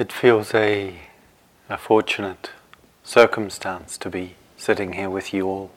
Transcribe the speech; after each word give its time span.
It 0.00 0.12
feels 0.12 0.54
a, 0.54 0.94
a 1.68 1.76
fortunate 1.76 2.52
circumstance 3.04 3.98
to 3.98 4.08
be 4.08 4.34
sitting 4.56 4.94
here 4.94 5.10
with 5.10 5.34
you 5.34 5.46
all. 5.46 5.70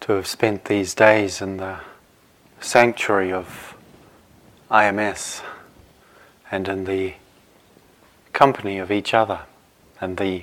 To 0.00 0.14
have 0.14 0.26
spent 0.26 0.64
these 0.64 0.94
days 0.94 1.40
in 1.40 1.58
the 1.58 1.78
sanctuary 2.58 3.32
of 3.32 3.76
IMS 4.68 5.42
and 6.50 6.66
in 6.66 6.86
the 6.86 7.14
company 8.32 8.78
of 8.78 8.90
each 8.90 9.14
other 9.14 9.42
and 10.00 10.16
the, 10.16 10.42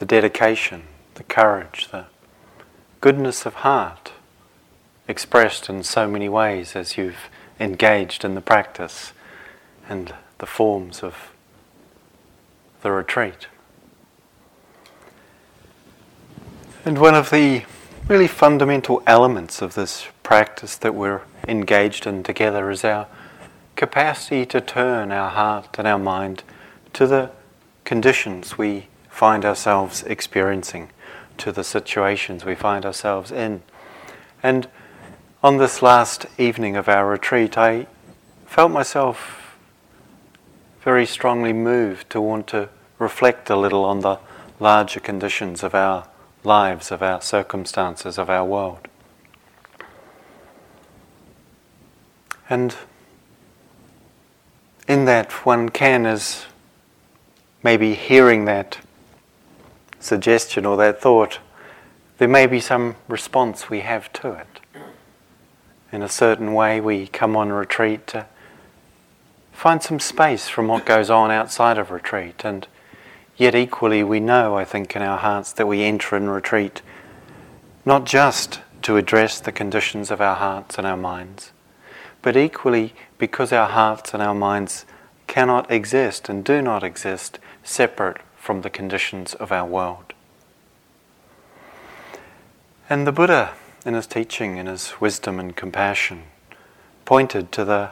the 0.00 0.04
dedication, 0.04 0.82
the 1.14 1.22
courage, 1.22 1.90
the 1.92 2.06
goodness 3.00 3.46
of 3.46 3.54
heart 3.54 4.10
expressed 5.06 5.68
in 5.68 5.84
so 5.84 6.08
many 6.08 6.28
ways 6.28 6.74
as 6.74 6.96
you've 6.96 7.30
engaged 7.58 8.24
in 8.24 8.34
the 8.34 8.40
practice 8.40 9.12
and 9.88 10.14
the 10.38 10.46
forms 10.46 11.02
of 11.02 11.32
the 12.82 12.90
retreat. 12.90 13.46
And 16.84 16.98
one 16.98 17.14
of 17.14 17.30
the 17.30 17.64
really 18.06 18.28
fundamental 18.28 19.02
elements 19.06 19.60
of 19.60 19.74
this 19.74 20.06
practice 20.22 20.76
that 20.76 20.94
we're 20.94 21.22
engaged 21.48 22.06
in 22.06 22.22
together 22.22 22.70
is 22.70 22.84
our 22.84 23.08
capacity 23.74 24.46
to 24.46 24.60
turn 24.60 25.10
our 25.10 25.30
heart 25.30 25.76
and 25.78 25.88
our 25.88 25.98
mind 25.98 26.42
to 26.92 27.06
the 27.06 27.30
conditions 27.84 28.56
we 28.56 28.86
find 29.08 29.44
ourselves 29.44 30.02
experiencing, 30.04 30.90
to 31.38 31.50
the 31.50 31.64
situations 31.64 32.44
we 32.44 32.54
find 32.54 32.86
ourselves 32.86 33.32
in. 33.32 33.62
And 34.42 34.68
on 35.46 35.58
this 35.58 35.80
last 35.80 36.26
evening 36.38 36.74
of 36.74 36.88
our 36.88 37.08
retreat, 37.08 37.56
I 37.56 37.86
felt 38.46 38.72
myself 38.72 39.56
very 40.80 41.06
strongly 41.06 41.52
moved 41.52 42.10
to 42.10 42.20
want 42.20 42.48
to 42.48 42.68
reflect 42.98 43.48
a 43.48 43.54
little 43.54 43.84
on 43.84 44.00
the 44.00 44.18
larger 44.58 44.98
conditions 44.98 45.62
of 45.62 45.72
our 45.72 46.08
lives, 46.42 46.90
of 46.90 47.00
our 47.00 47.20
circumstances, 47.20 48.18
of 48.18 48.28
our 48.28 48.44
world. 48.44 48.88
And 52.50 52.74
in 54.88 55.04
that, 55.04 55.30
one 55.46 55.68
can, 55.68 56.06
as 56.06 56.46
maybe 57.62 57.94
hearing 57.94 58.46
that 58.46 58.78
suggestion 60.00 60.66
or 60.66 60.76
that 60.78 61.00
thought, 61.00 61.38
there 62.18 62.26
may 62.26 62.48
be 62.48 62.58
some 62.58 62.96
response 63.06 63.70
we 63.70 63.82
have 63.82 64.12
to 64.14 64.32
it 64.32 64.55
in 65.96 66.02
a 66.02 66.08
certain 66.10 66.52
way, 66.52 66.78
we 66.78 67.06
come 67.06 67.34
on 67.34 67.50
retreat 67.50 68.06
to 68.08 68.26
find 69.50 69.82
some 69.82 69.98
space 69.98 70.46
from 70.46 70.68
what 70.68 70.84
goes 70.84 71.08
on 71.08 71.30
outside 71.30 71.78
of 71.78 71.90
retreat. 71.90 72.44
And 72.44 72.68
yet, 73.38 73.54
equally, 73.54 74.02
we 74.02 74.20
know, 74.20 74.58
I 74.58 74.66
think, 74.66 74.94
in 74.94 75.00
our 75.00 75.16
hearts 75.16 75.52
that 75.54 75.66
we 75.66 75.82
enter 75.82 76.14
in 76.14 76.28
retreat 76.28 76.82
not 77.86 78.04
just 78.04 78.60
to 78.82 78.98
address 78.98 79.40
the 79.40 79.52
conditions 79.52 80.10
of 80.10 80.20
our 80.20 80.36
hearts 80.36 80.76
and 80.76 80.86
our 80.86 80.98
minds, 80.98 81.50
but 82.20 82.36
equally 82.36 82.92
because 83.16 83.50
our 83.50 83.70
hearts 83.70 84.12
and 84.12 84.22
our 84.22 84.34
minds 84.34 84.84
cannot 85.26 85.70
exist 85.70 86.28
and 86.28 86.44
do 86.44 86.60
not 86.60 86.84
exist 86.84 87.38
separate 87.64 88.18
from 88.36 88.60
the 88.60 88.70
conditions 88.70 89.32
of 89.32 89.50
our 89.50 89.64
world. 89.64 90.12
And 92.90 93.06
the 93.06 93.12
Buddha 93.12 93.54
in 93.86 93.94
his 93.94 94.06
teaching, 94.06 94.56
in 94.56 94.66
his 94.66 95.00
wisdom 95.00 95.38
and 95.38 95.56
compassion, 95.56 96.24
pointed 97.04 97.52
to 97.52 97.64
the 97.64 97.90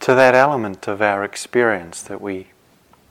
to 0.00 0.14
that 0.14 0.34
element 0.34 0.86
of 0.86 1.02
our 1.02 1.24
experience 1.24 2.00
that 2.02 2.20
we 2.20 2.46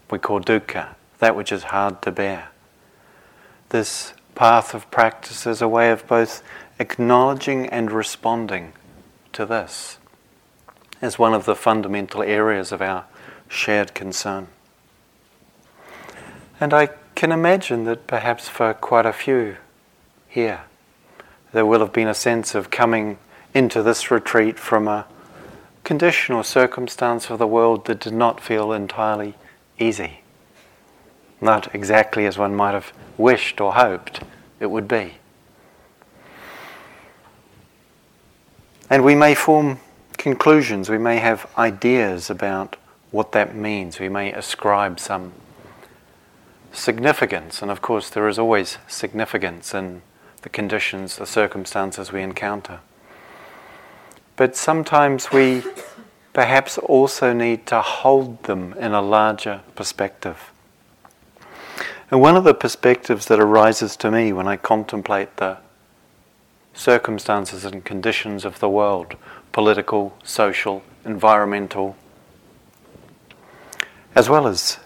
we 0.09 0.17
call 0.17 0.39
dukkha, 0.39 0.95
that 1.19 1.35
which 1.35 1.51
is 1.51 1.63
hard 1.63 2.01
to 2.01 2.11
bear. 2.11 2.49
This 3.69 4.13
path 4.33 4.73
of 4.73 4.89
practice 4.89 5.45
is 5.45 5.61
a 5.61 5.67
way 5.67 5.91
of 5.91 6.07
both 6.07 6.41
acknowledging 6.79 7.67
and 7.67 7.91
responding 7.91 8.71
to 9.33 9.45
this 9.45 9.97
as 11.01 11.19
one 11.19 11.33
of 11.33 11.45
the 11.45 11.55
fundamental 11.55 12.23
areas 12.23 12.71
of 12.71 12.81
our 12.81 13.05
shared 13.49 13.93
concern. 13.93 14.47
And 16.59 16.73
I 16.73 16.89
can 17.15 17.31
imagine 17.31 17.83
that 17.83 18.07
perhaps 18.07 18.47
for 18.47 18.73
quite 18.73 19.05
a 19.05 19.13
few 19.13 19.57
here, 20.27 20.61
there 21.53 21.65
will 21.65 21.79
have 21.79 21.93
been 21.93 22.07
a 22.07 22.13
sense 22.13 22.55
of 22.55 22.69
coming 22.69 23.17
into 23.53 23.81
this 23.81 24.11
retreat 24.11 24.59
from 24.59 24.87
a 24.87 25.05
condition 25.83 26.35
or 26.35 26.43
circumstance 26.43 27.29
of 27.29 27.39
the 27.39 27.47
world 27.47 27.85
that 27.85 27.99
did 27.99 28.13
not 28.13 28.41
feel 28.41 28.73
entirely 28.73 29.35
easy. 29.79 30.19
Not 31.39 31.73
exactly 31.73 32.25
as 32.25 32.37
one 32.37 32.55
might 32.55 32.73
have 32.73 32.91
wished 33.17 33.61
or 33.61 33.73
hoped 33.73 34.21
it 34.59 34.67
would 34.67 34.87
be. 34.87 35.15
And 38.89 39.03
we 39.03 39.15
may 39.15 39.35
form 39.35 39.79
conclusions, 40.17 40.89
we 40.89 40.97
may 40.97 41.17
have 41.17 41.49
ideas 41.57 42.29
about 42.29 42.75
what 43.11 43.31
that 43.33 43.55
means, 43.55 43.99
we 43.99 44.09
may 44.09 44.33
ascribe 44.33 44.99
some 44.99 45.33
significance, 46.71 47.61
and 47.61 47.71
of 47.71 47.81
course, 47.81 48.09
there 48.09 48.27
is 48.27 48.37
always 48.37 48.77
significance 48.87 49.73
in 49.73 50.01
the 50.41 50.49
conditions, 50.49 51.17
the 51.17 51.25
circumstances 51.25 52.11
we 52.11 52.21
encounter. 52.21 52.79
But 54.35 54.55
sometimes 54.55 55.31
we 55.31 55.63
perhaps 56.33 56.77
also 56.77 57.33
need 57.33 57.65
to 57.67 57.81
hold 57.81 58.43
them 58.43 58.73
in 58.73 58.93
a 58.93 59.01
larger 59.01 59.61
perspective. 59.75 60.51
And 62.09 62.21
one 62.21 62.37
of 62.37 62.43
the 62.43 62.53
perspectives 62.53 63.25
that 63.25 63.39
arises 63.39 63.97
to 63.97 64.11
me 64.11 64.31
when 64.31 64.47
I 64.47 64.55
contemplate 64.55 65.37
the 65.37 65.57
circumstances 66.73 67.65
and 67.65 67.83
conditions 67.83 68.45
of 68.45 68.59
the 68.59 68.69
world 68.69 69.15
political, 69.51 70.15
social, 70.23 70.83
environmental, 71.03 71.95
as 74.13 74.29
well 74.29 74.45
as 74.45 74.77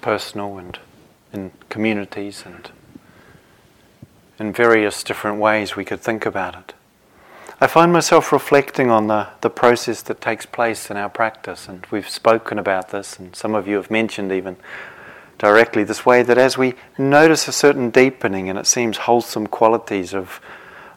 personal 0.00 0.58
and 0.58 0.78
in 1.32 1.52
communities 1.68 2.42
and 2.44 2.70
in 4.38 4.52
various 4.52 5.02
different 5.02 5.38
ways 5.38 5.76
we 5.76 5.84
could 5.84 6.00
think 6.00 6.24
about 6.24 6.54
it. 6.54 6.74
I 7.60 7.66
find 7.66 7.92
myself 7.92 8.30
reflecting 8.30 8.88
on 8.88 9.08
the, 9.08 9.26
the 9.40 9.50
process 9.50 10.02
that 10.02 10.20
takes 10.20 10.46
place 10.46 10.90
in 10.90 10.96
our 10.96 11.08
practice, 11.08 11.68
and 11.68 11.84
we've 11.90 12.08
spoken 12.08 12.56
about 12.56 12.90
this, 12.90 13.18
and 13.18 13.34
some 13.34 13.56
of 13.56 13.66
you 13.66 13.76
have 13.76 13.90
mentioned 13.90 14.30
even 14.30 14.56
directly 15.38 15.82
this 15.82 16.06
way 16.06 16.22
that 16.22 16.38
as 16.38 16.56
we 16.56 16.74
notice 16.96 17.48
a 17.48 17.52
certain 17.52 17.90
deepening 17.90 18.48
and 18.48 18.58
it 18.58 18.66
seems 18.66 18.98
wholesome 18.98 19.46
qualities 19.48 20.14
of, 20.14 20.40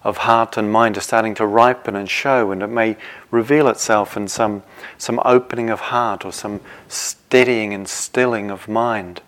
of 0.03 0.17
heart 0.17 0.55
and 0.55 0.71
mind 0.71 0.97
are 0.97 1.01
starting 1.01 1.33
to 1.35 1.47
ripen 1.47 1.95
and 1.95 2.09
show, 2.11 2.51
and 2.51 2.61
it 2.61 2.67
may 2.67 2.95
reveal 3.31 3.67
itself 3.67 4.15
in 4.15 4.27
some, 4.27 4.61
some 4.99 5.19
opening 5.25 5.71
of 5.71 5.79
heart 5.79 6.23
or 6.23 6.31
some 6.31 6.61
steadying 6.87 7.73
and 7.73 7.87
stilling 7.87 8.51
of 8.51 8.67
mind 8.67 9.21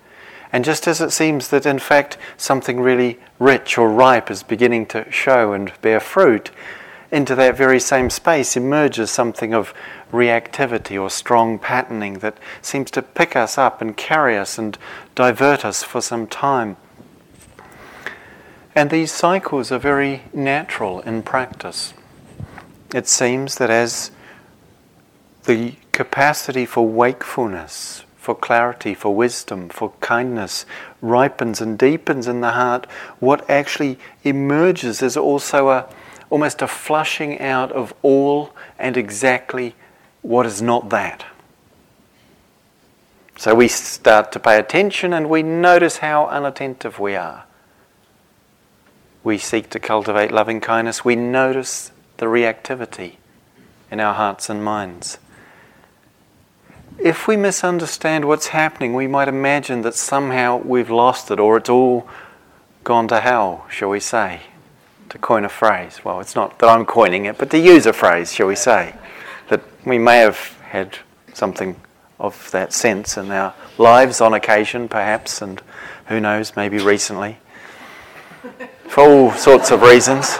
and 0.53 0.63
just 0.63 0.87
as 0.87 1.01
it 1.01 1.11
seems 1.11 1.47
that 1.47 1.65
in 1.65 1.79
fact 1.79 2.17
something 2.37 2.79
really 2.79 3.19
rich 3.39 3.77
or 3.77 3.89
ripe 3.89 4.29
is 4.29 4.43
beginning 4.43 4.85
to 4.85 5.11
show 5.11 5.51
and 5.51 5.73
bear 5.81 5.99
fruit, 5.99 6.51
into 7.11 7.35
that 7.35 7.57
very 7.57 7.79
same 7.79 8.09
space 8.09 8.55
emerges 8.55 9.11
something 9.11 9.53
of 9.53 9.73
reactivity 10.11 10.99
or 10.99 11.09
strong 11.09 11.59
patterning 11.59 12.19
that 12.19 12.37
seems 12.61 12.89
to 12.91 13.01
pick 13.01 13.35
us 13.35 13.57
up 13.57 13.81
and 13.81 13.97
carry 13.97 14.37
us 14.37 14.57
and 14.57 14.77
divert 15.15 15.65
us 15.65 15.83
for 15.83 16.01
some 16.01 16.27
time. 16.27 16.77
And 18.75 18.89
these 18.89 19.11
cycles 19.11 19.71
are 19.71 19.79
very 19.79 20.23
natural 20.33 21.01
in 21.01 21.21
practice. 21.21 21.93
It 22.93 23.07
seems 23.07 23.55
that 23.55 23.69
as 23.69 24.11
the 25.43 25.75
capacity 25.91 26.65
for 26.65 26.87
wakefulness 26.87 28.02
for 28.23 28.33
clarity, 28.33 28.93
for 28.93 29.13
wisdom, 29.13 29.67
for 29.67 29.91
kindness 29.99 30.65
ripens 31.01 31.59
and 31.59 31.77
deepens 31.77 32.25
in 32.25 32.39
the 32.39 32.51
heart, 32.51 32.85
what 33.19 33.47
actually 33.49 33.99
emerges 34.23 35.01
is 35.01 35.17
also 35.17 35.67
a 35.67 35.89
almost 36.29 36.61
a 36.61 36.67
flushing 36.67 37.37
out 37.41 37.69
of 37.73 37.93
all 38.01 38.55
and 38.79 38.95
exactly 38.95 39.75
what 40.21 40.45
is 40.45 40.61
not 40.61 40.87
that. 40.87 41.25
So 43.35 43.53
we 43.53 43.67
start 43.67 44.31
to 44.31 44.39
pay 44.39 44.57
attention 44.57 45.11
and 45.11 45.29
we 45.29 45.43
notice 45.43 45.97
how 45.97 46.27
unattentive 46.27 46.99
we 46.99 47.17
are. 47.17 47.43
We 49.21 49.37
seek 49.37 49.69
to 49.71 49.81
cultivate 49.81 50.31
loving 50.31 50.61
kindness, 50.61 51.03
we 51.03 51.17
notice 51.17 51.91
the 52.17 52.27
reactivity 52.27 53.17
in 53.91 53.99
our 53.99 54.13
hearts 54.13 54.49
and 54.49 54.63
minds 54.63 55.17
if 56.99 57.27
we 57.27 57.37
misunderstand 57.37 58.25
what's 58.25 58.47
happening, 58.47 58.93
we 58.93 59.07
might 59.07 59.27
imagine 59.27 59.81
that 59.81 59.95
somehow 59.95 60.57
we've 60.57 60.89
lost 60.89 61.31
it 61.31 61.39
or 61.39 61.57
it's 61.57 61.69
all 61.69 62.07
gone 62.83 63.07
to 63.07 63.19
hell, 63.19 63.65
shall 63.69 63.89
we 63.89 63.99
say, 63.99 64.41
to 65.09 65.17
coin 65.17 65.45
a 65.45 65.49
phrase. 65.49 66.01
Well, 66.03 66.19
it's 66.19 66.35
not 66.35 66.59
that 66.59 66.69
I'm 66.69 66.85
coining 66.85 67.25
it, 67.25 67.37
but 67.37 67.49
to 67.51 67.59
use 67.59 67.85
a 67.85 67.93
phrase, 67.93 68.33
shall 68.33 68.47
we 68.47 68.55
say, 68.55 68.95
that 69.49 69.61
we 69.85 69.97
may 69.97 70.17
have 70.17 70.57
had 70.69 70.97
something 71.33 71.75
of 72.19 72.51
that 72.51 72.73
sense 72.73 73.17
in 73.17 73.31
our 73.31 73.53
lives 73.77 74.21
on 74.21 74.33
occasion, 74.33 74.87
perhaps, 74.87 75.41
and 75.41 75.61
who 76.07 76.19
knows, 76.19 76.55
maybe 76.55 76.79
recently, 76.79 77.37
for 78.87 79.03
all 79.03 79.31
sorts 79.31 79.71
of 79.71 79.81
reasons. 79.81 80.37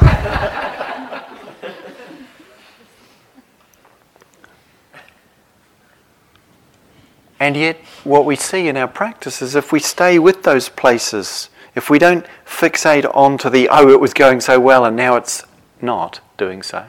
And 7.44 7.58
yet, 7.58 7.76
what 8.06 8.24
we 8.24 8.38
see 8.38 8.70
in 8.70 8.78
our 8.78 8.88
practice 8.88 9.42
is 9.42 9.54
if 9.54 9.74
we 9.74 9.82
stay 9.82 10.18
with 10.18 10.44
those 10.44 10.70
places, 10.70 11.50
if 11.76 11.90
we 11.90 12.00
don't 12.00 12.26
fixate 12.46 13.04
onto 13.14 13.50
the, 13.50 13.68
oh, 13.68 13.90
it 13.90 14.00
was 14.00 14.14
going 14.14 14.40
so 14.40 14.62
well 14.62 14.86
and 14.86 14.96
now 14.96 15.18
it's 15.18 15.44
not 15.82 16.22
doing 16.38 16.64
so, 16.64 16.86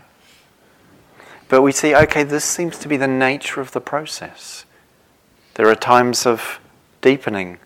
but 1.48 1.62
we 1.62 1.72
see, 1.72 1.92
okay, 1.96 2.22
this 2.22 2.44
seems 2.44 2.78
to 2.78 2.86
be 2.86 2.96
the 2.96 3.08
nature 3.08 3.60
of 3.60 3.72
the 3.72 3.80
process. 3.80 4.64
There 5.54 5.68
are 5.68 5.74
times 5.74 6.24
of 6.24 6.60
deepening, 7.00 7.58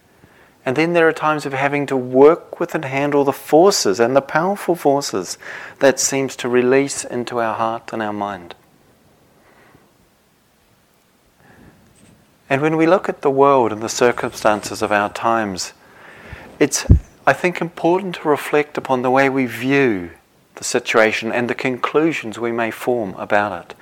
and 0.65 0.75
then 0.75 0.95
there 0.95 1.07
are 1.07 1.13
times 1.13 1.45
of 1.45 1.53
having 1.53 1.85
to 1.89 1.97
work 1.97 2.59
with 2.59 2.75
and 2.75 2.87
handle 2.87 3.23
the 3.23 3.35
forces 3.35 4.01
and 4.01 4.17
the 4.17 4.23
powerful 4.23 4.75
forces 4.75 5.37
that 5.81 6.01
seems 6.01 6.35
to 6.37 6.49
release 6.49 7.05
into 7.05 7.39
our 7.39 7.55
heart 7.55 7.93
and 7.93 8.01
our 8.01 8.15
mind. 8.15 8.55
And 12.51 12.63
when 12.63 12.77
we 12.77 12.87
look 12.87 13.09
at 13.09 13.23
the 13.23 13.31
world 13.31 13.73
and 13.73 13.83
the 13.83 13.89
circumstances 13.89 14.81
of 14.81 14.91
our 14.91 15.11
times, 15.13 15.75
it's, 16.59 16.87
I 17.27 17.33
think, 17.33 17.61
important 17.61 18.17
to 18.17 18.29
reflect 18.29 18.79
upon 18.79 19.03
the 19.03 19.11
way 19.11 19.29
we 19.29 19.47
view 19.47 20.11
the 20.55 20.65
situation 20.65 21.31
and 21.31 21.49
the 21.49 21.55
conclusions 21.55 22.39
we 22.39 22.51
may 22.51 22.71
form 22.71 23.15
about 23.15 23.71
it. 23.71 23.77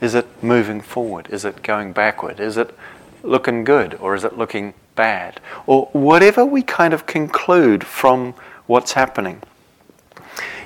Is 0.00 0.14
it 0.14 0.26
moving 0.42 0.80
forward? 0.80 1.28
Is 1.30 1.44
it 1.44 1.62
going 1.62 1.92
backward? 1.92 2.38
Is 2.38 2.56
it 2.56 2.74
looking 3.22 3.64
good 3.64 3.94
or 3.94 4.14
is 4.14 4.24
it 4.24 4.38
looking 4.38 4.74
bad? 4.94 5.40
Or 5.66 5.88
whatever 5.92 6.44
we 6.44 6.62
kind 6.62 6.94
of 6.94 7.06
conclude 7.06 7.84
from 7.84 8.34
what's 8.66 8.92
happening. 8.92 9.42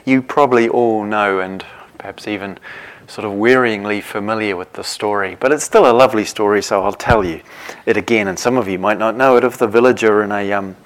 You 0.05 0.21
probably 0.21 0.69
all 0.69 1.05
know, 1.05 1.41
and 1.41 1.65
perhaps 1.97 2.29
even 2.29 2.59
sort 3.07 3.25
of 3.25 3.33
wearyingly 3.33 4.03
familiar 4.03 4.57
with 4.57 4.73
the 4.73 4.85
story, 4.85 5.37
but 5.39 5.53
it's 5.53 5.65
still 5.65 5.91
a 5.91 5.93
lovely 5.93 6.25
story, 6.25 6.63
so 6.63 6.83
I'll 6.83 6.93
tell 6.93 7.25
you 7.25 7.41
it 7.87 7.97
again. 7.97 8.29
And 8.29 8.39
some 8.39 8.57
of 8.57 8.69
you 8.69 8.79
might 8.79 8.99
not 8.99 9.17
know 9.17 9.37
it 9.37 9.45
of 9.45 9.59
the 9.59 9.67
villager 9.67 10.23
in 10.23 10.33
a 10.33 10.53
um, 10.53 10.77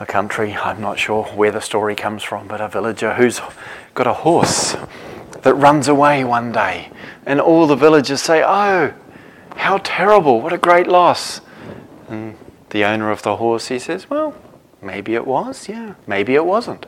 a 0.00 0.06
country. 0.06 0.54
I'm 0.54 0.80
not 0.80 0.98
sure 0.98 1.24
where 1.24 1.52
the 1.52 1.60
story 1.60 1.94
comes 1.94 2.22
from, 2.22 2.48
but 2.48 2.60
a 2.60 2.68
villager 2.68 3.14
who's 3.14 3.40
got 3.94 4.06
a 4.06 4.12
horse 4.12 4.76
that 5.42 5.54
runs 5.54 5.88
away 5.88 6.24
one 6.24 6.52
day, 6.52 6.90
and 7.24 7.40
all 7.40 7.66
the 7.66 7.76
villagers 7.76 8.22
say, 8.22 8.42
"Oh, 8.42 8.92
how 9.56 9.78
terrible! 9.78 10.40
What 10.40 10.52
a 10.52 10.58
great 10.58 10.88
loss!" 10.88 11.40
And 12.08 12.36
the 12.70 12.84
owner 12.84 13.10
of 13.10 13.22
the 13.22 13.36
horse 13.36 13.68
he 13.68 13.78
says, 13.78 14.10
"Well, 14.10 14.34
maybe 14.82 15.14
it 15.14 15.26
was, 15.26 15.68
yeah, 15.68 15.94
maybe 16.06 16.34
it 16.34 16.44
wasn't." 16.44 16.86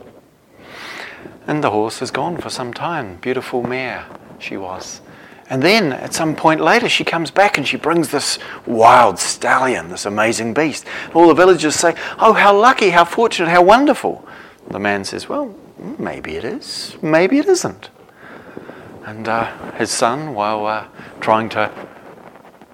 And 1.47 1.63
the 1.63 1.71
horse 1.71 2.03
is 2.03 2.11
gone 2.11 2.39
for 2.39 2.51
some 2.51 2.75
time. 2.75 3.17
Beautiful 3.17 3.63
mare 3.63 4.07
she 4.39 4.57
was. 4.57 5.01
And 5.49 5.63
then 5.63 5.93
at 5.93 6.13
some 6.13 6.35
point 6.35 6.61
later, 6.61 6.89
she 6.89 7.05
comes 7.05 7.31
back 7.31 7.57
and 7.57 7.67
she 7.67 7.77
brings 7.77 8.11
this 8.11 8.39
wild 8.67 9.19
stallion, 9.21 9.91
this 9.91 10.05
amazing 10.05 10.55
beast. 10.55 10.85
All 11.15 11.29
the 11.29 11.35
villagers 11.35 11.77
say, 11.77 11.95
Oh, 12.19 12.33
how 12.33 12.57
lucky, 12.57 12.91
how 12.91 13.05
fortunate, 13.05 13.49
how 13.51 13.63
wonderful. 13.63 14.27
The 14.69 14.81
man 14.81 15.05
says, 15.05 15.29
Well, 15.29 15.55
maybe 15.99 16.35
it 16.35 16.45
is, 16.45 16.97
maybe 17.01 17.39
it 17.39 17.47
isn't. 17.47 17.91
And 19.05 19.29
uh, 19.29 19.73
his 19.75 19.91
son, 19.91 20.35
while 20.35 20.67
uh, 20.67 20.89
trying 21.21 21.49
to 21.51 21.71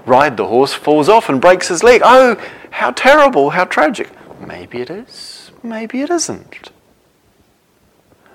ride 0.06 0.38
the 0.38 0.46
horse, 0.46 0.72
falls 0.72 1.10
off 1.10 1.28
and 1.28 1.42
breaks 1.42 1.68
his 1.68 1.82
leg. 1.82 2.00
Oh, 2.02 2.40
how 2.70 2.92
terrible, 2.92 3.50
how 3.50 3.66
tragic. 3.66 4.10
Maybe 4.40 4.80
it 4.80 4.88
is, 4.88 5.52
maybe 5.62 6.00
it 6.00 6.08
isn't. 6.08 6.71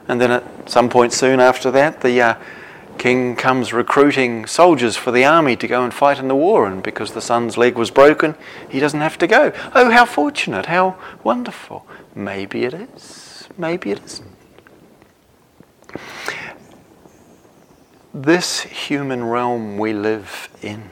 And 0.07 0.21
then 0.21 0.31
at 0.31 0.69
some 0.69 0.89
point 0.89 1.13
soon 1.13 1.39
after 1.39 1.69
that, 1.71 2.01
the 2.01 2.21
uh, 2.21 2.36
king 2.98 3.36
comes 3.36 3.74
recruiting 3.74 4.45
soldiers 4.45 4.95
for 4.95 5.12
the 5.12 5.25
army 5.25 5.56
to 5.56 5.68
go 5.68 5.83
and 5.83 5.94
fight 5.94 6.19
in 6.19 6.27
the 6.27 6.36
war. 6.36 6.68
And 6.68 6.81
because 6.81 7.12
the 7.12 7.21
son's 7.21 7.57
leg 7.57 7.77
was 7.77 7.92
broken, 7.92 8.36
he 8.69 8.80
doesn't 8.80 9.01
have 9.01 9.18
to 9.19 9.27
go. 9.27 9.51
Oh, 9.75 9.92
how 9.92 10.06
fortunate, 10.06 10.68
how 10.68 10.98
wonderful. 11.24 11.86
Maybe 12.15 12.63
it 12.63 12.74
is, 12.74 13.48
maybe 13.57 13.92
it 13.92 14.04
isn't. 14.04 14.31
This 18.13 18.62
human 18.62 19.25
realm 19.25 19.77
we 19.77 19.94
live 19.94 20.50
in 20.62 20.89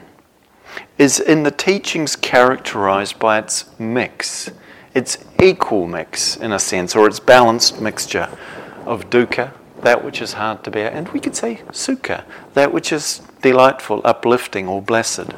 is 0.96 1.18
in 1.18 1.42
the 1.42 1.50
teachings 1.50 2.16
characterized 2.16 3.18
by 3.18 3.38
its 3.38 3.64
mix, 3.78 4.50
its 4.94 5.18
equal 5.42 5.86
mix 5.86 6.36
in 6.36 6.52
a 6.52 6.58
sense, 6.58 6.94
or 6.94 7.06
its 7.06 7.18
balanced 7.18 7.80
mixture 7.80 8.28
of 8.86 9.10
dukkha, 9.10 9.52
that 9.82 10.04
which 10.04 10.22
is 10.22 10.34
hard 10.34 10.64
to 10.64 10.70
bear, 10.70 10.90
and 10.90 11.08
we 11.10 11.20
could 11.20 11.36
say 11.36 11.56
sukha, 11.70 12.24
that 12.54 12.72
which 12.72 12.92
is 12.92 13.20
delightful, 13.42 14.00
uplifting, 14.04 14.66
or 14.68 14.80
blessed. 14.80 15.32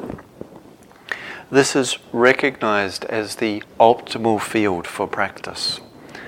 This 1.51 1.75
is 1.75 1.97
recognized 2.13 3.05
as 3.05 3.37
the 3.37 3.63
optimal 3.79 4.39
field 4.39 4.85
for 4.85 5.07
practice, 5.07 5.79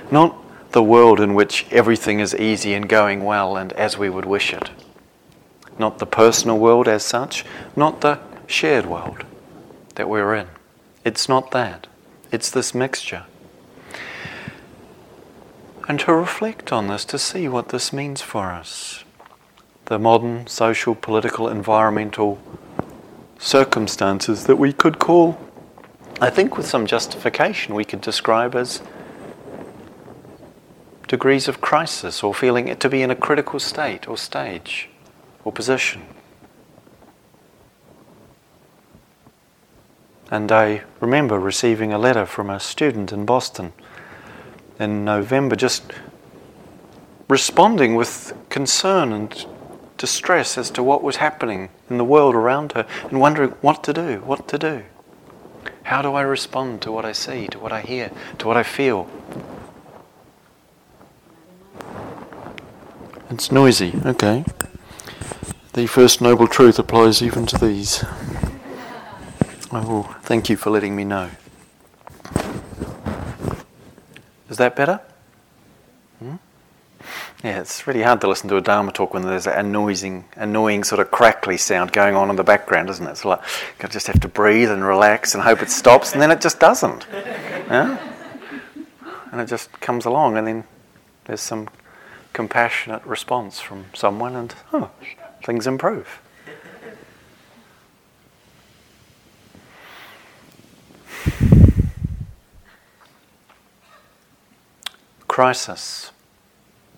not 0.09 0.35
the 0.71 0.83
world 0.83 1.19
in 1.19 1.33
which 1.33 1.67
everything 1.71 2.19
is 2.19 2.33
easy 2.35 2.73
and 2.73 2.87
going 2.87 3.23
well 3.23 3.57
and 3.57 3.73
as 3.73 3.97
we 3.97 4.09
would 4.09 4.25
wish 4.25 4.53
it. 4.53 4.69
Not 5.77 5.99
the 5.99 6.05
personal 6.05 6.57
world 6.57 6.87
as 6.87 7.03
such, 7.03 7.45
not 7.75 8.01
the 8.01 8.19
shared 8.47 8.85
world 8.85 9.25
that 9.95 10.09
we're 10.09 10.35
in. 10.35 10.47
It's 11.03 11.27
not 11.27 11.51
that. 11.51 11.87
It's 12.31 12.49
this 12.49 12.73
mixture 12.73 13.25
and 15.91 15.99
to 15.99 16.13
reflect 16.13 16.71
on 16.71 16.87
this 16.87 17.03
to 17.03 17.19
see 17.19 17.49
what 17.49 17.67
this 17.67 17.91
means 17.91 18.21
for 18.21 18.53
us. 18.53 19.03
The 19.87 19.99
modern 19.99 20.47
social, 20.47 20.95
political, 20.95 21.49
environmental 21.49 22.39
circumstances 23.37 24.45
that 24.45 24.55
we 24.55 24.71
could 24.71 24.99
call, 24.99 25.37
I 26.21 26.29
think 26.29 26.55
with 26.55 26.65
some 26.65 26.85
justification, 26.85 27.75
we 27.75 27.83
could 27.83 27.99
describe 27.99 28.55
as 28.55 28.81
degrees 31.09 31.49
of 31.49 31.59
crisis 31.59 32.23
or 32.23 32.33
feeling 32.33 32.69
it 32.69 32.79
to 32.79 32.87
be 32.87 33.01
in 33.01 33.11
a 33.11 33.15
critical 33.27 33.59
state 33.59 34.07
or 34.07 34.17
stage 34.17 34.87
or 35.43 35.51
position. 35.51 36.03
And 40.29 40.53
I 40.53 40.83
remember 41.01 41.37
receiving 41.37 41.91
a 41.91 41.99
letter 41.99 42.25
from 42.25 42.49
a 42.49 42.61
student 42.61 43.11
in 43.11 43.25
Boston 43.25 43.73
in 44.81 45.05
November, 45.05 45.55
just 45.55 45.83
responding 47.27 47.95
with 47.95 48.33
concern 48.49 49.13
and 49.13 49.45
distress 49.97 50.57
as 50.57 50.71
to 50.71 50.81
what 50.81 51.03
was 51.03 51.17
happening 51.17 51.69
in 51.89 51.97
the 51.97 52.03
world 52.03 52.33
around 52.33 52.71
her 52.71 52.85
and 53.03 53.19
wondering 53.19 53.51
what 53.61 53.83
to 53.83 53.93
do, 53.93 54.19
what 54.25 54.47
to 54.47 54.57
do. 54.57 54.83
How 55.83 56.01
do 56.01 56.13
I 56.13 56.21
respond 56.21 56.81
to 56.81 56.91
what 56.91 57.05
I 57.05 57.11
see, 57.11 57.47
to 57.47 57.59
what 57.59 57.71
I 57.71 57.81
hear, 57.81 58.11
to 58.39 58.47
what 58.47 58.57
I 58.57 58.63
feel? 58.63 59.07
It's 63.29 63.51
noisy, 63.51 63.93
okay. 64.05 64.43
The 65.73 65.87
first 65.87 66.19
noble 66.19 66.47
truth 66.47 66.79
applies 66.79 67.21
even 67.21 67.45
to 67.45 67.57
these. 67.57 68.03
I 69.71 69.85
will 69.85 70.03
thank 70.23 70.49
you 70.49 70.57
for 70.57 70.69
letting 70.69 70.95
me 70.95 71.05
know. 71.05 71.29
Is 74.51 74.57
that 74.57 74.75
better? 74.75 74.99
Hmm? 76.19 76.35
Yeah, 77.41 77.61
it's 77.61 77.87
really 77.87 78.01
hard 78.01 78.19
to 78.19 78.27
listen 78.27 78.49
to 78.49 78.57
a 78.57 78.61
Dharma 78.61 78.91
talk 78.91 79.13
when 79.13 79.23
there's 79.23 79.47
a 79.47 79.63
noising, 79.63 80.25
annoying 80.35 80.83
sort 80.83 80.99
of 80.99 81.09
crackly 81.09 81.55
sound 81.55 81.93
going 81.93 82.15
on 82.15 82.29
in 82.29 82.35
the 82.35 82.43
background, 82.43 82.89
isn't 82.89 83.07
it? 83.07 83.11
It's 83.11 83.23
like 83.23 83.39
you 83.81 83.87
just 83.87 84.07
have 84.07 84.19
to 84.19 84.27
breathe 84.27 84.69
and 84.69 84.83
relax 84.83 85.33
and 85.33 85.41
hope 85.41 85.61
it 85.61 85.71
stops, 85.71 86.11
and 86.11 86.21
then 86.21 86.31
it 86.31 86.41
just 86.41 86.59
doesn't. 86.59 87.07
Yeah? 87.71 87.97
And 89.31 89.39
it 89.39 89.47
just 89.47 89.71
comes 89.79 90.03
along, 90.03 90.35
and 90.35 90.45
then 90.45 90.63
there's 91.23 91.39
some 91.39 91.69
compassionate 92.33 93.05
response 93.05 93.61
from 93.61 93.85
someone, 93.93 94.35
and 94.35 94.53
oh, 94.73 94.91
things 95.41 95.65
improve. 95.65 96.19
Crisis. 105.31 106.11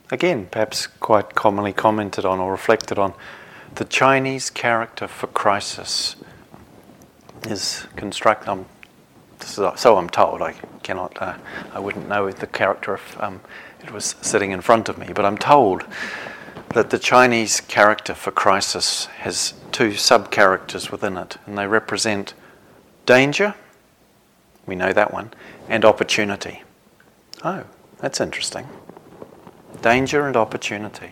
Again, 0.10 0.48
perhaps 0.50 0.88
quite 0.88 1.36
commonly 1.36 1.72
commented 1.72 2.26
on 2.26 2.40
or 2.40 2.52
reflected 2.52 2.98
on, 2.98 3.14
the 3.76 3.86
Chinese 3.86 4.50
character 4.50 5.08
for 5.08 5.28
crisis 5.28 6.16
is 7.48 7.86
construct. 7.96 8.48
Um, 8.48 8.66
so 9.40 9.98
I'm 9.98 10.10
told. 10.10 10.42
I 10.42 10.54
cannot. 10.82 11.22
Uh, 11.22 11.38
I 11.74 11.80
wouldn't 11.80 12.10
know 12.10 12.32
the 12.32 12.48
character 12.48 12.96
if 12.96 13.22
um, 13.22 13.40
it 13.84 13.92
was 13.92 14.16
sitting 14.24 14.50
in 14.50 14.62
front 14.62 14.90
of 14.90 14.98
me, 14.98 15.10
but 15.14 15.26
I'm 15.26 15.38
told 15.38 15.84
that 16.70 16.90
the 16.90 16.98
Chinese 16.98 17.62
character 17.62 18.16
for 18.16 18.32
crisis 18.32 19.06
has 19.20 19.54
two 19.72 19.94
sub 19.94 20.32
characters 20.32 20.92
within 20.92 21.18
it, 21.18 21.38
and 21.46 21.56
they 21.56 21.68
represent 21.68 22.34
danger, 23.06 23.54
we 24.66 24.76
know 24.76 24.92
that 24.92 25.14
one, 25.14 25.32
and 25.70 25.86
opportunity. 25.86 26.64
Oh, 27.44 27.66
that's 28.04 28.20
interesting. 28.20 28.68
Danger 29.82 30.28
and 30.28 30.36
opportunity. 30.36 31.12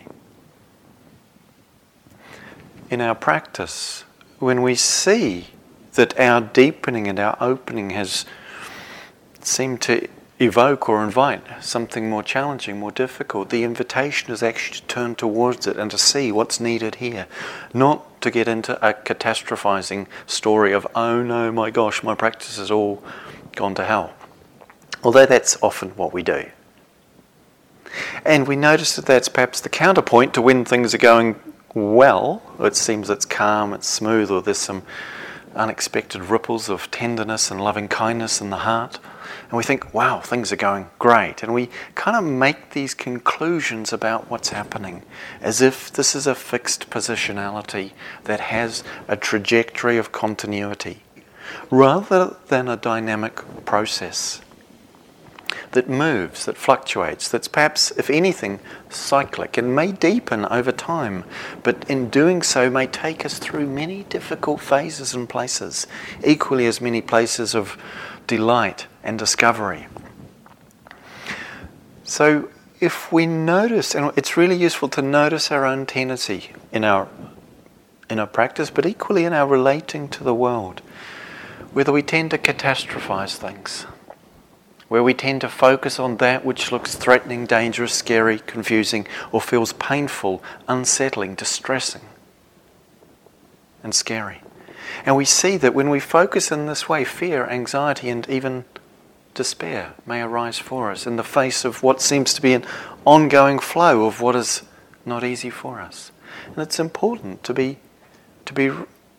In 2.90 3.00
our 3.00 3.14
practice, 3.14 4.04
when 4.40 4.60
we 4.60 4.74
see 4.74 5.46
that 5.94 6.20
our 6.20 6.42
deepening 6.42 7.08
and 7.08 7.18
our 7.18 7.38
opening 7.40 7.90
has 7.90 8.26
seemed 9.40 9.80
to 9.80 10.06
evoke 10.38 10.86
or 10.86 11.02
invite 11.02 11.42
something 11.64 12.10
more 12.10 12.22
challenging, 12.22 12.78
more 12.78 12.90
difficult, 12.90 13.48
the 13.48 13.64
invitation 13.64 14.30
is 14.30 14.42
actually 14.42 14.80
to 14.80 14.86
turn 14.86 15.14
towards 15.14 15.66
it 15.66 15.78
and 15.78 15.90
to 15.92 15.96
see 15.96 16.30
what's 16.30 16.60
needed 16.60 16.96
here. 16.96 17.26
Not 17.72 18.20
to 18.20 18.30
get 18.30 18.46
into 18.46 18.76
a 18.86 18.92
catastrophizing 18.92 20.08
story 20.26 20.74
of, 20.74 20.86
oh 20.94 21.22
no, 21.22 21.50
my 21.50 21.70
gosh, 21.70 22.02
my 22.02 22.14
practice 22.14 22.58
has 22.58 22.70
all 22.70 23.02
gone 23.56 23.74
to 23.76 23.84
hell. 23.86 24.12
Although 25.02 25.24
that's 25.24 25.56
often 25.62 25.88
what 25.96 26.12
we 26.12 26.22
do. 26.22 26.50
And 28.24 28.46
we 28.46 28.56
notice 28.56 28.96
that 28.96 29.06
that's 29.06 29.28
perhaps 29.28 29.60
the 29.60 29.68
counterpoint 29.68 30.34
to 30.34 30.42
when 30.42 30.64
things 30.64 30.94
are 30.94 30.98
going 30.98 31.38
well. 31.74 32.42
It 32.60 32.76
seems 32.76 33.10
it's 33.10 33.24
calm, 33.24 33.72
it's 33.72 33.88
smooth, 33.88 34.30
or 34.30 34.42
there's 34.42 34.58
some 34.58 34.82
unexpected 35.54 36.22
ripples 36.22 36.68
of 36.68 36.90
tenderness 36.90 37.50
and 37.50 37.60
loving 37.60 37.88
kindness 37.88 38.40
in 38.40 38.50
the 38.50 38.58
heart 38.58 38.98
and 39.52 39.58
we 39.58 39.64
think, 39.64 39.92
wow, 39.92 40.20
things 40.20 40.50
are 40.50 40.56
going 40.56 40.88
great. 40.98 41.42
And 41.42 41.52
we 41.52 41.68
kind 41.94 42.16
of 42.16 42.24
make 42.24 42.70
these 42.70 42.94
conclusions 42.94 43.92
about 43.92 44.30
what's 44.30 44.48
happening 44.48 45.02
as 45.42 45.60
if 45.60 45.92
this 45.92 46.14
is 46.14 46.26
a 46.26 46.34
fixed 46.34 46.88
positionality 46.88 47.92
that 48.24 48.40
has 48.40 48.82
a 49.08 49.14
trajectory 49.14 49.98
of 49.98 50.10
continuity 50.10 51.02
rather 51.70 52.34
than 52.48 52.66
a 52.66 52.78
dynamic 52.78 53.42
process 53.66 54.40
that 55.72 55.88
moves, 55.88 56.46
that 56.46 56.56
fluctuates, 56.56 57.28
that's 57.28 57.48
perhaps, 57.48 57.90
if 57.92 58.08
anything, 58.08 58.60
cyclic 58.88 59.56
and 59.56 59.74
may 59.74 59.92
deepen 59.92 60.44
over 60.46 60.72
time, 60.72 61.24
but 61.62 61.88
in 61.88 62.08
doing 62.08 62.42
so 62.42 62.70
may 62.70 62.86
take 62.86 63.24
us 63.24 63.38
through 63.38 63.66
many 63.66 64.04
difficult 64.04 64.60
phases 64.60 65.14
and 65.14 65.28
places, 65.28 65.86
equally 66.24 66.66
as 66.66 66.80
many 66.80 67.00
places 67.00 67.54
of 67.54 67.76
delight 68.26 68.86
and 69.02 69.18
discovery. 69.18 69.86
So, 72.04 72.48
if 72.80 73.12
we 73.12 73.26
notice, 73.26 73.94
and 73.94 74.12
it's 74.16 74.36
really 74.36 74.56
useful 74.56 74.88
to 74.90 75.02
notice 75.02 75.52
our 75.52 75.64
own 75.64 75.86
tendency 75.86 76.50
in 76.72 76.84
our 76.84 77.08
in 78.10 78.18
our 78.18 78.26
practice, 78.26 78.68
but 78.68 78.84
equally 78.84 79.24
in 79.24 79.32
our 79.32 79.46
relating 79.46 80.06
to 80.06 80.22
the 80.22 80.34
world, 80.34 80.82
whether 81.72 81.90
we 81.90 82.02
tend 82.02 82.30
to 82.30 82.36
catastrophize 82.36 83.36
things, 83.36 83.86
where 84.92 85.02
we 85.02 85.14
tend 85.14 85.40
to 85.40 85.48
focus 85.48 85.98
on 85.98 86.18
that 86.18 86.44
which 86.44 86.70
looks 86.70 86.96
threatening, 86.96 87.46
dangerous, 87.46 87.94
scary, 87.94 88.38
confusing, 88.40 89.06
or 89.32 89.40
feels 89.40 89.72
painful, 89.72 90.42
unsettling, 90.68 91.34
distressing, 91.34 92.02
and 93.82 93.94
scary. 93.94 94.42
And 95.06 95.16
we 95.16 95.24
see 95.24 95.56
that 95.56 95.72
when 95.74 95.88
we 95.88 95.98
focus 95.98 96.52
in 96.52 96.66
this 96.66 96.90
way, 96.90 97.04
fear, 97.04 97.46
anxiety, 97.46 98.10
and 98.10 98.28
even 98.28 98.66
despair 99.32 99.94
may 100.04 100.20
arise 100.20 100.58
for 100.58 100.90
us 100.90 101.06
in 101.06 101.16
the 101.16 101.24
face 101.24 101.64
of 101.64 101.82
what 101.82 102.02
seems 102.02 102.34
to 102.34 102.42
be 102.42 102.52
an 102.52 102.66
ongoing 103.06 103.58
flow 103.58 104.04
of 104.04 104.20
what 104.20 104.36
is 104.36 104.60
not 105.06 105.24
easy 105.24 105.48
for 105.48 105.80
us. 105.80 106.12
And 106.48 106.58
it's 106.58 106.78
important 106.78 107.42
to 107.44 107.54
be, 107.54 107.78
to 108.44 108.52
be 108.52 108.70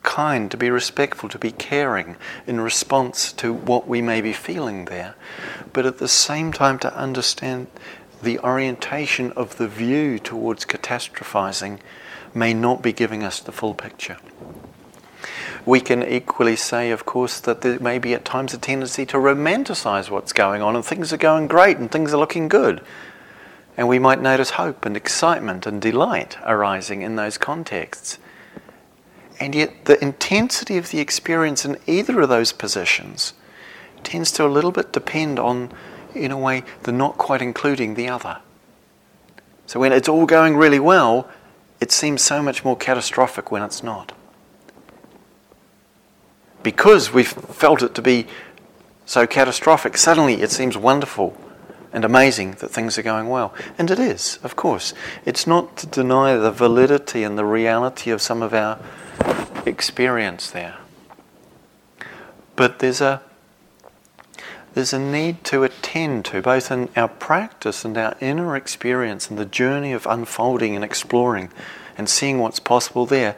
kind, 0.03 0.51
to 0.51 0.57
be 0.57 0.69
respectful, 0.69 1.29
to 1.29 1.39
be 1.39 1.51
caring 1.51 2.15
in 2.45 2.61
response 2.61 3.33
to 3.33 3.53
what 3.53 3.87
we 3.87 4.01
may 4.01 4.21
be 4.21 4.33
feeling 4.33 4.85
there, 4.85 5.15
but 5.71 5.85
at 5.85 5.97
the 5.97 6.07
same 6.07 6.51
time 6.51 6.77
to 6.79 6.95
understand 6.95 7.67
the 8.21 8.39
orientation 8.39 9.31
of 9.33 9.57
the 9.57 9.67
view 9.67 10.19
towards 10.19 10.65
catastrophizing 10.65 11.79
may 12.33 12.53
not 12.53 12.81
be 12.81 12.93
giving 12.93 13.23
us 13.23 13.39
the 13.39 13.51
full 13.51 13.73
picture. 13.73 14.17
We 15.65 15.79
can 15.79 16.03
equally 16.03 16.57
say, 16.57 16.91
of 16.91 17.05
course, 17.05 17.39
that 17.39 17.61
there 17.61 17.79
may 17.79 17.97
be 17.97 18.13
at 18.13 18.25
times 18.25 18.53
a 18.53 18.57
tendency 18.57 19.05
to 19.07 19.17
romanticize 19.17 20.09
what's 20.09 20.33
going 20.33 20.61
on 20.61 20.75
and 20.75 20.83
things 20.83 21.13
are 21.13 21.17
going 21.17 21.47
great 21.47 21.77
and 21.77 21.89
things 21.89 22.13
are 22.13 22.17
looking 22.17 22.49
good. 22.49 22.81
And 23.77 23.87
we 23.87 23.97
might 23.97 24.21
notice 24.21 24.51
hope 24.51 24.85
and 24.85 24.97
excitement 24.97 25.65
and 25.65 25.81
delight 25.81 26.37
arising 26.45 27.01
in 27.01 27.15
those 27.15 27.37
contexts. 27.37 28.19
And 29.43 29.53
yet, 29.53 29.85
the 29.85 30.01
intensity 30.01 30.77
of 30.77 30.91
the 30.91 30.99
experience 30.99 31.65
in 31.65 31.77
either 31.85 32.21
of 32.21 32.29
those 32.29 32.53
positions 32.53 33.33
tends 34.01 34.31
to 34.33 34.45
a 34.45 34.47
little 34.47 34.71
bit 34.71 34.93
depend 34.93 35.37
on, 35.37 35.69
in 36.15 36.31
a 36.31 36.37
way, 36.37 36.63
the 36.83 36.93
not 36.93 37.17
quite 37.17 37.41
including 37.41 37.95
the 37.95 38.07
other. 38.07 38.39
So, 39.67 39.81
when 39.81 39.91
it's 39.91 40.07
all 40.07 40.25
going 40.25 40.55
really 40.55 40.79
well, 40.79 41.29
it 41.81 41.91
seems 41.91 42.21
so 42.21 42.41
much 42.41 42.63
more 42.63 42.77
catastrophic 42.77 43.51
when 43.51 43.63
it's 43.63 43.83
not 43.83 44.13
because 46.63 47.11
we've 47.11 47.27
felt 47.27 47.83
it 47.83 47.93
to 47.95 48.01
be 48.01 48.25
so 49.05 49.27
catastrophic, 49.27 49.97
suddenly 49.97 50.41
it 50.41 50.49
seems 50.49 50.77
wonderful 50.77 51.37
and 51.93 52.03
amazing 52.03 52.53
that 52.53 52.71
things 52.71 52.97
are 52.97 53.03
going 53.03 53.29
well. 53.29 53.53
And 53.77 53.89
it 53.91 53.99
is, 53.99 54.39
of 54.43 54.55
course. 54.55 54.93
It's 55.25 55.45
not 55.45 55.77
to 55.77 55.87
deny 55.87 56.35
the 56.35 56.51
validity 56.51 57.23
and 57.23 57.37
the 57.37 57.45
reality 57.45 58.09
of 58.09 58.21
some 58.21 58.41
of 58.41 58.53
our 58.53 58.79
experience 59.65 60.49
there. 60.49 60.77
But 62.55 62.79
there's 62.79 62.99
a 62.99 63.21
there's 64.73 64.93
a 64.93 64.99
need 64.99 65.43
to 65.45 65.63
attend 65.63 66.25
to, 66.25 66.41
both 66.41 66.71
in 66.71 66.89
our 66.95 67.07
practice 67.07 67.85
and 67.85 67.95
our 67.95 68.15
inner 68.19 68.55
experience 68.55 69.29
and 69.29 69.37
the 69.37 69.45
journey 69.45 69.93
of 69.93 70.07
unfolding 70.07 70.75
and 70.75 70.83
exploring 70.83 71.51
and 71.95 72.09
seeing 72.09 72.39
what's 72.39 72.59
possible 72.59 73.05
there, 73.05 73.35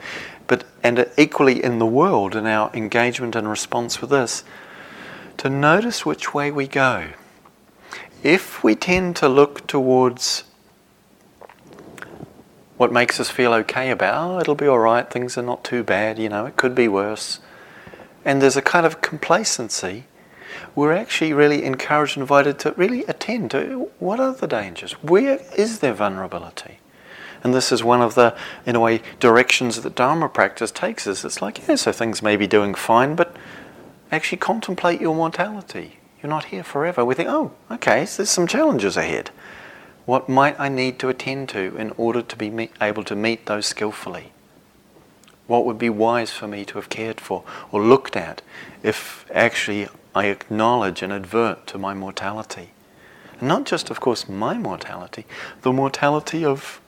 but 0.48 0.64
and 0.82 1.06
equally 1.18 1.62
in 1.62 1.80
the 1.80 1.86
world 1.86 2.38
in 2.38 2.46
our 2.46 2.72
engagement 2.74 3.36
and 3.36 3.50
response 3.50 4.00
with 4.00 4.12
this, 4.12 4.46
to 5.36 5.50
notice 5.50 6.06
which 6.06 6.34
way 6.34 6.52
we 6.52 6.68
go. 6.68 7.10
If 8.26 8.64
we 8.64 8.74
tend 8.74 9.16
to 9.18 9.30
look 9.30 9.68
towards 9.68 10.46
what 12.76 12.92
makes 12.92 13.20
us 13.20 13.30
feel 13.30 13.54
okay 13.54 13.92
about, 13.92 14.16
oh, 14.18 14.40
it'll 14.40 14.56
be 14.56 14.66
all 14.66 14.80
right, 14.80 15.08
things 15.08 15.38
are 15.38 15.44
not 15.44 15.64
too 15.64 15.84
bad, 15.84 16.18
you 16.18 16.28
know, 16.28 16.48
it 16.48 16.58
could 16.58 16.74
be 16.74 16.88
worse, 16.88 17.40
and 18.26 18.42
there's 18.42 18.58
a 18.58 18.64
kind 18.64 18.84
of 18.84 19.00
complacency, 19.00 20.06
we're 20.74 20.92
actually 20.92 21.34
really 21.34 21.64
encouraged 21.64 22.18
and 22.18 22.24
invited 22.24 22.58
to 22.58 22.72
really 22.72 23.04
attend 23.04 23.52
to 23.52 23.92
what 24.00 24.20
are 24.20 24.34
the 24.34 24.48
dangers? 24.48 24.94
Where 25.04 25.40
is 25.56 25.78
there 25.78 25.94
vulnerability? 25.94 26.80
And 27.44 27.54
this 27.54 27.72
is 27.72 27.84
one 27.84 28.02
of 28.02 28.16
the, 28.16 28.36
in 28.66 28.76
a 28.76 28.80
way, 28.80 29.04
directions 29.20 29.84
that 29.84 29.94
Dharma 29.94 30.30
practice 30.30 30.72
takes 30.72 31.06
us. 31.06 31.24
It's 31.24 31.44
like, 31.44 31.68
yeah, 31.68 31.76
so 31.76 31.92
things 31.92 32.24
may 32.24 32.38
be 32.38 32.48
doing 32.48 32.74
fine, 32.74 33.14
but 33.14 33.38
actually 34.12 34.40
contemplate 34.40 35.00
your 35.00 35.14
mortality. 35.14 36.00
You're 36.26 36.32
not 36.32 36.46
here 36.46 36.64
forever. 36.64 37.06
We 37.06 37.14
think, 37.14 37.30
oh, 37.30 37.52
okay, 37.70 38.04
so 38.08 38.18
there's 38.24 38.32
some 38.32 38.48
challenges 38.48 38.98
ahead. 38.98 39.30
What 40.06 40.28
might 40.28 40.60
I 40.60 40.70
need 40.70 40.98
to 40.98 41.10
attend 41.10 41.50
to 41.50 41.78
in 41.78 41.92
order 41.98 42.24
to 42.24 42.36
be 42.36 42.70
able 42.82 43.04
to 43.04 43.16
meet 43.16 43.46
those 43.46 43.68
skillfully? 43.68 44.32
What 45.46 45.66
would 45.66 45.78
be 45.78 45.92
wise 45.92 46.32
for 46.32 46.48
me 46.48 46.66
to 46.66 46.80
have 46.80 46.90
cared 46.90 47.22
for 47.22 47.44
or 47.72 47.80
looked 47.80 48.16
at 48.16 48.42
if 48.82 49.28
actually 49.32 49.88
I 50.16 50.26
acknowledge 50.26 51.04
and 51.04 51.14
advert 51.14 51.68
to 51.68 51.78
my 51.78 51.94
mortality? 51.94 52.72
And 53.40 53.48
not 53.48 53.66
just, 53.66 53.92
of 53.92 54.00
course, 54.00 54.28
my 54.28 54.58
mortality, 54.58 55.28
the 55.62 55.72
mortality 55.72 56.44
of 56.44 56.82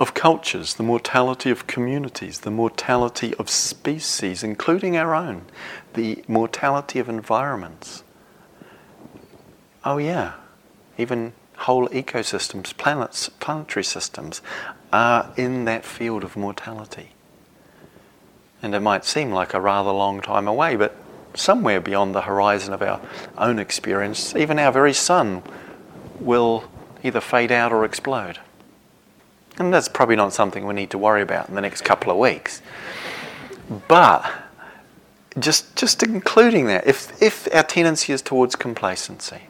of 0.00 0.14
cultures, 0.14 0.74
the 0.74 0.82
mortality 0.82 1.50
of 1.50 1.66
communities, 1.66 2.40
the 2.40 2.50
mortality 2.50 3.34
of 3.34 3.50
species, 3.50 4.42
including 4.42 4.96
our 4.96 5.14
own, 5.14 5.44
the 5.92 6.24
mortality 6.26 6.98
of 6.98 7.08
environments. 7.08 8.02
Oh, 9.84 9.98
yeah, 9.98 10.32
even 10.96 11.34
whole 11.58 11.86
ecosystems, 11.88 12.74
planets, 12.74 13.28
planetary 13.28 13.84
systems 13.84 14.40
are 14.90 15.30
in 15.36 15.66
that 15.66 15.84
field 15.84 16.24
of 16.24 16.34
mortality. 16.34 17.10
And 18.62 18.74
it 18.74 18.80
might 18.80 19.04
seem 19.04 19.30
like 19.30 19.52
a 19.52 19.60
rather 19.60 19.90
long 19.90 20.22
time 20.22 20.48
away, 20.48 20.76
but 20.76 20.96
somewhere 21.34 21.80
beyond 21.80 22.14
the 22.14 22.22
horizon 22.22 22.72
of 22.72 22.80
our 22.80 23.00
own 23.36 23.58
experience, 23.58 24.34
even 24.34 24.58
our 24.58 24.72
very 24.72 24.94
sun 24.94 25.42
will 26.18 26.64
either 27.02 27.20
fade 27.20 27.52
out 27.52 27.72
or 27.72 27.84
explode. 27.84 28.38
And 29.58 29.72
that's 29.72 29.88
probably 29.88 30.16
not 30.16 30.32
something 30.32 30.66
we 30.66 30.74
need 30.74 30.90
to 30.90 30.98
worry 30.98 31.22
about 31.22 31.48
in 31.48 31.54
the 31.54 31.60
next 31.60 31.82
couple 31.82 32.10
of 32.10 32.18
weeks. 32.18 32.62
But 33.88 34.30
just, 35.38 35.76
just 35.76 36.02
including 36.02 36.66
that, 36.66 36.86
if, 36.86 37.20
if 37.22 37.46
our 37.54 37.62
tendency 37.62 38.12
is 38.12 38.22
towards 38.22 38.56
complacency, 38.56 39.42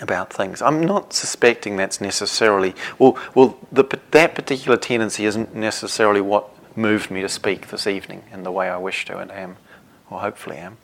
about 0.00 0.32
things. 0.32 0.62
I'm 0.62 0.80
not 0.80 1.12
suspecting 1.12 1.76
that's 1.76 2.00
necessarily, 2.00 2.74
well, 2.98 3.18
well 3.34 3.58
the, 3.70 3.84
that 4.10 4.34
particular 4.34 4.76
tendency 4.76 5.26
isn't 5.26 5.54
necessarily 5.54 6.20
what 6.20 6.48
moved 6.76 7.10
me 7.10 7.20
to 7.20 7.28
speak 7.28 7.68
this 7.68 7.86
evening 7.86 8.22
in 8.32 8.42
the 8.42 8.52
way 8.52 8.68
I 8.68 8.78
wish 8.78 9.04
to 9.06 9.18
and 9.18 9.30
am, 9.30 9.56
or 10.08 10.20
hopefully 10.20 10.56
am. 10.56 10.78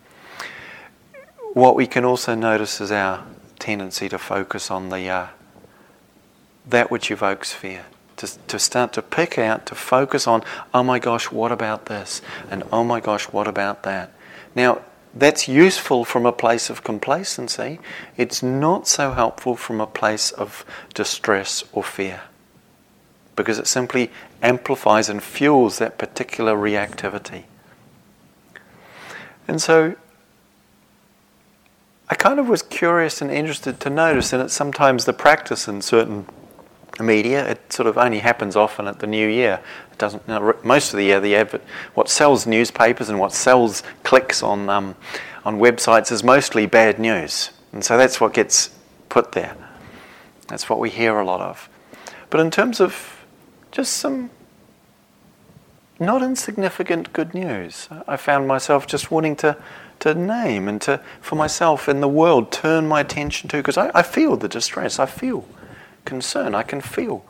What 1.52 1.74
we 1.74 1.86
can 1.86 2.04
also 2.04 2.34
notice 2.34 2.80
is 2.80 2.92
our 2.92 3.24
tendency 3.58 4.08
to 4.10 4.18
focus 4.18 4.70
on 4.70 4.90
the 4.90 5.08
uh, 5.08 5.26
that 6.66 6.90
which 6.90 7.10
evokes 7.10 7.52
fear. 7.52 7.86
To, 8.16 8.38
to 8.48 8.58
start 8.58 8.94
to 8.94 9.02
pick 9.02 9.38
out, 9.38 9.66
to 9.66 9.74
focus 9.74 10.26
on, 10.26 10.42
oh 10.72 10.82
my 10.82 10.98
gosh, 10.98 11.30
what 11.30 11.52
about 11.52 11.86
this? 11.86 12.22
And 12.50 12.62
oh 12.72 12.82
my 12.82 12.98
gosh, 12.98 13.24
what 13.24 13.46
about 13.46 13.82
that? 13.82 14.10
Now, 14.54 14.80
that's 15.14 15.48
useful 15.48 16.04
from 16.04 16.24
a 16.24 16.32
place 16.32 16.70
of 16.70 16.82
complacency. 16.82 17.78
It's 18.16 18.42
not 18.42 18.88
so 18.88 19.12
helpful 19.12 19.56
from 19.56 19.80
a 19.80 19.86
place 19.86 20.30
of 20.30 20.64
distress 20.94 21.64
or 21.72 21.82
fear 21.82 22.22
because 23.34 23.58
it 23.58 23.66
simply 23.66 24.10
amplifies 24.42 25.08
and 25.08 25.22
fuels 25.22 25.78
that 25.78 25.98
particular 25.98 26.56
reactivity. 26.56 27.44
And 29.46 29.60
so 29.60 29.94
I 32.08 32.14
kind 32.14 32.40
of 32.40 32.48
was 32.48 32.62
curious 32.62 33.20
and 33.20 33.30
interested 33.30 33.78
to 33.80 33.90
notice, 33.90 34.32
and 34.32 34.42
it's 34.42 34.54
sometimes 34.54 35.04
the 35.04 35.12
practice 35.12 35.68
in 35.68 35.82
certain 35.82 36.26
media. 37.02 37.48
It 37.48 37.72
sort 37.72 37.86
of 37.86 37.98
only 37.98 38.20
happens 38.20 38.56
often 38.56 38.86
at 38.86 38.98
the 39.00 39.06
new 39.06 39.28
year. 39.28 39.60
It 39.92 39.98
doesn't. 39.98 40.22
You 40.26 40.34
know, 40.34 40.56
most 40.62 40.92
of 40.92 40.98
the 40.98 41.04
year, 41.04 41.20
the 41.20 41.36
advert, 41.36 41.62
what 41.94 42.08
sells 42.08 42.46
newspapers 42.46 43.08
and 43.08 43.18
what 43.18 43.32
sells 43.32 43.82
clicks 44.02 44.42
on 44.42 44.68
um, 44.68 44.96
on 45.44 45.58
websites 45.58 46.10
is 46.10 46.24
mostly 46.24 46.66
bad 46.66 46.98
news, 46.98 47.50
and 47.72 47.84
so 47.84 47.96
that's 47.96 48.20
what 48.20 48.34
gets 48.34 48.70
put 49.08 49.32
there. 49.32 49.56
That's 50.48 50.68
what 50.68 50.78
we 50.78 50.90
hear 50.90 51.18
a 51.18 51.24
lot 51.24 51.40
of. 51.40 51.68
But 52.30 52.40
in 52.40 52.50
terms 52.50 52.80
of 52.80 53.24
just 53.70 53.94
some 53.94 54.30
not 55.98 56.22
insignificant 56.22 57.12
good 57.12 57.34
news, 57.34 57.88
I 58.06 58.16
found 58.16 58.46
myself 58.46 58.86
just 58.86 59.10
wanting 59.10 59.36
to 59.36 59.56
to 59.98 60.14
name 60.14 60.68
and 60.68 60.80
to 60.82 61.00
for 61.20 61.36
myself 61.36 61.88
in 61.88 62.00
the 62.00 62.08
world 62.08 62.52
turn 62.52 62.86
my 62.86 63.00
attention 63.00 63.48
to 63.48 63.56
because 63.56 63.78
I, 63.78 63.90
I 63.94 64.02
feel 64.02 64.36
the 64.36 64.48
distress. 64.48 64.98
I 64.98 65.06
feel 65.06 65.46
concern 66.06 66.54
I 66.54 66.62
can 66.62 66.80
feel. 66.80 67.24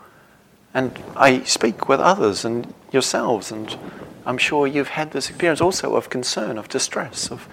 And 0.73 0.97
I 1.15 1.43
speak 1.43 1.89
with 1.89 1.99
others 1.99 2.45
and 2.45 2.73
yourselves, 2.91 3.51
and 3.51 3.77
I'm 4.25 4.37
sure 4.37 4.67
you've 4.67 4.89
had 4.89 5.11
this 5.11 5.29
experience 5.29 5.59
also 5.59 5.95
of 5.95 6.09
concern, 6.09 6.57
of 6.57 6.69
distress, 6.69 7.31
of 7.31 7.47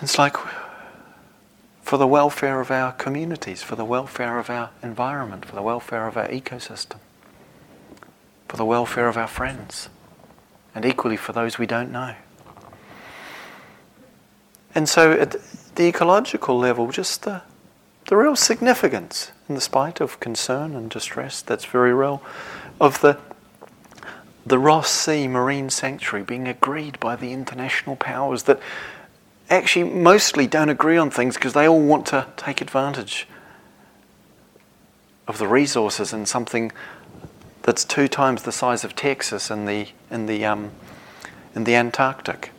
it's 0.00 0.18
like 0.18 0.36
for 1.82 1.96
the 1.96 2.06
welfare 2.06 2.60
of 2.60 2.70
our 2.70 2.92
communities, 2.92 3.62
for 3.62 3.74
the 3.74 3.84
welfare 3.84 4.38
of 4.38 4.50
our 4.50 4.70
environment, 4.82 5.44
for 5.44 5.54
the 5.54 5.62
welfare 5.62 6.06
of 6.06 6.16
our 6.16 6.28
ecosystem, 6.28 6.98
for 8.46 8.56
the 8.56 8.64
welfare 8.64 9.08
of 9.08 9.16
our 9.16 9.26
friends, 9.26 9.88
and 10.74 10.84
equally 10.84 11.16
for 11.16 11.32
those 11.32 11.58
we 11.58 11.66
don't 11.66 11.90
know. 11.90 12.14
And 14.74 14.88
so 14.88 15.12
at 15.12 15.34
the 15.74 15.86
ecological 15.88 16.58
level, 16.58 16.90
just 16.92 17.22
the, 17.22 17.42
the 18.06 18.16
real 18.16 18.36
significance 18.36 19.32
in 19.48 19.54
the 19.54 19.60
spite 19.60 20.00
of 20.00 20.20
concern 20.20 20.74
and 20.74 20.90
distress 20.90 21.42
that's 21.42 21.64
very 21.64 21.94
real, 21.94 22.22
of 22.80 23.00
the 23.00 23.18
the 24.46 24.58
Ross 24.58 24.88
Sea 24.88 25.28
Marine 25.28 25.68
Sanctuary 25.68 26.24
being 26.24 26.48
agreed 26.48 26.98
by 27.00 27.16
the 27.16 27.32
international 27.32 27.96
powers 27.96 28.44
that 28.44 28.58
actually 29.50 29.84
mostly 29.84 30.46
don't 30.46 30.70
agree 30.70 30.96
on 30.96 31.10
things 31.10 31.34
because 31.34 31.52
they 31.52 31.68
all 31.68 31.82
want 31.82 32.06
to 32.06 32.26
take 32.38 32.62
advantage 32.62 33.28
of 35.26 35.36
the 35.36 35.46
resources 35.46 36.14
in 36.14 36.24
something 36.24 36.72
that's 37.62 37.84
two 37.84 38.08
times 38.08 38.44
the 38.44 38.52
size 38.52 38.84
of 38.84 38.96
Texas 38.96 39.50
in 39.50 39.66
the 39.66 39.88
in 40.10 40.24
the 40.24 40.44
um, 40.46 40.70
in 41.54 41.64
the 41.64 41.74
Antarctic, 41.74 42.50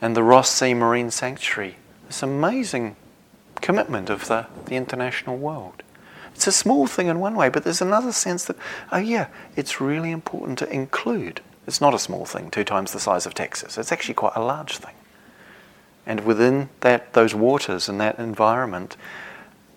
and 0.00 0.16
the 0.16 0.22
Ross 0.22 0.50
Sea 0.50 0.74
Marine 0.74 1.10
Sanctuary. 1.10 1.76
This 2.08 2.22
amazing 2.22 2.96
commitment 3.60 4.10
of 4.10 4.26
the, 4.26 4.46
the 4.66 4.74
international 4.74 5.36
world. 5.36 5.82
It's 6.36 6.46
a 6.46 6.52
small 6.52 6.86
thing 6.86 7.06
in 7.06 7.18
one 7.18 7.34
way, 7.34 7.48
but 7.48 7.64
there's 7.64 7.80
another 7.80 8.12
sense 8.12 8.44
that, 8.44 8.56
oh 8.92 8.98
yeah, 8.98 9.28
it's 9.56 9.80
really 9.80 10.10
important 10.10 10.58
to 10.58 10.70
include. 10.70 11.40
It's 11.66 11.80
not 11.80 11.94
a 11.94 11.98
small 11.98 12.26
thing, 12.26 12.50
two 12.50 12.62
times 12.62 12.92
the 12.92 13.00
size 13.00 13.24
of 13.24 13.32
Texas. 13.32 13.78
It's 13.78 13.90
actually 13.90 14.14
quite 14.14 14.34
a 14.36 14.42
large 14.42 14.76
thing. 14.76 14.94
And 16.04 16.26
within 16.26 16.68
that, 16.80 17.14
those 17.14 17.34
waters 17.34 17.88
and 17.88 17.98
that 18.02 18.18
environment, 18.18 18.98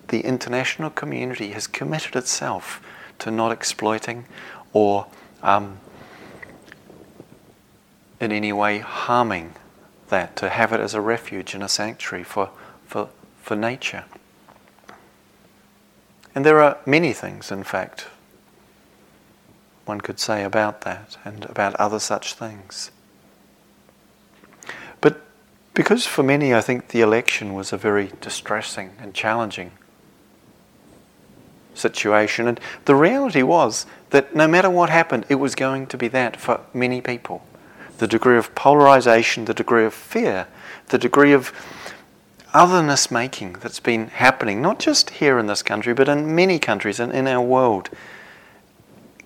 the 0.08 0.20
international 0.20 0.90
community 0.90 1.52
has 1.52 1.66
committed 1.66 2.14
itself 2.14 2.82
to 3.20 3.30
not 3.30 3.52
exploiting 3.52 4.26
or 4.74 5.06
um, 5.42 5.78
in 8.20 8.32
any 8.32 8.52
way 8.52 8.80
harming 8.80 9.54
that, 10.10 10.36
to 10.36 10.50
have 10.50 10.74
it 10.74 10.80
as 10.80 10.92
a 10.92 11.00
refuge 11.00 11.54
and 11.54 11.62
a 11.62 11.68
sanctuary 11.70 12.22
for, 12.22 12.50
for, 12.84 13.08
for 13.40 13.56
nature. 13.56 14.04
And 16.34 16.46
there 16.46 16.62
are 16.62 16.78
many 16.86 17.12
things, 17.12 17.50
in 17.50 17.64
fact, 17.64 18.06
one 19.84 20.00
could 20.00 20.20
say 20.20 20.44
about 20.44 20.82
that 20.82 21.16
and 21.24 21.44
about 21.46 21.74
other 21.76 21.98
such 21.98 22.34
things. 22.34 22.92
But 25.00 25.20
because 25.74 26.06
for 26.06 26.22
many, 26.22 26.54
I 26.54 26.60
think 26.60 26.88
the 26.88 27.00
election 27.00 27.54
was 27.54 27.72
a 27.72 27.76
very 27.76 28.12
distressing 28.20 28.92
and 29.00 29.14
challenging 29.14 29.72
situation, 31.74 32.46
and 32.46 32.60
the 32.84 32.94
reality 32.94 33.42
was 33.42 33.86
that 34.10 34.34
no 34.34 34.46
matter 34.46 34.70
what 34.70 34.90
happened, 34.90 35.26
it 35.28 35.36
was 35.36 35.54
going 35.54 35.86
to 35.88 35.96
be 35.96 36.08
that 36.08 36.36
for 36.36 36.60
many 36.72 37.00
people. 37.00 37.44
The 37.98 38.06
degree 38.06 38.38
of 38.38 38.54
polarization, 38.54 39.46
the 39.46 39.54
degree 39.54 39.84
of 39.84 39.94
fear, 39.94 40.46
the 40.88 40.98
degree 40.98 41.32
of 41.32 41.52
otherness 42.52 43.10
making 43.10 43.54
that's 43.54 43.80
been 43.80 44.08
happening, 44.08 44.60
not 44.60 44.78
just 44.78 45.10
here 45.10 45.38
in 45.38 45.46
this 45.46 45.62
country, 45.62 45.94
but 45.94 46.08
in 46.08 46.34
many 46.34 46.58
countries 46.58 47.00
and 47.00 47.12
in 47.12 47.26
our 47.26 47.42
world, 47.42 47.90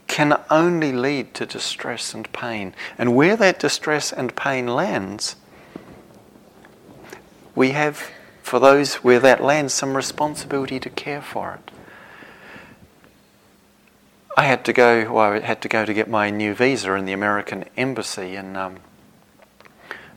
can 0.06 0.40
only 0.50 0.92
lead 0.92 1.34
to 1.34 1.46
distress 1.46 2.14
and 2.14 2.30
pain. 2.32 2.74
And 2.98 3.16
where 3.16 3.36
that 3.36 3.58
distress 3.58 4.12
and 4.12 4.36
pain 4.36 4.66
lands, 4.66 5.36
we 7.54 7.70
have, 7.70 8.10
for 8.42 8.60
those 8.60 8.96
where 8.96 9.20
that 9.20 9.42
lands, 9.42 9.74
some 9.74 9.96
responsibility 9.96 10.78
to 10.80 10.90
care 10.90 11.22
for 11.22 11.54
it. 11.54 11.70
I 14.36 14.44
had 14.44 14.64
to 14.64 14.72
go, 14.72 15.12
well, 15.12 15.32
I 15.32 15.40
had 15.40 15.62
to 15.62 15.68
go 15.68 15.84
to 15.84 15.94
get 15.94 16.08
my 16.08 16.30
new 16.30 16.54
visa 16.54 16.92
in 16.94 17.04
the 17.04 17.12
American 17.12 17.64
Embassy 17.76 18.34
in 18.34 18.56
um, 18.56 18.80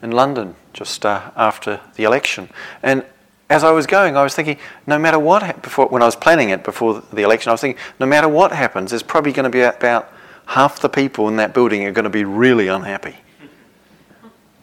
in 0.01 0.11
London 0.11 0.55
just 0.73 1.05
uh, 1.05 1.31
after 1.35 1.79
the 1.95 2.03
election. 2.03 2.49
And 2.83 3.03
as 3.49 3.63
I 3.63 3.71
was 3.71 3.87
going, 3.87 4.17
I 4.17 4.23
was 4.23 4.35
thinking, 4.35 4.57
no 4.85 4.99
matter 4.99 5.17
what, 5.17 5.43
ha- 5.43 5.53
before 5.53 5.87
when 5.87 6.01
I 6.01 6.05
was 6.05 6.15
planning 6.15 6.49
it 6.49 6.63
before 6.63 7.01
the 7.13 7.23
election, 7.23 7.49
I 7.49 7.53
was 7.53 7.61
thinking, 7.61 7.81
no 7.99 8.05
matter 8.05 8.27
what 8.27 8.51
happens, 8.51 8.91
there's 8.91 9.03
probably 9.03 9.31
going 9.31 9.45
to 9.45 9.49
be 9.49 9.61
about 9.61 10.11
half 10.47 10.79
the 10.79 10.89
people 10.89 11.27
in 11.27 11.37
that 11.37 11.53
building 11.53 11.85
are 11.85 11.91
going 11.91 12.03
to 12.03 12.09
be 12.09 12.25
really 12.25 12.67
unhappy. 12.67 13.15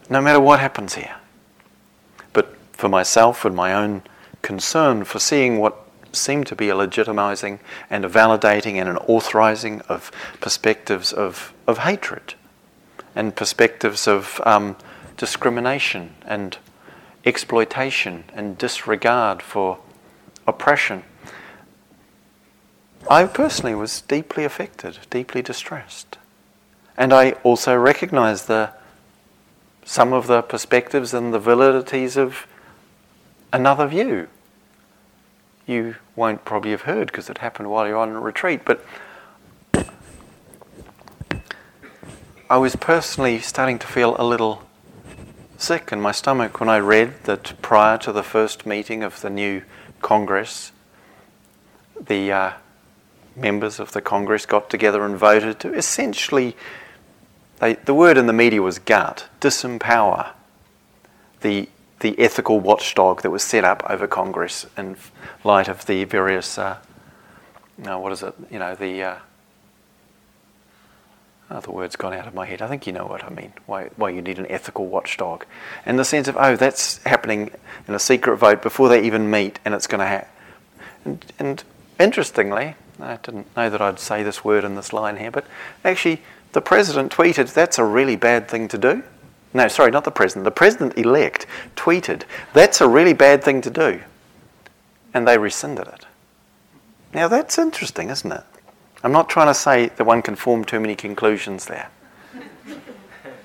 No 0.09 0.21
matter 0.21 0.39
what 0.39 0.59
happens 0.59 0.95
here. 0.95 1.15
But 2.33 2.55
for 2.73 2.89
myself 2.89 3.43
and 3.43 3.55
my 3.55 3.73
own 3.73 4.03
concern 4.41 5.03
for 5.03 5.19
seeing 5.19 5.57
what 5.57 5.85
seemed 6.11 6.47
to 6.47 6.55
be 6.55 6.69
a 6.69 6.75
legitimizing 6.75 7.59
and 7.89 8.05
a 8.05 8.09
validating 8.09 8.75
and 8.75 8.87
an 8.87 8.97
authorizing 8.97 9.81
of 9.81 10.11
perspectives 10.39 11.11
of, 11.11 11.53
of 11.67 11.79
hatred 11.79 12.35
and 13.15 13.35
perspectives 13.35 14.07
of 14.07 14.39
um, 14.45 14.75
discrimination 15.17 16.15
and 16.25 16.57
exploitation 17.25 18.25
and 18.33 18.57
disregard 18.57 19.41
for 19.41 19.79
oppression. 20.47 21.03
I 23.09 23.25
personally 23.25 23.75
was 23.75 24.01
deeply 24.01 24.43
affected, 24.43 24.99
deeply 25.09 25.41
distressed. 25.41 26.17
And 26.97 27.13
I 27.13 27.31
also 27.43 27.75
recognize 27.75 28.45
the, 28.45 28.71
some 29.83 30.13
of 30.13 30.27
the 30.27 30.41
perspectives 30.41 31.13
and 31.13 31.33
the 31.33 31.39
validities 31.39 32.17
of 32.17 32.47
another 33.51 33.87
view. 33.87 34.27
You 35.67 35.95
won't 36.15 36.45
probably 36.45 36.71
have 36.71 36.81
heard 36.81 37.07
because 37.07 37.29
it 37.29 37.39
happened 37.39 37.69
while 37.69 37.87
you're 37.87 37.97
on 37.97 38.13
retreat, 38.13 38.61
but 38.65 38.85
I 42.47 42.57
was 42.57 42.75
personally 42.75 43.39
starting 43.39 43.79
to 43.79 43.87
feel 43.87 44.15
a 44.19 44.23
little 44.23 44.64
sick 45.57 45.91
in 45.91 46.01
my 46.01 46.11
stomach 46.11 46.59
when 46.59 46.69
I 46.69 46.77
read 46.77 47.23
that 47.23 47.53
prior 47.61 47.97
to 47.99 48.11
the 48.11 48.23
first 48.23 48.65
meeting 48.65 49.03
of 49.03 49.21
the 49.21 49.29
new 49.29 49.63
Congress, 50.01 50.71
the 51.99 52.31
uh, 52.31 52.53
members 53.35 53.79
of 53.79 53.91
the 53.91 54.01
Congress 54.01 54.45
got 54.45 54.69
together 54.69 55.05
and 55.05 55.17
voted 55.17 55.59
to 55.61 55.73
essentially, 55.73 56.55
they, 57.59 57.73
the 57.73 57.93
word 57.93 58.17
in 58.17 58.27
the 58.27 58.33
media 58.33 58.61
was 58.61 58.79
gut, 58.79 59.27
disempower 59.41 60.33
the, 61.41 61.69
the 61.99 62.17
ethical 62.19 62.59
watchdog 62.59 63.21
that 63.21 63.29
was 63.29 63.43
set 63.43 63.63
up 63.63 63.83
over 63.89 64.07
Congress 64.07 64.65
in 64.77 64.97
light 65.43 65.67
of 65.67 65.85
the 65.85 66.03
various, 66.05 66.57
uh, 66.57 66.77
no, 67.77 67.99
what 67.99 68.11
is 68.11 68.23
it? 68.23 68.33
You 68.49 68.59
know, 68.59 68.75
the 68.75 69.03
uh, 69.03 69.15
oh, 71.49 71.59
the 71.59 71.71
word's 71.71 71.95
gone 71.95 72.13
out 72.13 72.27
of 72.27 72.33
my 72.33 72.45
head. 72.45 72.61
I 72.61 72.67
think 72.67 72.87
you 72.87 72.93
know 72.93 73.05
what 73.05 73.23
I 73.23 73.29
mean. 73.29 73.53
Why, 73.65 73.89
why 73.95 74.09
you 74.09 74.21
need 74.21 74.39
an 74.39 74.47
ethical 74.49 74.87
watchdog, 74.87 75.45
in 75.85 75.97
the 75.97 76.05
sense 76.05 76.27
of 76.27 76.37
oh, 76.37 76.55
that's 76.55 77.03
happening 77.03 77.51
in 77.87 77.93
a 77.93 77.99
secret 77.99 78.37
vote 78.37 78.61
before 78.61 78.89
they 78.89 79.03
even 79.03 79.29
meet, 79.29 79.59
and 79.65 79.73
it's 79.73 79.87
going 79.87 79.99
to 79.99 80.07
happen. 80.07 80.29
And, 81.03 81.25
and 81.39 81.63
interestingly, 81.99 82.75
I 82.99 83.17
didn't 83.17 83.55
know 83.55 83.69
that 83.69 83.81
I'd 83.81 83.99
say 83.99 84.23
this 84.23 84.43
word 84.43 84.63
in 84.63 84.75
this 84.75 84.93
line 84.93 85.17
here, 85.17 85.31
but 85.31 85.45
actually, 85.83 86.21
the 86.53 86.61
president 86.61 87.11
tweeted, 87.11 87.53
"That's 87.53 87.77
a 87.77 87.83
really 87.83 88.15
bad 88.15 88.47
thing 88.47 88.67
to 88.69 88.77
do." 88.77 89.03
No, 89.55 89.69
sorry, 89.69 89.89
not 89.89 90.03
the 90.03 90.11
president. 90.11 90.43
The 90.43 90.51
president 90.51 90.97
elect 90.97 91.47
tweeted, 91.77 92.23
That's 92.51 92.81
a 92.81 92.89
really 92.89 93.13
bad 93.13 93.41
thing 93.41 93.61
to 93.61 93.69
do. 93.69 94.01
And 95.13 95.25
they 95.25 95.37
rescinded 95.37 95.87
it. 95.87 96.05
Now 97.13 97.29
that's 97.29 97.57
interesting, 97.57 98.09
isn't 98.09 98.33
it? 98.33 98.43
I'm 99.05 99.11
not 99.11 99.29
trying 99.29 99.45
to 99.45 99.53
say 99.53 99.89
that 99.89 100.03
one 100.03 100.23
can 100.23 100.35
form 100.35 100.65
too 100.65 100.79
many 100.79 100.95
conclusions 100.95 101.65
there. 101.65 101.91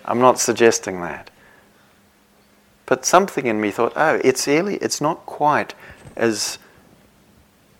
I'm 0.06 0.18
not 0.18 0.38
suggesting 0.40 1.02
that. 1.02 1.28
But 2.86 3.04
something 3.04 3.44
in 3.44 3.60
me 3.60 3.70
thought, 3.70 3.92
oh, 3.94 4.22
it's 4.24 4.46
really, 4.46 4.76
it's 4.76 5.02
not 5.02 5.26
quite 5.26 5.74
as 6.16 6.56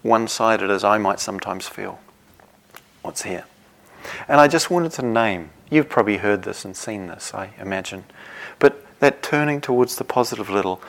one 0.03 0.29
sided 0.29 0.71
as 0.71 0.85
I 0.85 0.99
might 0.99 1.21
sometimes 1.21 1.69
feel. 1.69 1.99
What's 3.01 3.23
here? 3.23 3.45
And 4.29 4.43
I 4.43 4.47
just 4.47 4.71
wanted 4.71 4.93
to 4.93 5.03
name, 5.03 5.49
you've 5.71 5.89
probably 5.89 6.19
heard 6.19 6.43
this 6.43 6.67
and 6.67 6.77
seen 6.77 7.07
this, 7.07 7.33
I 7.33 7.55
imagine, 7.59 8.05
but 8.59 8.85
that 8.99 9.23
turning 9.23 9.63
towards 9.63 9.97
the 9.97 10.05
positive 10.05 10.51
little. 10.51 10.83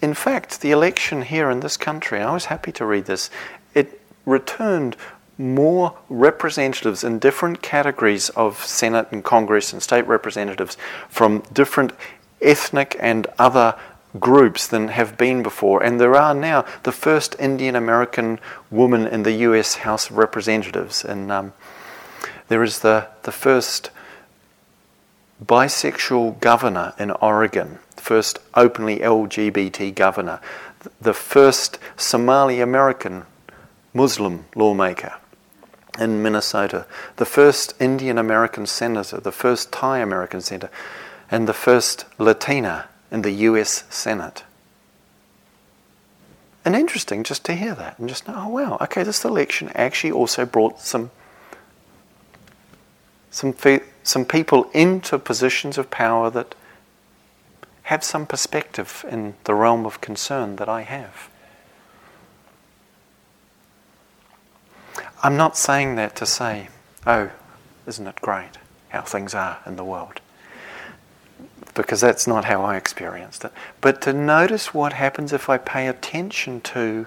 In 0.00 0.14
fact, 0.14 0.60
the 0.60 0.70
election 0.70 1.22
here 1.22 1.50
in 1.50 1.58
this 1.58 1.76
country, 1.76 2.20
I 2.20 2.32
was 2.32 2.44
happy 2.44 2.70
to 2.70 2.86
read 2.86 3.06
this, 3.06 3.30
it 3.74 4.00
returned 4.24 4.96
more 5.40 5.96
representatives 6.10 7.02
in 7.02 7.18
different 7.18 7.62
categories 7.62 8.28
of 8.30 8.62
Senate 8.62 9.08
and 9.10 9.24
Congress 9.24 9.72
and 9.72 9.82
state 9.82 10.06
representatives 10.06 10.76
from 11.08 11.42
different 11.52 11.92
ethnic 12.42 12.94
and 13.00 13.26
other 13.38 13.74
groups 14.18 14.66
than 14.66 14.88
have 14.88 15.16
been 15.16 15.42
before. 15.42 15.82
And 15.82 15.98
there 15.98 16.14
are 16.14 16.34
now 16.34 16.66
the 16.82 16.92
first 16.92 17.34
Indian 17.38 17.74
American 17.74 18.38
woman 18.70 19.06
in 19.06 19.22
the 19.22 19.32
US 19.32 19.76
House 19.76 20.10
of 20.10 20.18
Representatives. 20.18 21.04
And 21.04 21.32
um, 21.32 21.52
there 22.48 22.62
is 22.62 22.80
the, 22.80 23.08
the 23.22 23.32
first 23.32 23.90
bisexual 25.42 26.38
governor 26.40 26.92
in 26.98 27.12
Oregon, 27.12 27.78
first 27.96 28.38
openly 28.54 28.98
LGBT 28.98 29.94
governor, 29.94 30.40
the 31.00 31.14
first 31.14 31.78
Somali 31.96 32.60
American 32.60 33.24
Muslim 33.94 34.44
lawmaker 34.54 35.19
in 36.00 36.22
Minnesota, 36.22 36.86
the 37.16 37.26
first 37.26 37.74
Indian 37.80 38.18
American 38.18 38.66
senator, 38.66 39.20
the 39.20 39.32
first 39.32 39.70
Thai 39.70 39.98
American 39.98 40.40
senator, 40.40 40.70
and 41.30 41.46
the 41.46 41.54
first 41.54 42.06
Latina 42.18 42.88
in 43.10 43.22
the 43.22 43.32
US 43.32 43.84
Senate. 43.90 44.44
And 46.64 46.74
interesting 46.74 47.22
just 47.22 47.44
to 47.44 47.54
hear 47.54 47.74
that 47.74 47.98
and 47.98 48.08
just 48.08 48.26
know, 48.26 48.34
oh 48.36 48.48
wow, 48.48 48.78
okay, 48.80 49.02
this 49.02 49.24
election 49.24 49.70
actually 49.74 50.12
also 50.12 50.44
brought 50.44 50.80
some 50.80 51.10
some, 53.30 53.54
some 54.02 54.24
people 54.24 54.68
into 54.74 55.18
positions 55.18 55.78
of 55.78 55.90
power 55.90 56.30
that 56.30 56.54
have 57.84 58.04
some 58.04 58.26
perspective 58.26 59.04
in 59.08 59.34
the 59.44 59.54
realm 59.54 59.86
of 59.86 60.00
concern 60.00 60.56
that 60.56 60.68
I 60.68 60.82
have. 60.82 61.30
I'm 65.22 65.36
not 65.36 65.56
saying 65.56 65.96
that 65.96 66.16
to 66.16 66.26
say, 66.26 66.68
oh, 67.06 67.30
isn't 67.86 68.06
it 68.06 68.20
great 68.20 68.58
how 68.88 69.02
things 69.02 69.34
are 69.34 69.58
in 69.66 69.76
the 69.76 69.84
world? 69.84 70.20
Because 71.74 72.00
that's 72.00 72.26
not 72.26 72.46
how 72.46 72.62
I 72.62 72.76
experienced 72.76 73.44
it. 73.44 73.52
But 73.80 74.00
to 74.02 74.12
notice 74.12 74.74
what 74.74 74.94
happens 74.94 75.32
if 75.32 75.48
I 75.48 75.58
pay 75.58 75.86
attention 75.86 76.60
to 76.62 77.06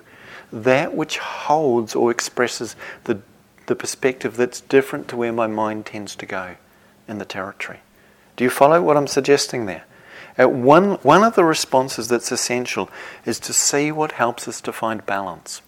that 0.51 0.93
which 0.93 1.17
holds 1.17 1.95
or 1.95 2.11
expresses 2.11 2.75
the 3.05 3.21
the 3.67 3.75
perspective 3.75 4.35
that's 4.35 4.61
different 4.61 5.07
to 5.07 5.15
where 5.15 5.31
my 5.31 5.47
mind 5.47 5.85
tends 5.85 6.15
to 6.17 6.25
go 6.25 6.55
in 7.07 7.17
the 7.17 7.25
territory. 7.25 7.79
Do 8.35 8.43
you 8.43 8.49
follow 8.49 8.81
what 8.81 8.97
I'm 8.97 9.07
suggesting 9.07 9.65
there? 9.65 9.85
Uh, 10.39 10.49
one, 10.49 10.93
one 10.95 11.23
of 11.23 11.35
the 11.35 11.45
responses 11.45 12.07
that's 12.07 12.31
essential 12.31 12.89
is 13.25 13.39
to 13.39 13.53
see 13.53 13.91
what 13.91 14.13
helps 14.13 14.47
us 14.47 14.61
to 14.61 14.73
find 14.73 15.05
balance. 15.05 15.61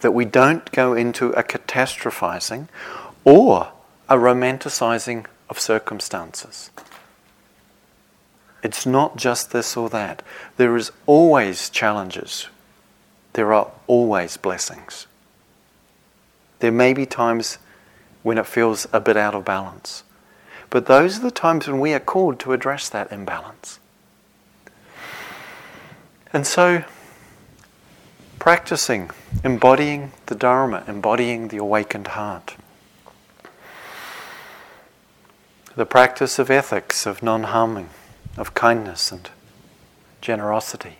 That 0.00 0.12
we 0.12 0.24
don't 0.24 0.70
go 0.72 0.94
into 0.94 1.30
a 1.30 1.42
catastrophizing 1.42 2.68
or 3.24 3.72
a 4.08 4.16
romanticizing 4.16 5.26
of 5.50 5.58
circumstances. 5.58 6.70
It's 8.62 8.86
not 8.86 9.16
just 9.16 9.52
this 9.52 9.76
or 9.76 9.88
that. 9.90 10.22
There 10.56 10.76
is 10.76 10.90
always 11.06 11.70
challenges. 11.70 12.48
There 13.34 13.52
are 13.52 13.70
always 13.86 14.36
blessings. 14.36 15.06
There 16.58 16.72
may 16.72 16.92
be 16.92 17.06
times 17.06 17.58
when 18.22 18.38
it 18.38 18.46
feels 18.46 18.86
a 18.92 19.00
bit 19.00 19.16
out 19.16 19.34
of 19.34 19.44
balance. 19.44 20.02
But 20.70 20.86
those 20.86 21.18
are 21.18 21.22
the 21.22 21.30
times 21.30 21.68
when 21.68 21.80
we 21.80 21.92
are 21.94 22.00
called 22.00 22.40
to 22.40 22.52
address 22.52 22.88
that 22.88 23.12
imbalance. 23.12 23.78
And 26.32 26.46
so, 26.46 26.84
practicing, 28.38 29.10
embodying 29.44 30.12
the 30.26 30.34
Dharma, 30.34 30.84
embodying 30.86 31.48
the 31.48 31.58
awakened 31.58 32.08
heart. 32.08 32.56
The 35.76 35.86
practice 35.86 36.38
of 36.38 36.50
ethics, 36.50 37.06
of 37.06 37.22
non 37.22 37.44
harming, 37.44 37.90
of 38.36 38.54
kindness 38.54 39.12
and 39.12 39.28
generosity. 40.20 40.98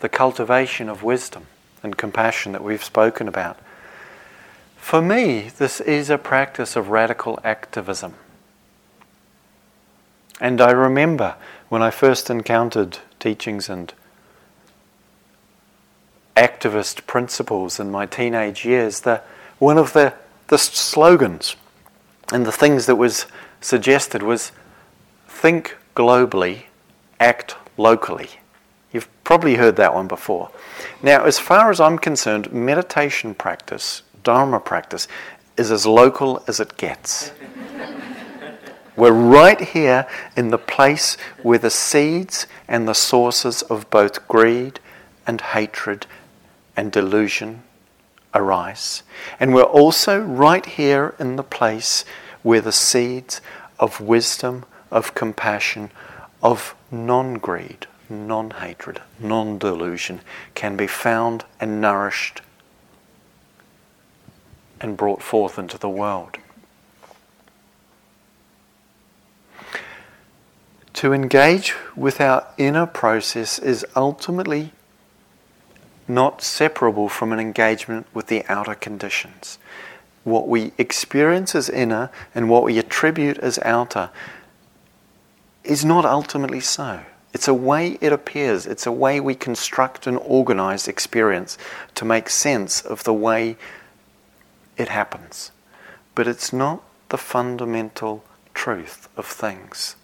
The 0.00 0.08
cultivation 0.08 0.88
of 0.88 1.02
wisdom 1.02 1.46
and 1.82 1.96
compassion 1.96 2.52
that 2.52 2.64
we've 2.64 2.84
spoken 2.84 3.28
about 3.28 3.58
for 4.88 5.02
me, 5.02 5.50
this 5.58 5.82
is 5.82 6.08
a 6.08 6.16
practice 6.16 6.74
of 6.74 6.88
radical 6.88 7.38
activism. 7.44 8.14
And 10.40 10.62
I 10.62 10.70
remember 10.70 11.34
when 11.68 11.82
I 11.82 11.90
first 11.90 12.30
encountered 12.30 12.96
teachings 13.20 13.68
and 13.68 13.92
activist 16.38 17.06
principles 17.06 17.80
in 17.80 17.90
my 17.90 18.06
teenage 18.06 18.64
years, 18.64 19.00
the, 19.00 19.20
one 19.58 19.76
of 19.76 19.92
the, 19.92 20.14
the 20.46 20.58
slogans 20.58 21.56
and 22.32 22.46
the 22.46 22.52
things 22.52 22.86
that 22.86 22.96
was 22.96 23.26
suggested 23.60 24.22
was 24.22 24.52
think 25.26 25.76
globally, 25.96 26.62
act 27.18 27.56
locally. 27.76 28.28
You've 28.92 29.08
probably 29.24 29.56
heard 29.56 29.76
that 29.76 29.94
one 29.94 30.06
before. 30.06 30.50
Now, 31.02 31.24
as 31.24 31.38
far 31.38 31.70
as 31.70 31.80
I'm 31.80 31.98
concerned, 31.98 32.52
meditation 32.52 33.34
practice 33.34 34.02
Dharma 34.22 34.60
practice 34.60 35.08
is 35.56 35.70
as 35.70 35.86
local 35.86 36.42
as 36.46 36.60
it 36.60 36.76
gets. 36.76 37.32
We're 38.96 39.12
right 39.12 39.60
here 39.60 40.06
in 40.36 40.50
the 40.50 40.58
place 40.58 41.16
where 41.42 41.58
the 41.58 41.70
seeds 41.70 42.46
and 42.66 42.86
the 42.86 42.94
sources 42.94 43.62
of 43.62 43.88
both 43.90 44.26
greed 44.28 44.80
and 45.26 45.40
hatred 45.40 46.06
and 46.78 46.92
delusion 46.92 47.64
arise. 48.32 49.02
And 49.40 49.52
we're 49.52 49.64
also 49.64 50.20
right 50.20 50.64
here 50.64 51.16
in 51.18 51.34
the 51.34 51.42
place 51.42 52.04
where 52.44 52.60
the 52.60 52.70
seeds 52.70 53.40
of 53.80 54.00
wisdom, 54.00 54.64
of 54.88 55.12
compassion, 55.12 55.90
of 56.40 56.76
non 56.92 57.34
greed, 57.34 57.88
non 58.08 58.52
hatred, 58.52 59.02
non 59.18 59.58
delusion 59.58 60.20
can 60.54 60.76
be 60.76 60.86
found 60.86 61.44
and 61.58 61.80
nourished 61.80 62.42
and 64.80 64.96
brought 64.96 65.20
forth 65.20 65.58
into 65.58 65.78
the 65.78 65.88
world. 65.88 66.36
To 70.92 71.12
engage 71.12 71.74
with 71.96 72.20
our 72.20 72.46
inner 72.56 72.86
process 72.86 73.58
is 73.58 73.84
ultimately 73.96 74.70
not 76.08 76.42
separable 76.42 77.08
from 77.08 77.32
an 77.32 77.40
engagement 77.40 78.06
with 78.14 78.28
the 78.28 78.44
outer 78.48 78.74
conditions. 78.74 79.58
What 80.24 80.48
we 80.48 80.72
experience 80.78 81.54
as 81.54 81.68
inner 81.68 82.10
and 82.34 82.48
what 82.48 82.64
we 82.64 82.78
attribute 82.78 83.38
as 83.38 83.58
outer 83.60 84.10
is 85.64 85.84
not 85.84 86.04
ultimately 86.04 86.60
so. 86.60 87.00
It's 87.34 87.48
a 87.48 87.54
way 87.54 87.98
it 88.00 88.12
appears, 88.12 88.66
it's 88.66 88.86
a 88.86 88.92
way 88.92 89.20
we 89.20 89.34
construct 89.34 90.06
and 90.06 90.18
organize 90.18 90.88
experience 90.88 91.58
to 91.94 92.04
make 92.04 92.30
sense 92.30 92.80
of 92.80 93.04
the 93.04 93.12
way 93.12 93.56
it 94.76 94.88
happens. 94.88 95.52
But 96.14 96.26
it's 96.26 96.52
not 96.52 96.82
the 97.10 97.18
fundamental 97.18 98.24
truth 98.54 99.08
of 99.16 99.26
things. 99.26 99.96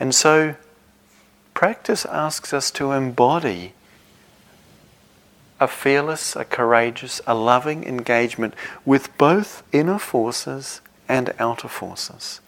And 0.00 0.14
so, 0.14 0.56
practice 1.56 2.04
asks 2.04 2.52
us 2.52 2.70
to 2.70 2.92
embody 2.92 3.72
a 5.58 5.66
fearless, 5.66 6.36
a 6.36 6.44
courageous, 6.44 7.22
a 7.26 7.34
loving 7.34 7.82
engagement 7.82 8.52
with 8.84 9.16
both 9.16 9.62
inner 9.72 9.98
forces 9.98 10.82
and 11.08 11.32
outer 11.38 11.66
forces. 11.66 12.40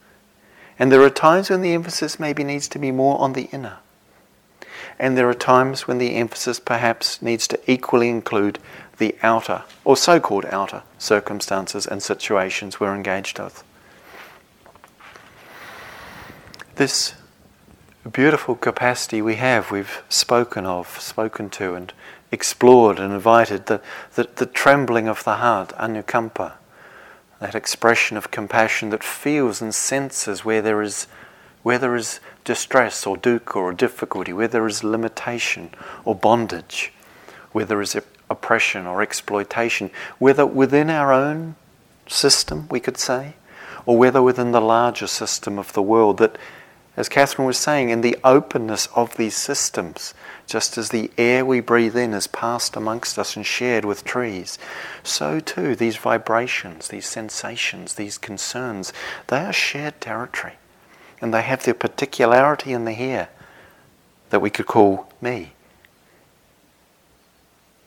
And 0.78 0.92
there 0.92 1.00
are 1.02 1.10
times 1.10 1.48
when 1.48 1.62
the 1.62 1.72
emphasis 1.72 2.20
maybe 2.20 2.44
needs 2.44 2.68
to 2.68 2.78
be 2.78 2.92
more 2.92 3.18
on 3.18 3.32
the 3.32 3.48
inner. 3.50 3.78
And 4.98 5.16
there 5.16 5.28
are 5.30 5.34
times 5.34 5.88
when 5.88 5.96
the 5.96 6.16
emphasis 6.16 6.60
perhaps 6.60 7.22
needs 7.22 7.48
to 7.48 7.58
equally 7.66 8.10
include 8.10 8.58
the 8.98 9.16
outer, 9.22 9.62
or 9.84 9.96
so 9.96 10.20
called 10.20 10.44
outer, 10.46 10.82
circumstances 10.98 11.86
and 11.86 12.02
situations 12.02 12.78
we're 12.78 12.94
engaged 12.94 13.38
with. 13.38 13.64
This 16.74 17.14
beautiful 18.12 18.54
capacity 18.54 19.20
we 19.20 19.36
have, 19.36 19.70
we've 19.70 20.02
spoken 20.08 20.64
of, 20.64 21.00
spoken 21.00 21.50
to, 21.50 21.74
and 21.74 21.92
explored 22.30 22.98
and 22.98 23.12
invited 23.12 23.66
the, 23.66 23.80
the, 24.14 24.28
the 24.36 24.46
trembling 24.46 25.08
of 25.08 25.24
the 25.24 25.36
heart, 25.36 25.70
anukampa, 25.78 26.52
that 27.40 27.54
expression 27.54 28.16
of 28.16 28.30
compassion 28.30 28.90
that 28.90 29.04
feels 29.04 29.62
and 29.62 29.74
senses 29.74 30.44
where 30.44 30.62
there 30.62 30.82
is 30.82 31.06
where 31.64 31.78
there 31.78 31.96
is 31.96 32.20
distress 32.44 33.04
or 33.04 33.16
dukkha 33.16 33.56
or 33.56 33.72
difficulty, 33.72 34.32
where 34.32 34.48
there 34.48 34.66
is 34.66 34.84
limitation 34.84 35.70
or 36.04 36.14
bondage, 36.14 36.92
where 37.52 37.64
there 37.64 37.82
is 37.82 37.96
oppression 38.30 38.86
or 38.86 39.02
exploitation, 39.02 39.90
whether 40.18 40.46
within 40.46 40.88
our 40.88 41.12
own 41.12 41.56
system, 42.06 42.68
we 42.70 42.80
could 42.80 42.96
say, 42.96 43.34
or 43.84 43.98
whether 43.98 44.22
within 44.22 44.52
the 44.52 44.60
larger 44.60 45.08
system 45.08 45.58
of 45.58 45.72
the 45.72 45.82
world, 45.82 46.18
that, 46.18 46.38
as 46.98 47.08
Catherine 47.08 47.46
was 47.46 47.56
saying, 47.56 47.90
in 47.90 48.00
the 48.00 48.18
openness 48.24 48.88
of 48.88 49.16
these 49.16 49.36
systems, 49.36 50.14
just 50.48 50.76
as 50.76 50.88
the 50.88 51.12
air 51.16 51.46
we 51.46 51.60
breathe 51.60 51.96
in 51.96 52.12
is 52.12 52.26
passed 52.26 52.74
amongst 52.74 53.20
us 53.20 53.36
and 53.36 53.46
shared 53.46 53.84
with 53.84 54.02
trees, 54.02 54.58
so 55.04 55.38
too 55.38 55.76
these 55.76 55.96
vibrations, 55.96 56.88
these 56.88 57.06
sensations, 57.06 57.94
these 57.94 58.18
concerns, 58.18 58.92
they 59.28 59.38
are 59.38 59.52
shared 59.52 60.00
territory. 60.00 60.54
And 61.20 61.32
they 61.32 61.42
have 61.42 61.62
their 61.62 61.72
particularity 61.72 62.72
in 62.72 62.84
the 62.84 62.94
here 62.94 63.28
that 64.30 64.40
we 64.40 64.50
could 64.50 64.66
call 64.66 65.08
me. 65.20 65.52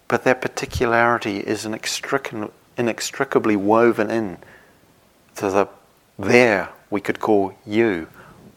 But 0.07 0.23
that 0.23 0.41
particularity 0.41 1.39
is 1.39 1.65
inextricably 1.65 3.55
woven 3.57 4.09
in 4.09 4.37
to 5.35 5.49
the 5.49 5.67
there 6.17 6.69
we 6.89 7.01
could 7.01 7.19
call 7.19 7.53
you 7.65 8.07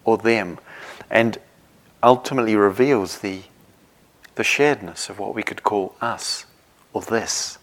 or 0.05 0.19
them 0.19 0.59
and 1.11 1.39
ultimately 2.03 2.55
reveals 2.55 3.19
the 3.19 3.43
the 4.35 4.43
sharedness 4.43 5.09
of 5.09 5.19
what 5.19 5.35
we 5.35 5.43
could 5.43 5.63
call 5.63 5.95
us 6.01 6.47
or 6.93 7.03
this. 7.03 7.59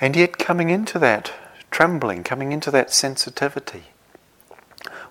And 0.00 0.14
yet, 0.14 0.38
coming 0.38 0.70
into 0.70 0.98
that 1.00 1.32
trembling, 1.70 2.24
coming 2.24 2.52
into 2.52 2.70
that 2.70 2.92
sensitivity, 2.92 3.84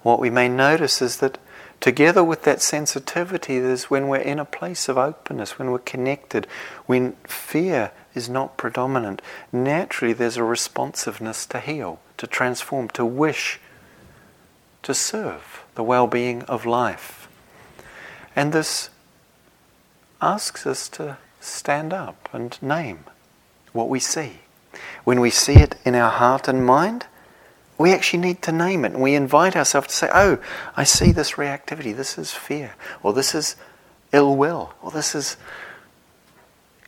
what 0.01 0.19
we 0.19 0.29
may 0.29 0.47
notice 0.47 1.01
is 1.01 1.17
that 1.17 1.37
together 1.81 2.23
with 2.23 2.43
that 2.43 2.61
sensitivity 2.61 3.57
is 3.57 3.89
when 3.89 4.07
we're 4.07 4.17
in 4.17 4.39
a 4.39 4.45
place 4.45 4.87
of 4.87 4.97
openness, 4.97 5.59
when 5.59 5.71
we're 5.71 5.79
connected, 5.79 6.47
when 6.85 7.13
fear 7.27 7.91
is 8.15 8.29
not 8.29 8.57
predominant, 8.57 9.21
naturally 9.51 10.13
there's 10.13 10.37
a 10.37 10.43
responsiveness 10.43 11.45
to 11.45 11.59
heal, 11.59 11.99
to 12.17 12.25
transform, 12.25 12.87
to 12.89 13.05
wish, 13.05 13.59
to 14.87 14.93
serve 14.93 15.65
the 15.75 15.83
well 15.83 16.07
being 16.07 16.43
of 16.43 16.65
life. 16.65 17.27
And 18.37 18.53
this 18.53 18.89
asks 20.21 20.65
us 20.65 20.87
to 20.87 21.17
stand 21.41 21.91
up 21.91 22.29
and 22.31 22.57
name 22.61 23.03
what 23.73 23.89
we 23.89 23.99
see. 23.99 24.39
When 25.03 25.19
we 25.19 25.29
see 25.29 25.55
it 25.55 25.75
in 25.83 25.93
our 25.93 26.09
heart 26.09 26.47
and 26.47 26.65
mind, 26.65 27.05
we 27.77 27.91
actually 27.91 28.19
need 28.19 28.41
to 28.43 28.53
name 28.53 28.85
it. 28.85 28.93
We 28.93 29.13
invite 29.13 29.57
ourselves 29.57 29.89
to 29.89 29.93
say, 29.93 30.09
Oh, 30.13 30.39
I 30.77 30.85
see 30.85 31.11
this 31.11 31.33
reactivity. 31.33 31.93
This 31.93 32.17
is 32.17 32.31
fear. 32.31 32.73
Or 33.03 33.11
this 33.11 33.35
is 33.35 33.57
ill 34.13 34.37
will. 34.37 34.73
Or 34.81 34.91
this 34.91 35.13
is 35.13 35.35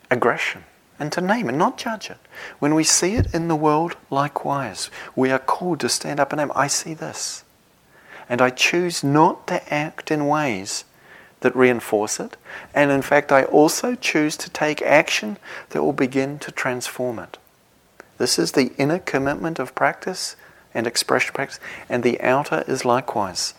aggression. 0.10 0.64
And 0.98 1.12
to 1.12 1.20
name 1.20 1.50
it, 1.50 1.56
not 1.56 1.78
judge 1.78 2.10
it. 2.10 2.20
When 2.60 2.76
we 2.76 2.86
see 2.86 3.16
it 3.16 3.34
in 3.34 3.50
the 3.50 3.58
world, 3.58 3.98
likewise, 4.10 4.90
we 5.18 5.32
are 5.32 5.40
called 5.40 5.82
to 5.82 5.90
stand 5.90 6.22
up 6.22 6.32
and 6.32 6.40
name, 6.40 6.52
I 6.56 6.68
see 6.68 6.94
this. 6.94 7.44
And 8.30 8.42
I 8.42 8.52
choose 8.52 9.04
not 9.04 9.48
to 9.48 9.74
act 9.74 10.12
in 10.12 10.28
ways 10.28 10.86
that 11.40 11.56
reinforce 11.56 12.20
it. 12.20 12.38
And 12.74 12.92
in 12.92 13.02
fact, 13.02 13.32
I 13.32 13.44
also 13.44 13.96
choose 13.96 14.38
to 14.38 14.50
take 14.50 14.82
action 14.82 15.38
that 15.70 15.84
will 15.84 15.94
begin 15.94 16.38
to 16.40 16.52
transform 16.52 17.20
it. 17.20 17.38
This 18.18 18.38
is 18.38 18.52
the 18.52 18.74
inner 18.78 19.00
commitment 19.00 19.60
of 19.60 19.74
practice 19.74 20.36
and 20.74 20.86
expression 20.86 21.34
practice, 21.34 21.60
and 21.88 22.04
the 22.04 22.22
outer 22.22 22.64
is 22.68 22.86
likewise. 22.86 23.56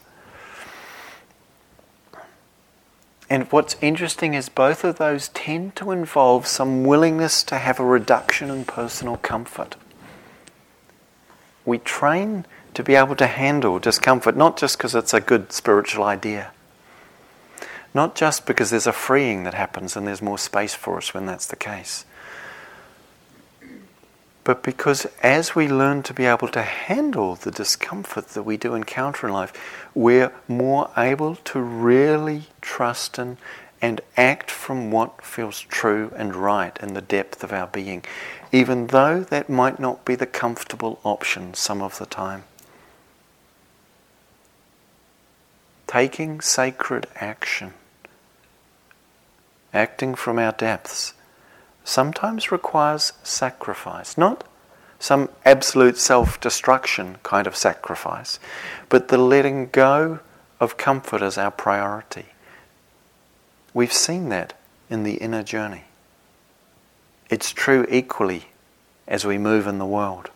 And 3.29 3.51
what's 3.53 3.77
interesting 3.81 4.35
is 4.35 4.49
both 4.49 4.85
of 4.85 4.99
those 4.99 5.29
tend 5.29 5.77
to 5.77 5.93
involve 5.93 6.47
some 6.47 6.85
willingness 6.85 7.43
to 7.45 7.59
have 7.59 7.79
a 7.79 7.85
reduction 7.85 8.51
in 8.51 8.65
personal 8.65 9.17
comfort. 9.17 9.77
We 11.65 11.79
train 11.79 12.45
to 12.75 12.83
be 12.83 12.95
able 12.95 13.17
to 13.17 13.27
handle 13.27 13.79
discomfort, 13.79 14.37
not 14.37 14.57
just 14.57 14.79
because 14.79 14.95
it's 14.95 15.15
a 15.15 15.21
good 15.21 15.53
spiritual 15.53 16.05
idea 16.05 16.53
not 17.95 18.15
just 18.15 18.47
because 18.47 18.71
there's 18.71 18.87
a 18.87 18.93
freeing 18.93 19.45
that 19.45 19.55
happens 19.55 19.97
and 19.97 20.07
there's 20.07 20.23
more 20.23 20.39
space 20.39 20.75
for 20.75 20.97
us 20.97 21.13
when 21.13 21.27
that's 21.27 21.47
the 21.47 21.57
case, 21.57 22.05
but 24.45 24.63
because 24.63 25.07
as 25.23 25.55
we 25.55 25.69
learn 25.69 26.03
to 26.05 26.15
be 26.15 26.25
able 26.25 26.49
to 26.49 26.63
handle 26.63 27.35
the 27.35 27.51
discomfort 27.51 28.29
that 28.29 28.43
we 28.43 28.57
do 28.57 28.75
encounter 28.75 29.27
in 29.27 29.33
life, 29.33 29.53
we're 29.95 30.33
more 30.49 30.91
able 30.97 31.37
to 31.37 31.61
really 31.61 32.45
trust 32.61 33.19
in 33.19 33.37
and 33.83 34.01
act 34.17 34.51
from 34.51 34.91
what 34.91 35.23
feels 35.23 35.61
true 35.61 36.13
and 36.17 36.37
right 36.37 36.79
in 36.83 36.95
the 36.95 37.01
depth 37.01 37.43
of 37.43 37.53
our 37.53 37.67
being, 37.67 38.05
even 38.53 38.89
though 38.89 39.21
that 39.21 39.49
might 39.49 39.81
not 39.81 40.05
be 40.05 40.15
the 40.15 40.27
comfortable 40.27 41.01
option 41.03 41.55
some 41.55 41.81
of 41.81 41.99
the 41.99 42.07
time. 42.07 42.45
Taking 45.91 46.41
sacred 46.41 47.09
action 47.17 47.73
acting 49.75 50.15
from 50.15 50.39
our 50.39 50.53
depths, 50.53 51.15
sometimes 51.83 52.53
requires 52.53 53.13
sacrifice. 53.25 54.17
Not 54.17 54.45
some 55.01 55.31
absolute 55.45 55.99
self 55.99 56.39
destruction 56.41 57.19
kind 57.25 57.49
of 57.49 57.57
sacrifice, 57.57 58.39
but 58.89 59.09
the 59.09 59.19
letting 59.19 59.67
go 59.67 60.21
of 60.61 60.77
comfort 60.77 61.23
as 61.23 61.37
our 61.37 61.51
priority. 61.51 62.27
We've 63.75 63.93
seen 63.93 64.29
that 64.29 64.53
in 64.89 65.03
the 65.03 65.15
inner 65.15 65.43
journey. 65.43 65.87
It's 67.31 67.51
true 67.51 67.85
equally 67.91 68.45
as 69.09 69.25
we 69.25 69.39
move 69.39 69.67
in 69.67 69.79
the 69.79 69.87
world. 69.87 70.31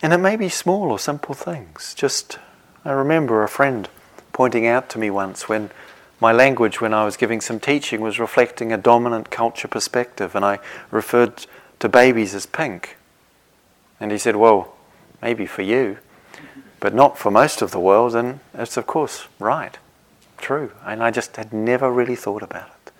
And 0.00 0.12
it 0.12 0.18
may 0.18 0.36
be 0.36 0.48
small 0.48 0.90
or 0.90 0.98
simple 0.98 1.34
things. 1.34 1.94
Just, 1.94 2.38
I 2.84 2.92
remember 2.92 3.42
a 3.42 3.48
friend 3.48 3.88
pointing 4.32 4.66
out 4.66 4.88
to 4.90 4.98
me 4.98 5.10
once 5.10 5.48
when 5.48 5.70
my 6.20 6.32
language, 6.32 6.80
when 6.80 6.94
I 6.94 7.04
was 7.04 7.16
giving 7.16 7.40
some 7.40 7.60
teaching, 7.60 8.00
was 8.00 8.18
reflecting 8.18 8.72
a 8.72 8.76
dominant 8.76 9.30
culture 9.30 9.68
perspective, 9.68 10.34
and 10.34 10.44
I 10.44 10.58
referred 10.90 11.46
to 11.78 11.88
babies 11.88 12.34
as 12.34 12.46
pink. 12.46 12.96
And 14.00 14.10
he 14.10 14.18
said, 14.18 14.36
Well, 14.36 14.74
maybe 15.22 15.46
for 15.46 15.62
you, 15.62 15.98
but 16.80 16.94
not 16.94 17.18
for 17.18 17.30
most 17.30 17.62
of 17.62 17.70
the 17.70 17.80
world. 17.80 18.14
And 18.14 18.40
it's, 18.54 18.76
of 18.76 18.86
course, 18.86 19.26
right, 19.38 19.76
true. 20.38 20.72
And 20.84 21.02
I 21.02 21.10
just 21.10 21.36
had 21.36 21.52
never 21.52 21.90
really 21.90 22.16
thought 22.16 22.42
about 22.42 22.68
it. 22.68 22.92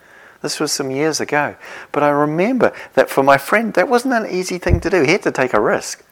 This 0.42 0.60
was 0.60 0.72
some 0.72 0.90
years 0.90 1.20
ago. 1.20 1.56
But 1.90 2.02
I 2.02 2.10
remember 2.10 2.72
that 2.94 3.10
for 3.10 3.22
my 3.22 3.38
friend, 3.38 3.74
that 3.74 3.88
wasn't 3.88 4.14
an 4.14 4.30
easy 4.30 4.58
thing 4.58 4.80
to 4.80 4.90
do. 4.90 5.02
He 5.02 5.12
had 5.12 5.22
to 5.22 5.32
take 5.32 5.54
a 5.54 5.60
risk. 5.60 6.04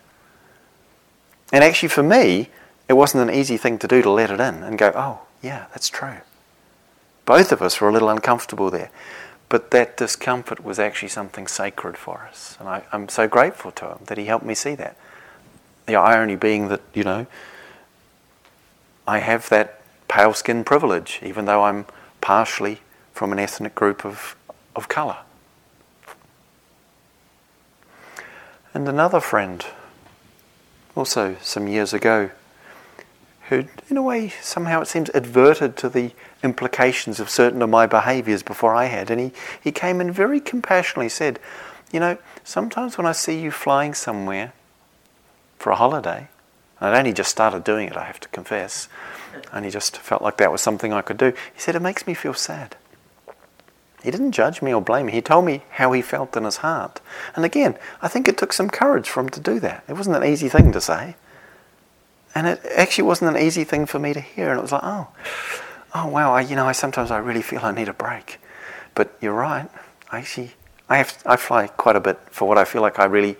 And 1.52 1.62
actually, 1.62 1.88
for 1.88 2.02
me, 2.02 2.48
it 2.88 2.94
wasn't 2.94 3.28
an 3.28 3.34
easy 3.34 3.56
thing 3.56 3.78
to 3.78 3.88
do 3.88 4.02
to 4.02 4.10
let 4.10 4.30
it 4.30 4.40
in 4.40 4.62
and 4.62 4.78
go, 4.78 4.92
oh, 4.94 5.20
yeah, 5.42 5.66
that's 5.70 5.88
true. 5.88 6.18
Both 7.24 7.52
of 7.52 7.62
us 7.62 7.80
were 7.80 7.88
a 7.88 7.92
little 7.92 8.08
uncomfortable 8.08 8.70
there. 8.70 8.90
But 9.48 9.70
that 9.70 9.96
discomfort 9.96 10.64
was 10.64 10.78
actually 10.78 11.08
something 11.08 11.46
sacred 11.46 11.96
for 11.96 12.26
us. 12.28 12.56
And 12.58 12.68
I, 12.68 12.82
am 12.92 13.08
so 13.08 13.28
grateful 13.28 13.70
to 13.72 13.92
him 13.92 13.98
that 14.06 14.18
he 14.18 14.26
helped 14.26 14.44
me 14.44 14.54
see 14.54 14.74
that. 14.74 14.96
The 15.86 15.94
irony 15.94 16.34
being 16.34 16.68
that, 16.68 16.80
you 16.94 17.04
know, 17.04 17.26
I 19.06 19.18
have 19.18 19.48
that 19.50 19.80
pale 20.08 20.34
skin 20.34 20.64
privilege, 20.64 21.20
even 21.22 21.44
though 21.44 21.62
I'm 21.62 21.86
partially 22.20 22.80
from 23.12 23.32
an 23.32 23.38
ethnic 23.38 23.74
group 23.74 24.04
of, 24.04 24.36
of 24.74 24.88
colour. 24.88 25.18
And 28.74 28.88
another 28.88 29.20
friend 29.20 29.64
also 30.96 31.36
some 31.42 31.68
years 31.68 31.92
ago, 31.92 32.30
who, 33.48 33.66
in 33.88 33.96
a 33.96 34.02
way, 34.02 34.30
somehow 34.40 34.80
it 34.80 34.88
seems 34.88 35.08
adverted 35.10 35.76
to 35.76 35.88
the 35.88 36.10
implications 36.42 37.20
of 37.20 37.30
certain 37.30 37.62
of 37.62 37.70
my 37.70 37.86
behaviours 37.86 38.42
before 38.42 38.74
I 38.74 38.86
had. 38.86 39.10
And 39.10 39.20
he, 39.20 39.32
he 39.62 39.70
came 39.70 40.00
and 40.00 40.12
very 40.12 40.40
compassionately 40.40 41.08
said, 41.08 41.38
You 41.92 42.00
know, 42.00 42.18
sometimes 42.42 42.98
when 42.98 43.06
I 43.06 43.12
see 43.12 43.40
you 43.40 43.52
flying 43.52 43.94
somewhere 43.94 44.52
for 45.58 45.70
a 45.70 45.76
holiday, 45.76 46.28
and 46.80 46.90
I'd 46.90 46.98
only 46.98 47.12
just 47.12 47.30
started 47.30 47.62
doing 47.62 47.88
it, 47.88 47.96
I 47.96 48.04
have 48.04 48.20
to 48.20 48.28
confess, 48.28 48.88
and 49.52 49.64
he 49.64 49.70
just 49.70 49.96
felt 49.96 50.22
like 50.22 50.38
that 50.38 50.50
was 50.50 50.60
something 50.60 50.92
I 50.92 51.02
could 51.02 51.18
do. 51.18 51.32
He 51.54 51.60
said, 51.60 51.76
It 51.76 51.82
makes 51.82 52.06
me 52.06 52.14
feel 52.14 52.34
sad. 52.34 52.74
He 54.06 54.12
didn't 54.12 54.30
judge 54.30 54.62
me 54.62 54.72
or 54.72 54.80
blame 54.80 55.06
me. 55.06 55.12
He 55.12 55.20
told 55.20 55.44
me 55.44 55.64
how 55.68 55.90
he 55.90 56.00
felt 56.00 56.36
in 56.36 56.44
his 56.44 56.58
heart. 56.58 57.00
And 57.34 57.44
again, 57.44 57.76
I 58.00 58.06
think 58.06 58.28
it 58.28 58.38
took 58.38 58.52
some 58.52 58.70
courage 58.70 59.08
for 59.08 59.18
him 59.18 59.28
to 59.30 59.40
do 59.40 59.58
that. 59.58 59.82
It 59.88 59.94
wasn't 59.94 60.14
an 60.14 60.22
easy 60.22 60.48
thing 60.48 60.70
to 60.70 60.80
say. 60.80 61.16
And 62.32 62.46
it 62.46 62.60
actually 62.76 63.02
wasn't 63.02 63.36
an 63.36 63.42
easy 63.42 63.64
thing 63.64 63.84
for 63.84 63.98
me 63.98 64.12
to 64.12 64.20
hear. 64.20 64.50
And 64.50 64.60
it 64.60 64.62
was 64.62 64.70
like, 64.70 64.84
oh, 64.84 65.08
oh 65.92 66.06
wow, 66.06 66.32
I, 66.32 66.42
you 66.42 66.54
know, 66.54 66.66
I 66.66 66.70
sometimes 66.70 67.10
I 67.10 67.18
really 67.18 67.42
feel 67.42 67.58
I 67.64 67.72
need 67.72 67.88
a 67.88 67.92
break. 67.92 68.38
But 68.94 69.12
you're 69.20 69.34
right. 69.34 69.68
I 70.12 70.18
actually, 70.20 70.52
I, 70.88 70.98
have, 70.98 71.20
I 71.26 71.34
fly 71.34 71.66
quite 71.66 71.96
a 71.96 72.00
bit 72.00 72.20
for 72.30 72.46
what 72.46 72.58
I 72.58 72.64
feel 72.64 72.82
like 72.82 73.00
I 73.00 73.06
really 73.06 73.36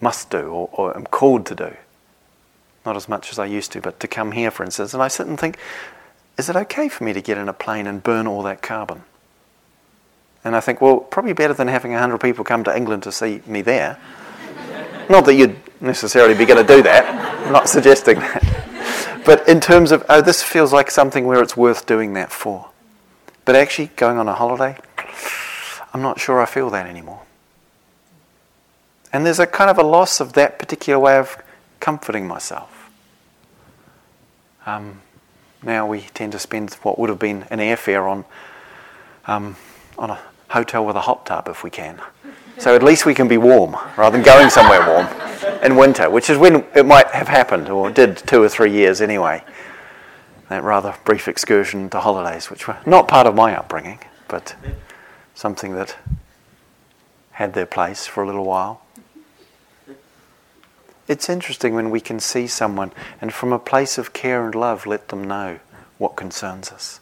must 0.00 0.30
do 0.30 0.38
or, 0.38 0.70
or 0.72 0.96
am 0.96 1.06
called 1.06 1.46
to 1.46 1.56
do. 1.56 1.76
Not 2.84 2.94
as 2.94 3.08
much 3.08 3.32
as 3.32 3.40
I 3.40 3.46
used 3.46 3.72
to, 3.72 3.80
but 3.80 3.98
to 3.98 4.06
come 4.06 4.30
here, 4.30 4.52
for 4.52 4.62
instance. 4.62 4.94
And 4.94 5.02
I 5.02 5.08
sit 5.08 5.26
and 5.26 5.36
think, 5.36 5.58
is 6.38 6.48
it 6.48 6.54
okay 6.54 6.88
for 6.88 7.02
me 7.02 7.12
to 7.12 7.20
get 7.20 7.38
in 7.38 7.48
a 7.48 7.52
plane 7.52 7.88
and 7.88 8.00
burn 8.00 8.28
all 8.28 8.44
that 8.44 8.62
carbon? 8.62 9.02
And 10.46 10.54
I 10.54 10.60
think, 10.60 10.80
well, 10.80 11.00
probably 11.00 11.32
better 11.32 11.54
than 11.54 11.66
having 11.66 11.90
100 11.90 12.20
people 12.20 12.44
come 12.44 12.62
to 12.64 12.76
England 12.76 13.02
to 13.02 13.10
see 13.10 13.42
me 13.46 13.62
there. 13.62 13.98
Not 15.10 15.24
that 15.24 15.34
you'd 15.34 15.56
necessarily 15.80 16.34
be 16.34 16.44
going 16.44 16.64
to 16.64 16.74
do 16.76 16.84
that. 16.84 17.44
I'm 17.44 17.52
not 17.52 17.68
suggesting 17.68 18.20
that. 18.20 19.22
But 19.26 19.48
in 19.48 19.58
terms 19.58 19.90
of, 19.90 20.06
oh, 20.08 20.20
this 20.20 20.44
feels 20.44 20.72
like 20.72 20.88
something 20.88 21.26
where 21.26 21.42
it's 21.42 21.56
worth 21.56 21.84
doing 21.84 22.12
that 22.12 22.30
for. 22.30 22.70
But 23.44 23.56
actually, 23.56 23.88
going 23.96 24.18
on 24.18 24.28
a 24.28 24.34
holiday, 24.34 24.78
I'm 25.92 26.00
not 26.00 26.20
sure 26.20 26.40
I 26.40 26.46
feel 26.46 26.70
that 26.70 26.86
anymore. 26.86 27.22
And 29.12 29.26
there's 29.26 29.40
a 29.40 29.48
kind 29.48 29.68
of 29.68 29.78
a 29.78 29.82
loss 29.82 30.20
of 30.20 30.34
that 30.34 30.60
particular 30.60 31.00
way 31.00 31.18
of 31.18 31.42
comforting 31.80 32.28
myself. 32.28 32.88
Um, 34.64 35.00
now 35.60 35.88
we 35.88 36.02
tend 36.02 36.30
to 36.32 36.38
spend 36.38 36.72
what 36.84 37.00
would 37.00 37.10
have 37.10 37.18
been 37.18 37.46
an 37.50 37.58
airfare 37.58 38.08
on, 38.08 38.24
um, 39.26 39.56
on 39.98 40.10
a 40.10 40.20
hotel 40.56 40.86
with 40.86 40.96
a 40.96 41.02
hot 41.02 41.26
tub 41.26 41.48
if 41.48 41.62
we 41.62 41.70
can. 41.70 42.00
So 42.58 42.74
at 42.74 42.82
least 42.82 43.04
we 43.04 43.14
can 43.14 43.28
be 43.28 43.36
warm 43.36 43.76
rather 43.98 44.16
than 44.16 44.24
going 44.24 44.48
somewhere 44.48 44.80
warm 44.86 45.06
in 45.62 45.76
winter, 45.76 46.08
which 46.08 46.30
is 46.30 46.38
when 46.38 46.64
it 46.74 46.86
might 46.86 47.08
have 47.08 47.28
happened, 47.28 47.68
or 47.68 47.90
did 47.90 48.16
two 48.16 48.42
or 48.42 48.48
three 48.48 48.72
years 48.72 49.00
anyway. 49.00 49.44
That 50.48 50.62
rather 50.62 50.94
brief 51.04 51.28
excursion 51.28 51.90
to 51.90 52.00
holidays, 52.00 52.50
which 52.50 52.66
were 52.66 52.78
not 52.86 53.08
part 53.08 53.26
of 53.26 53.34
my 53.34 53.54
upbringing, 53.54 53.98
but 54.28 54.54
something 55.34 55.74
that 55.74 55.96
had 57.32 57.52
their 57.52 57.66
place 57.66 58.06
for 58.06 58.22
a 58.22 58.26
little 58.26 58.46
while. 58.46 58.80
It's 61.08 61.28
interesting 61.28 61.74
when 61.74 61.90
we 61.90 62.00
can 62.00 62.18
see 62.18 62.46
someone 62.46 62.92
and 63.20 63.32
from 63.32 63.52
a 63.52 63.58
place 63.58 63.98
of 63.98 64.12
care 64.12 64.46
and 64.46 64.54
love 64.54 64.86
let 64.86 65.08
them 65.08 65.22
know 65.24 65.60
what 65.98 66.16
concerns 66.16 66.72
us. 66.72 67.00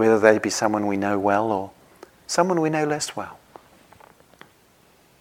Whether 0.00 0.18
they 0.18 0.38
be 0.38 0.48
someone 0.48 0.86
we 0.86 0.96
know 0.96 1.18
well 1.18 1.52
or 1.52 1.72
someone 2.26 2.62
we 2.62 2.70
know 2.70 2.86
less 2.86 3.14
well. 3.14 3.38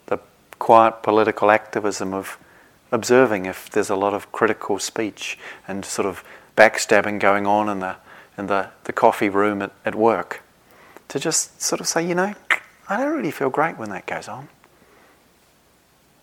The 0.05 0.19
quiet 0.57 1.03
political 1.03 1.51
activism 1.51 2.13
of 2.13 2.37
observing 2.89 3.45
if 3.45 3.69
there's 3.69 3.89
a 3.89 3.97
lot 3.97 4.13
of 4.13 4.31
critical 4.31 4.79
speech 4.79 5.37
and 5.67 5.83
sort 5.83 6.05
of 6.05 6.23
backstabbing 6.55 7.19
going 7.19 7.45
on 7.45 7.67
in 7.67 7.79
the, 7.79 7.97
in 8.37 8.47
the, 8.47 8.69
the 8.85 8.93
coffee 8.93 9.27
room 9.27 9.61
at, 9.61 9.73
at 9.83 9.95
work. 9.95 10.43
To 11.09 11.19
just 11.19 11.61
sort 11.61 11.81
of 11.81 11.87
say, 11.89 12.07
you 12.07 12.15
know, 12.15 12.33
I 12.87 12.95
don't 12.95 13.17
really 13.17 13.31
feel 13.31 13.49
great 13.49 13.77
when 13.77 13.89
that 13.89 14.05
goes 14.05 14.29
on. 14.29 14.47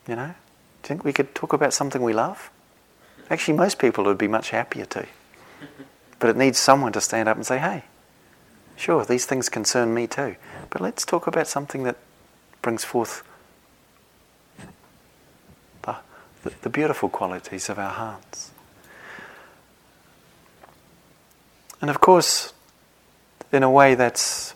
You 0.08 0.16
know? 0.16 0.28
Do 0.28 0.32
you 0.32 0.88
think 0.88 1.04
we 1.04 1.12
could 1.12 1.34
talk 1.34 1.52
about 1.52 1.74
something 1.74 2.00
we 2.00 2.14
love? 2.14 2.50
Actually, 3.28 3.58
most 3.58 3.78
people 3.78 4.04
would 4.04 4.16
be 4.16 4.28
much 4.28 4.48
happier 4.48 4.86
to. 4.86 5.06
But 6.18 6.30
it 6.30 6.38
needs 6.38 6.58
someone 6.58 6.92
to 6.92 7.02
stand 7.02 7.28
up 7.28 7.36
and 7.36 7.44
say, 7.44 7.58
hey, 7.58 7.84
sure, 8.76 9.04
these 9.04 9.26
things 9.26 9.48
concern 9.48 9.94
me 9.94 10.06
too. 10.06 10.36
But 10.70 10.80
let's 10.80 11.04
talk 11.04 11.26
about 11.26 11.46
something 11.46 11.82
that 11.84 11.96
brings 12.62 12.84
forth 12.84 13.22
the, 16.42 16.52
the, 16.62 16.70
beautiful 16.70 17.08
qualities 17.08 17.68
of 17.68 17.78
our 17.78 17.90
hearts. 17.90 18.52
And 21.80 21.90
of 21.90 22.00
course, 22.00 22.52
in 23.52 23.62
a 23.62 23.70
way 23.70 23.94
that's 23.94 24.54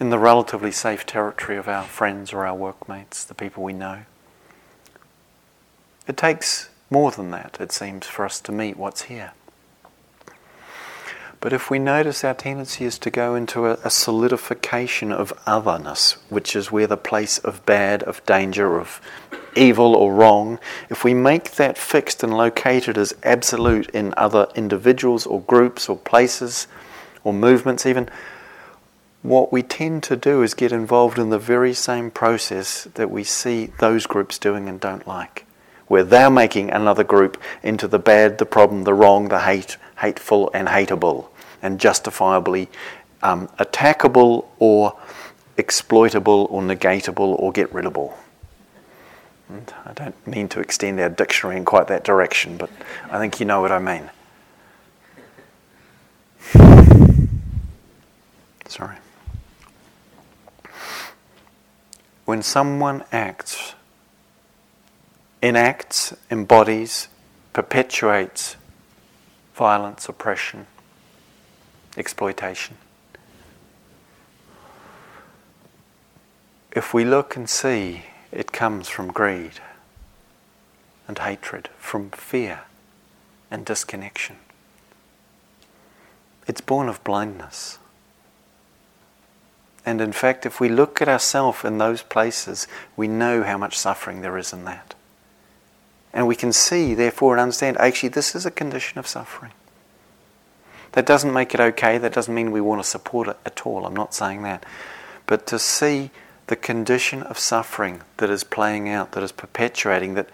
in 0.00 0.10
the 0.10 0.18
relatively 0.18 0.72
safe 0.72 1.06
territory 1.06 1.56
of 1.56 1.68
our 1.68 1.84
friends 1.84 2.32
or 2.32 2.46
our 2.46 2.54
workmates, 2.54 3.24
the 3.24 3.34
people 3.34 3.62
we 3.62 3.72
know. 3.72 4.00
It 6.06 6.16
takes 6.16 6.68
more 6.90 7.10
than 7.10 7.30
that, 7.30 7.56
it 7.60 7.72
seems, 7.72 8.06
for 8.06 8.24
us 8.24 8.40
to 8.42 8.52
meet 8.52 8.76
what's 8.76 9.02
here. 9.02 9.32
But 11.44 11.52
if 11.52 11.68
we 11.68 11.78
notice 11.78 12.24
our 12.24 12.32
tendency 12.32 12.86
is 12.86 12.98
to 13.00 13.10
go 13.10 13.34
into 13.34 13.66
a, 13.66 13.72
a, 13.84 13.90
solidification 13.90 15.12
of 15.12 15.30
otherness, 15.44 16.12
which 16.30 16.56
is 16.56 16.72
where 16.72 16.86
the 16.86 16.96
place 16.96 17.36
of 17.36 17.66
bad, 17.66 18.02
of 18.04 18.24
danger, 18.24 18.80
of 18.80 18.98
evil 19.54 19.94
or 19.94 20.14
wrong, 20.14 20.58
if 20.88 21.04
we 21.04 21.12
make 21.12 21.50
that 21.56 21.76
fixed 21.76 22.22
and 22.22 22.34
located 22.34 22.96
as 22.96 23.14
absolute 23.22 23.90
in 23.90 24.14
other 24.16 24.48
individuals 24.54 25.26
or 25.26 25.42
groups 25.42 25.86
or 25.86 25.98
places 25.98 26.66
or 27.24 27.34
movements, 27.34 27.84
even, 27.84 28.08
what 29.20 29.52
we 29.52 29.62
tend 29.62 30.02
to 30.04 30.16
do 30.16 30.42
is 30.42 30.54
get 30.54 30.72
involved 30.72 31.18
in 31.18 31.28
the 31.28 31.38
very 31.38 31.74
same 31.74 32.10
process 32.10 32.84
that 32.94 33.10
we 33.10 33.22
see 33.22 33.66
those 33.80 34.06
groups 34.06 34.38
doing 34.38 34.66
and 34.66 34.80
don't 34.80 35.06
like. 35.06 35.44
Where 35.88 36.04
they're 36.04 36.30
making 36.30 36.70
another 36.70 37.04
group 37.04 37.38
into 37.62 37.86
the 37.86 37.98
bad, 37.98 38.38
the 38.38 38.46
problem, 38.46 38.84
the 38.84 38.94
wrong, 38.94 39.28
the 39.28 39.40
hate, 39.40 39.76
hateful, 39.98 40.50
and 40.54 40.68
hateable 40.68 41.28
and 41.64 41.80
justifiably 41.80 42.68
um, 43.22 43.48
attackable 43.58 44.46
or 44.60 44.96
exploitable 45.56 46.46
or 46.50 46.62
negatable 46.62 47.38
or 47.40 47.50
get 47.50 47.72
ridable. 47.72 48.14
And 49.48 49.72
I 49.84 49.92
don't 49.92 50.26
mean 50.26 50.48
to 50.50 50.60
extend 50.60 51.00
our 51.00 51.08
dictionary 51.08 51.56
in 51.56 51.64
quite 51.64 51.88
that 51.88 52.04
direction, 52.04 52.56
but 52.56 52.70
I 53.10 53.18
think 53.18 53.40
you 53.40 53.46
know 53.46 53.60
what 53.60 53.72
I 53.72 53.78
mean. 53.78 54.10
Sorry. 58.68 58.96
When 62.24 62.42
someone 62.42 63.04
acts, 63.12 63.74
enacts, 65.42 66.14
embodies, 66.30 67.08
perpetuates 67.52 68.56
violence, 69.54 70.08
oppression, 70.08 70.66
exploitation. 71.96 72.76
If 76.72 76.92
we 76.92 77.04
look 77.04 77.36
and 77.36 77.48
see, 77.48 78.02
it 78.32 78.50
comes 78.50 78.88
from 78.88 79.12
greed 79.12 79.60
and 81.06 81.18
hatred, 81.18 81.68
from 81.78 82.10
fear 82.10 82.62
and 83.50 83.64
disconnection. 83.64 84.36
It's 86.48 86.60
born 86.60 86.88
of 86.88 87.02
blindness. 87.04 87.78
And 89.86 90.00
in 90.00 90.12
fact, 90.12 90.46
if 90.46 90.60
we 90.60 90.68
look 90.68 91.00
at 91.00 91.08
ourselves 91.08 91.64
in 91.64 91.78
those 91.78 92.02
places, 92.02 92.66
we 92.96 93.06
know 93.06 93.42
how 93.42 93.58
much 93.58 93.78
suffering 93.78 94.22
there 94.22 94.38
is 94.38 94.52
in 94.52 94.64
that. 94.64 94.94
And 96.12 96.26
we 96.26 96.36
can 96.36 96.52
see, 96.52 96.94
therefore, 96.94 97.34
and 97.34 97.40
understand 97.40 97.76
actually, 97.78 98.08
this 98.08 98.34
is 98.34 98.46
a 98.46 98.50
condition 98.50 98.98
of 98.98 99.06
suffering. 99.06 99.52
That 100.94 101.06
doesn't 101.06 101.32
make 101.32 101.54
it 101.54 101.60
okay. 101.60 101.98
That 101.98 102.12
doesn't 102.12 102.34
mean 102.34 102.52
we 102.52 102.60
want 102.60 102.82
to 102.82 102.88
support 102.88 103.26
it 103.26 103.36
at 103.44 103.66
all. 103.66 103.84
I'm 103.84 103.96
not 103.96 104.14
saying 104.14 104.42
that. 104.42 104.64
But 105.26 105.44
to 105.48 105.58
see 105.58 106.10
the 106.46 106.54
condition 106.54 107.24
of 107.24 107.36
suffering 107.36 108.02
that 108.18 108.30
is 108.30 108.44
playing 108.44 108.88
out, 108.88 109.12
that 109.12 109.22
is 109.24 109.32
perpetuating, 109.32 110.14
that 110.14 110.28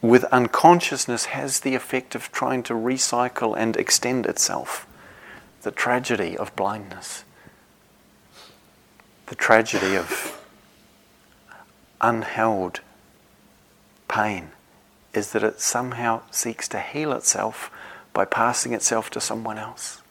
with 0.00 0.24
unconsciousness 0.24 1.26
has 1.26 1.60
the 1.60 1.76
effect 1.76 2.16
of 2.16 2.32
trying 2.32 2.64
to 2.64 2.74
recycle 2.74 3.56
and 3.56 3.76
extend 3.76 4.26
itself. 4.26 4.88
The 5.62 5.70
tragedy 5.70 6.36
of 6.36 6.54
blindness. 6.56 7.22
The 9.26 9.36
tragedy 9.36 9.96
of 9.96 10.42
unheld 12.00 12.80
pain 14.08 14.50
is 15.14 15.30
that 15.30 15.44
it 15.44 15.60
somehow 15.60 16.22
seeks 16.32 16.66
to 16.68 16.80
heal 16.80 17.12
itself 17.12 17.70
by 18.12 18.24
passing 18.24 18.72
itself 18.72 19.10
to 19.10 19.20
someone 19.20 19.58
else. 19.58 20.02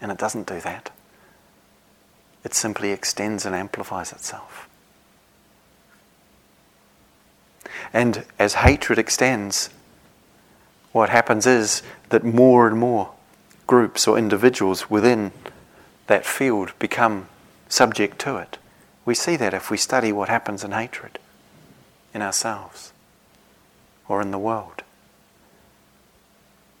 And 0.00 0.12
it 0.12 0.18
doesn't 0.18 0.46
do 0.46 0.60
that. 0.60 0.90
It 2.44 2.54
simply 2.54 2.90
extends 2.92 3.44
and 3.44 3.54
amplifies 3.54 4.12
itself. 4.12 4.68
And 7.92 8.24
as 8.38 8.54
hatred 8.54 8.98
extends, 8.98 9.70
what 10.92 11.10
happens 11.10 11.46
is 11.46 11.82
that 12.08 12.24
more 12.24 12.66
and 12.66 12.78
more 12.78 13.12
groups 13.66 14.06
or 14.06 14.18
individuals 14.18 14.88
within 14.90 15.32
that 16.06 16.24
field 16.24 16.72
become 16.78 17.28
subject 17.68 18.18
to 18.20 18.36
it. 18.36 18.58
We 19.04 19.14
see 19.14 19.36
that 19.36 19.54
if 19.54 19.70
we 19.70 19.76
study 19.76 20.12
what 20.12 20.28
happens 20.28 20.64
in 20.64 20.72
hatred 20.72 21.18
in 22.14 22.22
ourselves 22.22 22.92
or 24.08 24.22
in 24.22 24.30
the 24.30 24.38
world. 24.38 24.77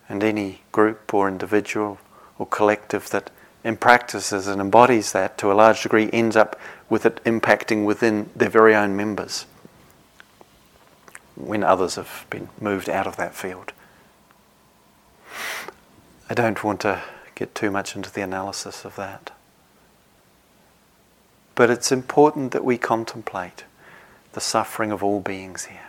And 0.08 0.24
any 0.24 0.62
group 0.72 1.12
or 1.12 1.28
individual 1.28 1.98
or 2.38 2.46
collective 2.46 3.10
that 3.10 3.30
in 3.64 3.76
practices 3.76 4.46
and 4.46 4.60
embodies 4.60 5.12
that 5.12 5.36
to 5.38 5.52
a 5.52 5.54
large 5.54 5.82
degree 5.82 6.08
ends 6.12 6.36
up 6.36 6.58
with 6.88 7.04
it 7.04 7.22
impacting 7.24 7.84
within 7.84 8.30
their 8.34 8.48
very 8.48 8.74
own 8.74 8.96
members 8.96 9.46
when 11.34 11.62
others 11.62 11.96
have 11.96 12.26
been 12.30 12.48
moved 12.60 12.88
out 12.88 13.06
of 13.06 13.16
that 13.16 13.34
field. 13.34 13.72
I 16.30 16.34
don't 16.34 16.62
want 16.62 16.80
to 16.80 17.02
get 17.34 17.54
too 17.54 17.70
much 17.70 17.94
into 17.94 18.10
the 18.10 18.22
analysis 18.22 18.84
of 18.84 18.96
that. 18.96 19.30
But 21.54 21.70
it's 21.70 21.90
important 21.90 22.52
that 22.52 22.64
we 22.64 22.78
contemplate 22.78 23.64
the 24.32 24.40
suffering 24.40 24.92
of 24.92 25.02
all 25.02 25.20
beings 25.20 25.66
here. 25.66 25.87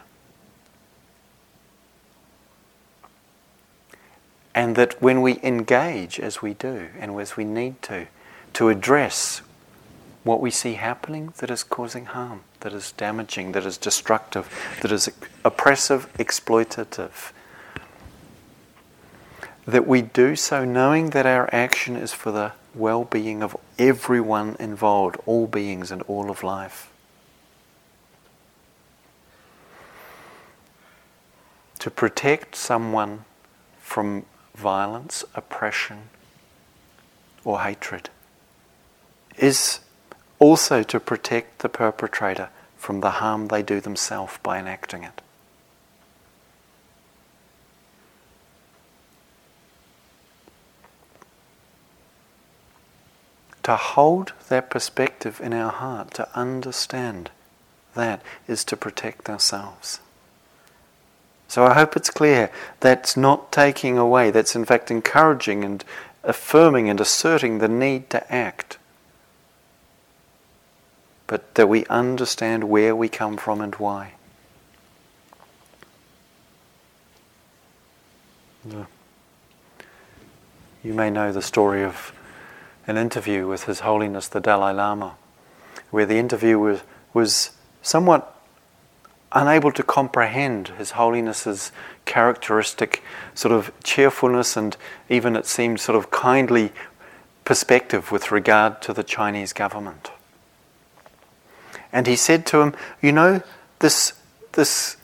And 4.60 4.76
that 4.76 5.02
when 5.02 5.22
we 5.22 5.40
engage, 5.42 6.20
as 6.20 6.42
we 6.42 6.54
do, 6.54 6.90
and 7.00 7.18
as 7.18 7.38
we 7.38 7.46
need 7.46 7.82
to, 7.84 8.08
to 8.56 8.68
address 8.68 9.42
what 10.26 10.42
we 10.42 10.52
see 10.52 10.74
happening 10.74 11.32
that 11.38 11.50
is 11.50 11.64
causing 11.64 12.08
harm, 12.08 12.42
that 12.60 12.74
is 12.74 12.92
damaging, 12.92 13.54
that 13.54 13.66
is 13.66 13.78
destructive, 13.78 14.50
that 14.82 14.92
is 14.92 15.10
oppressive, 15.46 16.12
exploitative, 16.16 17.32
that 19.66 19.88
we 19.88 20.02
do 20.02 20.36
so 20.36 20.66
knowing 20.66 21.12
that 21.12 21.26
our 21.26 21.50
action 21.56 21.96
is 21.96 22.12
for 22.12 22.34
the 22.34 22.52
well 22.76 23.06
being 23.06 23.42
of 23.42 23.56
everyone 23.78 24.58
involved, 24.60 25.16
all 25.26 25.48
beings 25.48 25.90
and 25.90 26.02
all 26.02 26.30
of 26.30 26.44
life. 26.44 26.92
To 31.80 31.90
protect 31.90 32.58
someone 32.58 33.24
from 33.80 34.26
violence, 34.60 35.24
oppression, 35.36 36.10
or 37.46 37.62
hatred 37.62 38.10
is 39.38 39.80
also 40.38 40.84
to 40.84 41.00
protect 41.00 41.60
the 41.60 41.70
perpetrator 41.70 42.50
from 42.78 43.00
the 43.00 43.12
harm 43.22 43.48
they 43.48 43.64
do 43.64 43.80
themselves 43.80 44.38
by 44.44 44.60
enacting 44.60 45.04
it. 45.04 45.22
To 53.64 53.76
hold 53.76 54.34
that 54.50 54.70
perspective 54.70 55.40
in 55.42 55.54
our 55.54 55.72
heart, 55.72 56.14
to 56.16 56.28
understand 56.38 57.30
that, 57.94 58.22
is 58.48 58.66
to 58.66 58.76
protect 58.76 59.30
ourselves. 59.30 60.00
So 61.50 61.66
I 61.66 61.74
hope 61.74 61.98
it's 61.98 62.12
clear 62.12 62.52
that's 62.80 63.18
not 63.18 63.52
taking 63.52 63.98
away, 63.98 64.30
that's 64.30 64.56
in 64.56 64.66
fact 64.66 64.92
encouraging 64.92 65.66
and 65.66 65.84
affirming 66.24 66.88
and 66.90 67.02
asserting 67.02 67.58
the 67.58 67.68
need 67.68 68.10
to 68.12 68.32
act. 68.32 68.78
But 71.26 71.56
that 71.56 71.68
we 71.68 71.88
understand 71.88 72.66
where 72.66 72.96
we 72.96 73.10
come 73.10 73.36
from 73.36 73.62
and 73.62 73.74
why. 73.76 74.14
You 80.84 80.94
may 80.94 81.10
know 81.10 81.32
the 81.32 81.42
story 81.42 81.84
of 81.84 82.14
an 82.86 82.96
interview 82.96 83.48
with 83.48 83.64
His 83.64 83.80
Holiness 83.80 84.28
the 84.28 84.40
Dalai 84.40 84.74
Lama, 84.74 85.16
where 85.90 86.06
the 86.06 86.18
interview 86.18 86.60
was, 86.60 86.82
was 87.12 87.52
somewhat 87.82 88.39
unable 89.32 89.72
to 89.72 89.84
comprehend 89.84 90.70
His 90.70 90.92
Holiness's 90.92 91.72
characteristic 92.06 93.04
sort 93.36 93.52
of 93.52 93.72
cheerfulness 93.84 94.58
and 94.58 94.76
even 95.10 95.36
it 95.36 95.46
seemed 95.46 95.80
sort 95.80 95.96
of 95.96 96.12
kindly 96.12 96.72
perspective 97.46 98.12
with 98.12 98.32
regard 98.32 98.82
to 98.82 98.94
the 98.94 99.04
Chinese 99.04 99.54
government. 99.54 100.12
And 101.92 102.08
he 102.08 102.16
said 102.16 102.46
to 102.48 102.62
him, 102.62 102.76
You 103.02 103.12
know, 103.12 103.42
this, 103.80 104.14
this, 104.54 104.98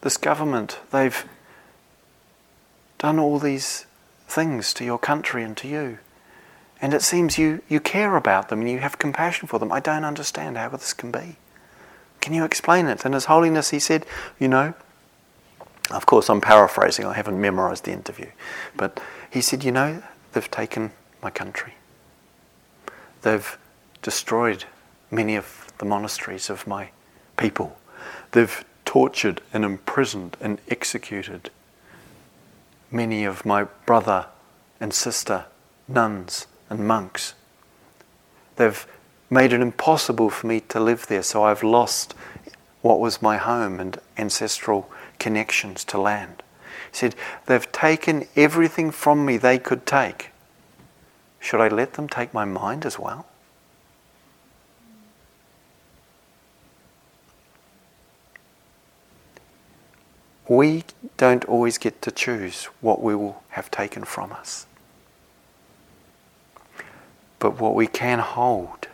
this 0.00 0.16
government, 0.16 0.78
they've 0.90 1.24
done 2.98 3.18
all 3.18 3.38
these 3.38 3.86
things 4.26 4.72
to 4.74 4.84
your 4.84 4.98
country 4.98 5.42
and 5.42 5.56
to 5.58 5.68
you. 5.68 5.98
And 6.80 6.94
it 6.94 7.02
seems 7.02 7.38
you, 7.38 7.62
you 7.68 7.78
care 7.78 8.16
about 8.16 8.48
them 8.48 8.60
and 8.60 8.70
you 8.70 8.78
have 8.78 8.98
compassion 8.98 9.46
for 9.46 9.58
them. 9.58 9.70
I 9.70 9.78
don't 9.78 10.04
understand 10.04 10.56
how 10.56 10.68
this 10.70 10.92
can 10.92 11.12
be. 11.12 11.36
Can 12.22 12.32
you 12.32 12.44
explain 12.44 12.86
it? 12.86 13.04
And 13.04 13.12
His 13.12 13.26
Holiness, 13.26 13.70
he 13.70 13.80
said, 13.80 14.06
You 14.38 14.48
know, 14.48 14.74
of 15.90 16.06
course, 16.06 16.30
I'm 16.30 16.40
paraphrasing, 16.40 17.04
I 17.04 17.14
haven't 17.14 17.38
memorized 17.38 17.84
the 17.84 17.92
interview. 17.92 18.30
But 18.76 19.00
he 19.28 19.42
said, 19.42 19.64
You 19.64 19.72
know, 19.72 20.02
they've 20.32 20.50
taken 20.50 20.92
my 21.20 21.30
country. 21.30 21.74
They've 23.22 23.58
destroyed 24.00 24.64
many 25.10 25.36
of 25.36 25.72
the 25.78 25.84
monasteries 25.84 26.48
of 26.48 26.66
my 26.66 26.90
people. 27.36 27.76
They've 28.30 28.64
tortured 28.84 29.40
and 29.52 29.64
imprisoned 29.64 30.36
and 30.40 30.60
executed 30.68 31.50
many 32.90 33.24
of 33.24 33.44
my 33.44 33.64
brother 33.84 34.26
and 34.80 34.94
sister 34.94 35.46
nuns 35.88 36.46
and 36.70 36.86
monks. 36.86 37.34
They've 38.56 38.86
made 39.32 39.54
it 39.54 39.62
impossible 39.62 40.28
for 40.28 40.46
me 40.46 40.60
to 40.60 40.78
live 40.78 41.06
there, 41.06 41.22
so 41.22 41.42
I've 41.42 41.62
lost 41.62 42.14
what 42.82 43.00
was 43.00 43.22
my 43.22 43.38
home 43.38 43.80
and 43.80 43.98
ancestral 44.18 44.90
connections 45.18 45.84
to 45.84 45.98
land. 45.98 46.42
He 46.90 46.98
said, 46.98 47.14
They've 47.46 47.72
taken 47.72 48.28
everything 48.36 48.90
from 48.90 49.24
me 49.24 49.38
they 49.38 49.58
could 49.58 49.86
take. 49.86 50.32
Should 51.40 51.62
I 51.62 51.68
let 51.68 51.94
them 51.94 52.10
take 52.10 52.34
my 52.34 52.44
mind 52.44 52.84
as 52.84 52.98
well? 52.98 53.26
We 60.46 60.84
don't 61.16 61.46
always 61.46 61.78
get 61.78 62.02
to 62.02 62.10
choose 62.10 62.64
what 62.82 63.00
we 63.00 63.14
will 63.14 63.42
have 63.50 63.70
taken 63.70 64.04
from 64.04 64.32
us. 64.32 64.66
But 67.38 67.58
what 67.58 67.74
we 67.74 67.86
can 67.86 68.18
hold 68.18 68.88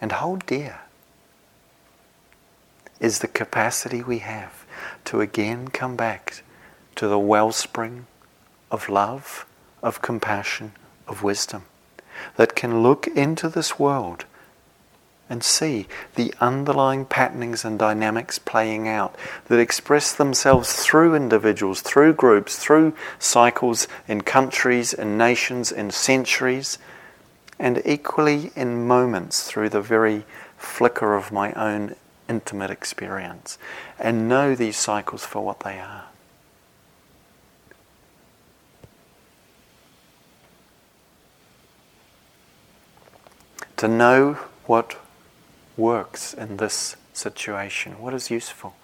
and 0.00 0.12
hold 0.12 0.44
dear 0.46 0.80
is 3.00 3.18
the 3.18 3.28
capacity 3.28 4.02
we 4.02 4.18
have 4.18 4.64
to 5.04 5.20
again 5.20 5.68
come 5.68 5.96
back 5.96 6.42
to 6.94 7.08
the 7.08 7.18
wellspring 7.18 8.06
of 8.70 8.88
love, 8.88 9.46
of 9.82 10.02
compassion, 10.02 10.72
of 11.06 11.22
wisdom 11.22 11.64
that 12.36 12.56
can 12.56 12.82
look 12.82 13.06
into 13.08 13.48
this 13.48 13.78
world 13.78 14.24
and 15.28 15.42
see 15.42 15.86
the 16.14 16.32
underlying 16.40 17.04
patternings 17.04 17.64
and 17.64 17.78
dynamics 17.78 18.38
playing 18.38 18.88
out 18.88 19.14
that 19.48 19.58
express 19.58 20.14
themselves 20.14 20.72
through 20.72 21.14
individuals, 21.14 21.80
through 21.80 22.14
groups, 22.14 22.58
through 22.58 22.94
cycles 23.18 23.88
in 24.06 24.20
countries, 24.20 24.92
in 24.92 25.18
nations, 25.18 25.72
in 25.72 25.90
centuries, 25.90 26.78
and 27.58 27.82
equally 27.84 28.50
in 28.54 28.86
moments 28.86 29.44
through 29.44 29.70
the 29.70 29.80
very 29.80 30.24
flicker 30.58 31.14
of 31.14 31.32
my 31.32 31.52
own 31.52 31.94
intimate 32.28 32.70
experience, 32.70 33.58
and 33.98 34.28
know 34.28 34.54
these 34.54 34.76
cycles 34.76 35.24
for 35.24 35.44
what 35.44 35.60
they 35.60 35.78
are. 35.78 36.06
To 43.76 43.88
know 43.88 44.34
what 44.64 44.96
works 45.76 46.32
in 46.32 46.56
this 46.56 46.96
situation, 47.12 48.00
what 48.00 48.14
is 48.14 48.30
useful. 48.30 48.74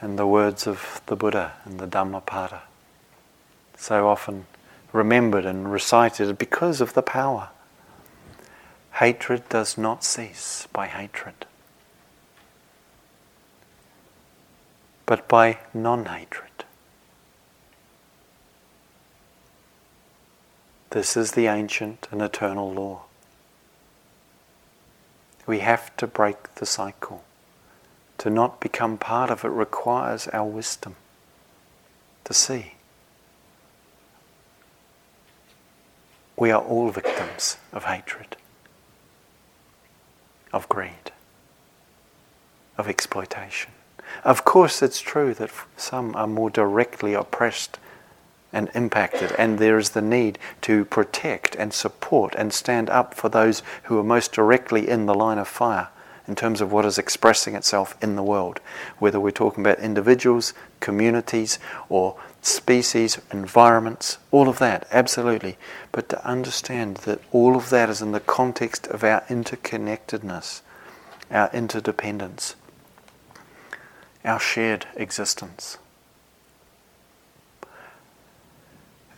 And 0.00 0.18
the 0.18 0.26
words 0.26 0.66
of 0.66 1.00
the 1.06 1.16
Buddha 1.16 1.54
and 1.64 1.78
the 1.78 1.86
Dhammapada, 1.86 2.62
so 3.76 4.08
often 4.08 4.46
remembered 4.94 5.44
and 5.44 5.72
recited 5.72 6.38
because 6.38 6.80
of 6.80 6.94
the 6.94 7.02
power. 7.02 7.48
Hatred 8.94 9.48
does 9.48 9.76
not 9.76 10.04
cease 10.04 10.68
by 10.72 10.86
hatred, 10.86 11.46
but 15.04 15.26
by 15.26 15.58
non 15.74 16.06
hatred. 16.06 16.64
This 20.90 21.16
is 21.16 21.32
the 21.32 21.48
ancient 21.48 22.06
and 22.12 22.22
eternal 22.22 22.72
law. 22.72 23.02
We 25.44 25.58
have 25.58 25.94
to 25.96 26.06
break 26.06 26.54
the 26.54 26.66
cycle 26.66 27.24
to 28.18 28.30
not 28.30 28.60
become 28.60 28.96
part 28.96 29.28
of 29.28 29.44
it 29.44 29.48
requires 29.48 30.28
our 30.28 30.46
wisdom 30.46 30.94
to 32.22 32.32
see. 32.32 32.73
We 36.36 36.50
are 36.50 36.62
all 36.62 36.90
victims 36.90 37.58
of 37.72 37.84
hatred, 37.84 38.36
of 40.52 40.68
greed, 40.68 41.12
of 42.76 42.88
exploitation. 42.88 43.72
Of 44.24 44.44
course, 44.44 44.82
it's 44.82 45.00
true 45.00 45.34
that 45.34 45.50
some 45.76 46.14
are 46.16 46.26
more 46.26 46.50
directly 46.50 47.14
oppressed 47.14 47.78
and 48.52 48.70
impacted, 48.74 49.32
and 49.38 49.58
there 49.58 49.78
is 49.78 49.90
the 49.90 50.02
need 50.02 50.38
to 50.62 50.84
protect 50.84 51.56
and 51.56 51.72
support 51.72 52.34
and 52.36 52.52
stand 52.52 52.88
up 52.88 53.14
for 53.14 53.28
those 53.28 53.62
who 53.84 53.98
are 53.98 54.04
most 54.04 54.32
directly 54.32 54.88
in 54.88 55.06
the 55.06 55.14
line 55.14 55.38
of 55.38 55.48
fire 55.48 55.88
in 56.26 56.34
terms 56.34 56.60
of 56.60 56.72
what 56.72 56.84
is 56.84 56.96
expressing 56.96 57.54
itself 57.54 57.96
in 58.02 58.16
the 58.16 58.22
world, 58.22 58.60
whether 58.98 59.20
we're 59.20 59.30
talking 59.30 59.64
about 59.64 59.78
individuals, 59.80 60.54
communities, 60.80 61.58
or 61.88 62.16
species, 62.44 63.18
environments, 63.32 64.18
all 64.30 64.48
of 64.48 64.58
that, 64.58 64.86
absolutely. 64.90 65.56
But 65.92 66.10
to 66.10 66.26
understand 66.26 66.98
that 66.98 67.20
all 67.32 67.56
of 67.56 67.70
that 67.70 67.88
is 67.88 68.02
in 68.02 68.12
the 68.12 68.20
context 68.20 68.86
of 68.88 69.02
our 69.02 69.22
interconnectedness, 69.22 70.60
our 71.30 71.50
interdependence, 71.52 72.54
our 74.24 74.38
shared 74.38 74.86
existence. 74.94 75.78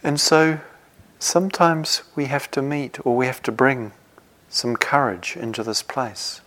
And 0.04 0.20
so 0.20 0.60
sometimes 1.18 2.04
we 2.14 2.26
have 2.26 2.48
to 2.52 2.62
meet 2.62 3.04
or 3.04 3.16
we 3.16 3.26
have 3.26 3.42
to 3.42 3.52
bring 3.52 3.90
some 4.48 4.76
courage 4.76 5.36
into 5.36 5.64
this 5.64 5.82
place. 5.82 6.40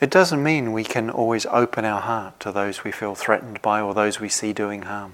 It 0.00 0.10
doesn't 0.10 0.42
mean 0.42 0.72
we 0.72 0.84
can 0.84 1.10
always 1.10 1.44
open 1.46 1.84
our 1.84 2.00
heart 2.00 2.40
to 2.40 2.50
those 2.50 2.84
we 2.84 2.90
feel 2.90 3.14
threatened 3.14 3.60
by 3.60 3.82
or 3.82 3.92
those 3.92 4.18
we 4.18 4.30
see 4.30 4.54
doing 4.54 4.82
harm. 4.82 5.12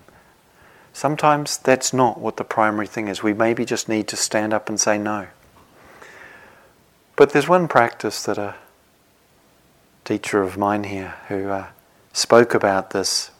Sometimes 0.92 1.58
that's 1.58 1.92
not 1.92 2.20
what 2.20 2.36
the 2.36 2.44
primary 2.44 2.86
thing 2.86 3.08
is. 3.08 3.22
We 3.22 3.34
maybe 3.34 3.64
just 3.64 3.88
need 3.88 4.06
to 4.08 4.16
stand 4.16 4.54
up 4.54 4.68
and 4.68 4.80
say 4.80 4.96
no. 4.96 5.26
But 7.16 7.30
there's 7.30 7.48
one 7.48 7.66
practice 7.66 8.22
that 8.22 8.38
a 8.38 8.54
teacher 10.04 10.40
of 10.40 10.56
mine 10.56 10.84
here 10.84 11.16
who 11.28 11.48
uh, 11.48 11.66
spoke 12.12 12.54
about 12.54 12.90
this 12.90 13.30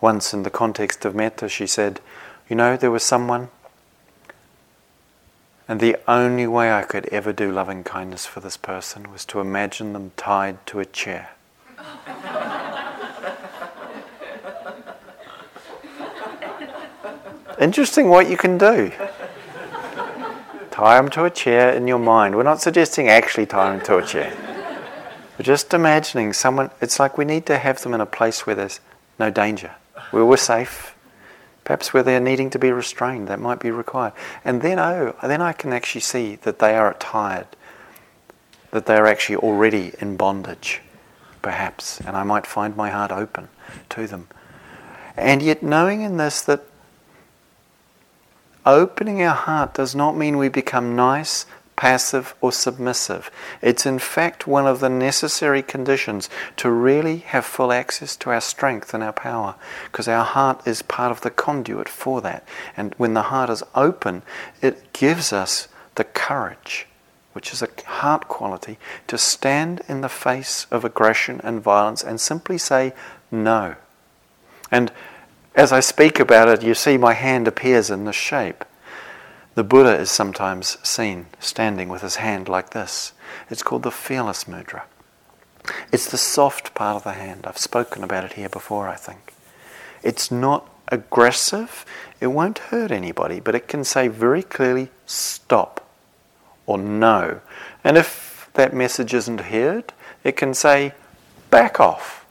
once 0.00 0.32
in 0.32 0.42
the 0.42 0.50
context 0.50 1.04
of 1.04 1.14
metta. 1.14 1.48
She 1.48 1.66
said, 1.66 2.00
You 2.48 2.56
know, 2.56 2.76
there 2.76 2.90
was 2.90 3.02
someone 3.02 3.50
and 5.66 5.80
the 5.80 5.96
only 6.06 6.46
way 6.46 6.72
I 6.72 6.82
could 6.82 7.06
ever 7.06 7.32
do 7.32 7.50
loving 7.50 7.84
kindness 7.84 8.26
for 8.26 8.40
this 8.40 8.56
person 8.56 9.10
was 9.10 9.24
to 9.26 9.40
imagine 9.40 9.92
them 9.92 10.12
tied 10.16 10.64
to 10.66 10.80
a 10.80 10.84
chair. 10.84 11.30
Interesting 17.60 18.08
what 18.08 18.28
you 18.28 18.36
can 18.36 18.58
do. 18.58 18.92
Tie 20.70 20.96
them 20.96 21.08
to 21.10 21.24
a 21.24 21.30
chair 21.30 21.72
in 21.72 21.86
your 21.86 22.00
mind. 22.00 22.36
We're 22.36 22.42
not 22.42 22.60
suggesting 22.60 23.08
actually 23.08 23.46
tie 23.46 23.70
them 23.70 23.84
to 23.86 23.98
a 23.98 24.04
chair. 24.04 24.36
We're 25.38 25.44
just 25.44 25.72
imagining 25.72 26.32
someone, 26.32 26.70
it's 26.80 26.98
like 26.98 27.16
we 27.16 27.24
need 27.24 27.46
to 27.46 27.58
have 27.58 27.80
them 27.82 27.94
in 27.94 28.00
a 28.00 28.06
place 28.06 28.46
where 28.46 28.56
there's 28.56 28.80
no 29.18 29.30
danger, 29.30 29.72
where 30.10 30.24
we're 30.24 30.36
safe, 30.36 30.93
Perhaps 31.64 31.94
where 31.94 32.02
they're 32.02 32.20
needing 32.20 32.50
to 32.50 32.58
be 32.58 32.70
restrained, 32.70 33.28
that 33.28 33.40
might 33.40 33.58
be 33.58 33.70
required. 33.70 34.12
And 34.44 34.60
then, 34.60 34.78
oh, 34.78 35.16
then 35.22 35.40
I 35.40 35.52
can 35.52 35.72
actually 35.72 36.02
see 36.02 36.36
that 36.36 36.58
they 36.58 36.76
are 36.76 36.94
tired, 36.94 37.46
that 38.70 38.86
they're 38.86 39.06
actually 39.06 39.36
already 39.36 39.92
in 39.98 40.16
bondage, 40.16 40.82
perhaps, 41.40 42.00
and 42.00 42.16
I 42.16 42.22
might 42.22 42.46
find 42.46 42.76
my 42.76 42.90
heart 42.90 43.10
open 43.10 43.48
to 43.90 44.06
them. 44.06 44.28
And 45.16 45.42
yet, 45.42 45.62
knowing 45.62 46.02
in 46.02 46.18
this 46.18 46.42
that 46.42 46.64
opening 48.66 49.22
our 49.22 49.34
heart 49.34 49.74
does 49.74 49.94
not 49.94 50.16
mean 50.16 50.36
we 50.36 50.48
become 50.48 50.94
nice, 50.94 51.46
passive, 51.76 52.34
or 52.40 52.52
submissive. 52.52 53.30
It's 53.60 53.86
in 53.86 53.98
fact 53.98 54.46
one 54.46 54.66
of 54.66 54.80
the 54.80 54.88
necessary 54.88 55.62
conditions 55.62 56.30
to 56.56 56.70
really 56.70 57.18
have 57.18 57.44
full 57.44 57.72
access 57.72 58.16
to 58.16 58.30
our 58.30 58.40
strength 58.40 58.94
and 58.94 59.02
our 59.02 59.12
power, 59.12 59.56
because 59.86 60.08
our 60.08 60.24
heart 60.24 60.66
is 60.66 60.82
part 60.82 61.10
of 61.10 61.22
the 61.22 61.30
conduit 61.30 61.88
for 61.88 62.20
that. 62.20 62.46
And 62.76 62.94
when 62.96 63.14
the 63.14 63.22
heart 63.22 63.50
is 63.50 63.62
open, 63.74 64.22
it 64.62 64.92
gives 64.92 65.32
us 65.32 65.68
the 65.96 66.04
courage, 66.04 66.86
which 67.32 67.52
is 67.52 67.62
a 67.62 67.68
heart 67.86 68.28
quality, 68.28 68.78
to 69.08 69.18
stand 69.18 69.82
in 69.88 70.00
the 70.00 70.08
face 70.08 70.66
of 70.70 70.84
aggression 70.84 71.40
and 71.42 71.60
violence 71.60 72.02
and 72.02 72.20
simply 72.20 72.58
say 72.58 72.92
no. 73.30 73.76
And 74.70 74.92
as 75.54 75.72
I 75.72 75.80
speak 75.80 76.18
about 76.18 76.48
it, 76.48 76.62
you 76.62 76.74
see 76.74 76.96
my 76.96 77.14
hand 77.14 77.46
appears 77.46 77.90
in 77.90 78.04
this 78.04 78.16
shape. 78.16 78.64
The 79.54 79.64
Buddha 79.64 79.96
is 79.96 80.10
sometimes 80.10 80.78
seen 80.82 81.26
standing 81.38 81.88
with 81.88 82.02
his 82.02 82.16
hand 82.16 82.48
like 82.48 82.70
this. 82.70 83.12
It's 83.48 83.62
called 83.62 83.84
the 83.84 83.92
fearless 83.92 84.44
mudra. 84.44 84.82
It's 85.92 86.10
the 86.10 86.18
soft 86.18 86.74
part 86.74 86.96
of 86.96 87.04
the 87.04 87.12
hand. 87.12 87.46
I've 87.46 87.58
spoken 87.58 88.02
about 88.02 88.24
it 88.24 88.32
here 88.32 88.48
before, 88.48 88.88
I 88.88 88.96
think. 88.96 89.32
It's 90.02 90.30
not 90.30 90.68
aggressive, 90.88 91.86
it 92.20 92.26
won't 92.26 92.58
hurt 92.58 92.90
anybody, 92.90 93.40
but 93.40 93.54
it 93.54 93.68
can 93.68 93.84
say 93.84 94.08
very 94.08 94.42
clearly 94.42 94.90
stop 95.06 95.88
or 96.66 96.76
no. 96.76 97.40
And 97.82 97.96
if 97.96 98.50
that 98.54 98.74
message 98.74 99.14
isn't 99.14 99.40
heard, 99.40 99.92
it 100.24 100.36
can 100.36 100.52
say 100.52 100.92
back 101.50 101.80
off. 101.80 102.26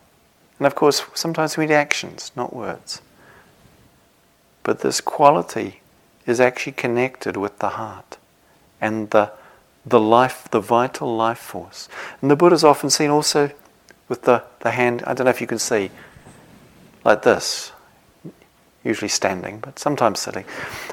And 0.60 0.68
of 0.68 0.76
course, 0.76 1.04
sometimes 1.14 1.58
we 1.58 1.66
need 1.66 1.74
actions, 1.74 2.32
not 2.36 2.56
words. 2.56 3.02
But 4.62 4.82
this 4.82 5.02
quality 5.02 5.82
is 6.26 6.40
actually 6.40 6.74
connected 6.74 7.38
with 7.38 7.60
the 7.60 7.70
heart 7.70 8.18
and 8.80 9.10
the, 9.12 9.32
the 9.86 10.00
life, 10.00 10.48
the 10.52 10.60
vital 10.60 11.16
life 11.16 11.40
force. 11.40 11.90
And 12.22 12.30
the 12.30 12.36
Buddha 12.36 12.56
is 12.56 12.64
often 12.64 12.90
seen 12.90 13.10
also 13.10 13.52
with 14.08 14.24
the, 14.24 14.44
the 14.60 14.72
hand, 14.72 15.04
I 15.06 15.14
don't 15.14 15.26
know 15.26 15.32
if 15.32 15.42
you 15.42 15.48
can 15.48 15.60
see, 15.60 15.92
like 17.04 17.24
this, 17.24 17.72
usually 18.84 19.10
standing, 19.10 19.60
but 19.60 19.80
sometimes 19.80 20.20
sitting, 20.20 20.46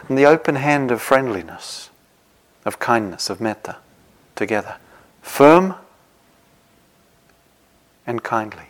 and 0.09 0.17
the 0.17 0.27
open 0.27 0.57
hand 0.57 0.91
of 0.91 1.03
friendliness, 1.03 1.91
of 2.65 2.79
kindness, 2.79 3.31
of 3.31 3.41
metta, 3.41 3.77
together. 4.37 4.77
Firm 5.23 5.75
and 8.07 8.23
kindly. 8.23 8.70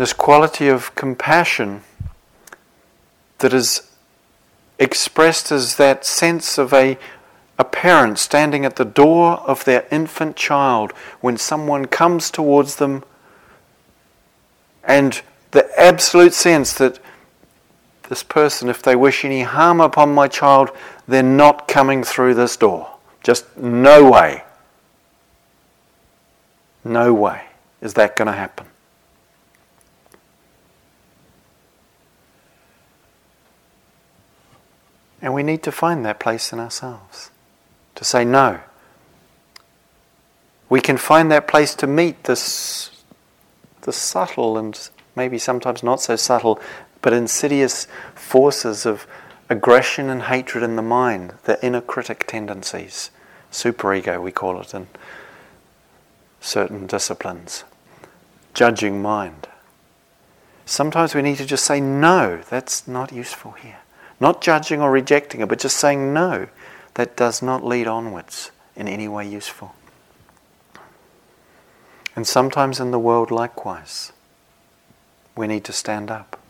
This 0.00 0.14
quality 0.14 0.66
of 0.66 0.94
compassion 0.94 1.82
that 3.36 3.52
is 3.52 3.90
expressed 4.78 5.52
as 5.52 5.76
that 5.76 6.06
sense 6.06 6.56
of 6.56 6.72
a, 6.72 6.96
a 7.58 7.64
parent 7.64 8.18
standing 8.18 8.64
at 8.64 8.76
the 8.76 8.84
door 8.86 9.34
of 9.40 9.62
their 9.66 9.86
infant 9.90 10.36
child 10.36 10.92
when 11.20 11.36
someone 11.36 11.84
comes 11.84 12.30
towards 12.30 12.76
them 12.76 13.04
and 14.84 15.20
the 15.50 15.68
absolute 15.78 16.32
sense 16.32 16.72
that 16.72 16.98
this 18.08 18.22
person, 18.22 18.70
if 18.70 18.82
they 18.82 18.96
wish 18.96 19.22
any 19.22 19.42
harm 19.42 19.82
upon 19.82 20.14
my 20.14 20.26
child, 20.26 20.70
they're 21.06 21.22
not 21.22 21.68
coming 21.68 22.02
through 22.02 22.32
this 22.32 22.56
door. 22.56 22.90
Just 23.22 23.54
no 23.54 24.10
way. 24.10 24.44
No 26.82 27.12
way 27.12 27.42
is 27.82 27.92
that 27.92 28.16
going 28.16 28.24
to 28.24 28.32
happen. 28.32 28.69
And 35.22 35.34
we 35.34 35.42
need 35.42 35.62
to 35.64 35.72
find 35.72 36.04
that 36.04 36.18
place 36.18 36.52
in 36.52 36.58
ourselves 36.58 37.30
to 37.94 38.04
say 38.04 38.24
no. 38.24 38.60
We 40.68 40.80
can 40.80 40.96
find 40.96 41.30
that 41.30 41.48
place 41.48 41.74
to 41.76 41.86
meet 41.86 42.24
this, 42.24 43.02
the 43.82 43.92
subtle 43.92 44.56
and 44.56 44.88
maybe 45.16 45.36
sometimes 45.38 45.82
not 45.82 46.00
so 46.00 46.16
subtle, 46.16 46.60
but 47.02 47.12
insidious 47.12 47.86
forces 48.14 48.86
of 48.86 49.06
aggression 49.48 50.08
and 50.08 50.22
hatred 50.22 50.62
in 50.62 50.76
the 50.76 50.82
mind, 50.82 51.34
the 51.44 51.64
inner 51.64 51.80
critic 51.80 52.24
tendencies, 52.26 53.10
superego 53.50 54.22
we 54.22 54.30
call 54.30 54.60
it 54.60 54.72
in 54.72 54.86
certain 56.40 56.86
disciplines, 56.86 57.64
judging 58.54 59.02
mind. 59.02 59.48
Sometimes 60.64 61.14
we 61.14 61.22
need 61.22 61.36
to 61.38 61.46
just 61.46 61.64
say, 61.64 61.80
no, 61.80 62.40
that's 62.48 62.86
not 62.86 63.12
useful 63.12 63.52
here. 63.52 63.79
Not 64.20 64.42
judging 64.42 64.80
or 64.80 64.90
rejecting 64.90 65.40
it, 65.40 65.48
but 65.48 65.58
just 65.58 65.78
saying 65.78 66.12
no, 66.12 66.48
that 66.94 67.16
does 67.16 67.42
not 67.42 67.64
lead 67.64 67.86
onwards 67.86 68.50
in 68.76 68.86
any 68.86 69.08
way 69.08 69.26
useful. 69.26 69.74
And 72.14 72.26
sometimes 72.26 72.78
in 72.78 72.90
the 72.90 72.98
world, 72.98 73.30
likewise, 73.30 74.12
we 75.34 75.46
need 75.46 75.64
to 75.64 75.72
stand 75.72 76.10
up. 76.10 76.40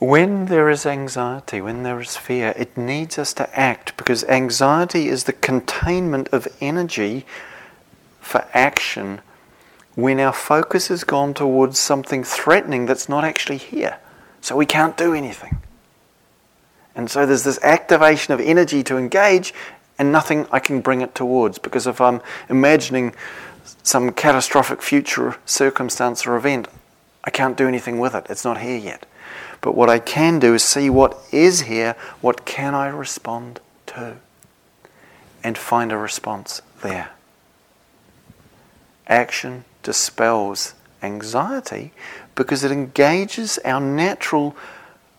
when 0.00 0.46
there 0.46 0.70
is 0.70 0.86
anxiety, 0.86 1.60
when 1.60 1.82
there 1.82 2.00
is 2.00 2.16
fear, 2.16 2.54
it 2.56 2.76
needs 2.76 3.18
us 3.18 3.34
to 3.34 3.58
act 3.58 3.94
because 3.98 4.24
anxiety 4.24 5.08
is 5.08 5.24
the 5.24 5.32
containment 5.34 6.26
of 6.32 6.48
energy 6.58 7.26
for 8.18 8.46
action 8.54 9.20
when 9.94 10.18
our 10.18 10.32
focus 10.32 10.88
has 10.88 11.04
gone 11.04 11.34
towards 11.34 11.78
something 11.78 12.24
threatening 12.24 12.86
that's 12.86 13.10
not 13.10 13.24
actually 13.24 13.58
here. 13.58 13.98
So 14.40 14.56
we 14.56 14.66
can't 14.66 14.96
do 14.96 15.14
anything. 15.14 15.58
And 16.94 17.10
so 17.10 17.26
there's 17.26 17.44
this 17.44 17.62
activation 17.62 18.34
of 18.34 18.40
energy 18.40 18.82
to 18.84 18.96
engage 18.96 19.54
and 19.98 20.10
nothing 20.10 20.46
I 20.50 20.60
can 20.60 20.80
bring 20.80 21.02
it 21.02 21.14
towards 21.14 21.58
because 21.58 21.86
if 21.86 22.00
I'm 22.00 22.20
imagining 22.48 23.14
some 23.82 24.12
catastrophic 24.12 24.82
future 24.82 25.36
circumstance 25.44 26.26
or 26.26 26.36
event, 26.36 26.68
I 27.22 27.30
can't 27.30 27.56
do 27.56 27.68
anything 27.68 27.98
with 27.98 28.14
it. 28.14 28.26
It's 28.30 28.44
not 28.44 28.60
here 28.60 28.78
yet. 28.78 29.06
But 29.60 29.74
what 29.74 29.90
I 29.90 29.98
can 29.98 30.38
do 30.38 30.54
is 30.54 30.64
see 30.64 30.88
what 30.88 31.18
is 31.30 31.62
here, 31.62 31.94
what 32.20 32.46
can 32.46 32.74
I 32.74 32.88
respond 32.88 33.60
to, 33.88 34.16
and 35.44 35.56
find 35.58 35.92
a 35.92 35.98
response 35.98 36.62
there. 36.82 37.10
Action 39.06 39.64
dispels 39.82 40.74
anxiety 41.02 41.92
because 42.34 42.64
it 42.64 42.72
engages 42.72 43.58
our 43.64 43.80
natural 43.80 44.56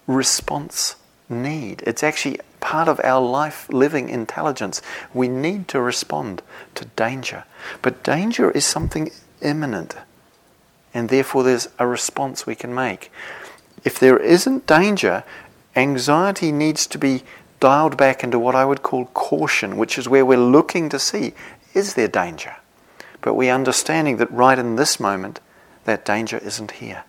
response 0.07 0.95
need. 1.29 1.83
It's 1.85 2.03
actually 2.03 2.39
part 2.59 2.87
of 2.87 3.01
our 3.03 3.21
life 3.21 3.67
living 3.69 4.09
intelligence. 4.09 4.81
We 5.13 5.27
need 5.27 5.67
to 5.69 5.81
respond 5.81 6.41
to 6.75 6.85
danger. 6.85 7.45
But 7.81 8.03
danger 8.03 8.51
is 8.51 8.65
something 8.65 9.11
imminent, 9.41 9.95
and 10.93 11.09
therefore 11.09 11.43
there's 11.43 11.69
a 11.79 11.87
response 11.87 12.45
we 12.45 12.55
can 12.55 12.73
make. 12.73 13.11
If 13.83 13.99
there 13.99 14.17
isn't 14.17 14.67
danger, 14.67 15.23
anxiety 15.75 16.51
needs 16.51 16.85
to 16.87 16.97
be 16.97 17.23
dialed 17.59 17.97
back 17.97 18.23
into 18.23 18.39
what 18.39 18.55
I 18.55 18.65
would 18.65 18.83
call 18.83 19.05
caution, 19.05 19.77
which 19.77 19.97
is 19.97 20.09
where 20.09 20.25
we're 20.25 20.37
looking 20.37 20.89
to 20.89 20.99
see 20.99 21.33
is 21.73 21.93
there 21.93 22.07
danger? 22.07 22.57
But 23.21 23.35
we're 23.35 23.53
understanding 23.53 24.17
that 24.17 24.31
right 24.31 24.59
in 24.59 24.75
this 24.75 24.99
moment, 24.99 25.39
that 25.85 26.05
danger 26.05 26.37
isn't 26.37 26.71
here. 26.71 27.03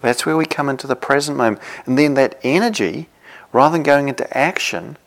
That's 0.00 0.26
where 0.26 0.36
we 0.36 0.44
come 0.44 0.68
into 0.68 0.86
the 0.86 0.96
present 0.96 1.38
moment. 1.38 1.62
And 1.86 1.98
then 1.98 2.14
that 2.14 2.38
energy, 2.42 3.08
rather 3.52 3.72
than 3.72 3.82
going 3.82 4.08
into 4.08 4.36
action, 4.36 4.98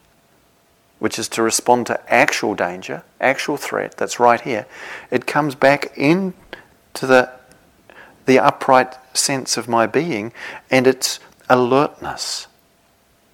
which 1.00 1.20
is 1.20 1.28
to 1.30 1.44
respond 1.44 1.86
to 1.88 2.14
actual 2.14 2.56
danger, 2.56 3.04
actual 3.22 3.58
threat 3.58 3.98
that's 3.98 4.20
right 4.20 4.42
here, 4.42 4.66
it 5.12 5.28
comes 5.28 5.56
back 5.56 5.96
into 5.98 6.34
the 7.02 7.32
the 8.26 8.38
upright 8.38 8.96
sense 9.16 9.58
of 9.58 9.68
my 9.68 9.88
being 9.88 10.32
and 10.70 10.86
its 10.86 11.20
alertness. 11.50 12.48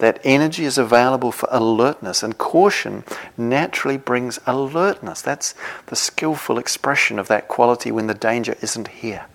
That 0.03 0.19
energy 0.25 0.65
is 0.65 0.77
available 0.77 1.31
for 1.31 1.47
alertness, 1.49 2.23
and 2.23 2.37
caution 2.37 3.05
naturally 3.37 3.95
brings 3.95 4.37
alertness. 4.45 5.21
That's 5.21 5.55
the 5.85 5.95
skillful 5.95 6.57
expression 6.57 7.19
of 7.19 7.29
that 7.29 7.47
quality 7.47 7.89
when 7.89 8.07
the 8.07 8.13
danger 8.13 8.57
isn't 8.61 8.89
here. 8.89 9.27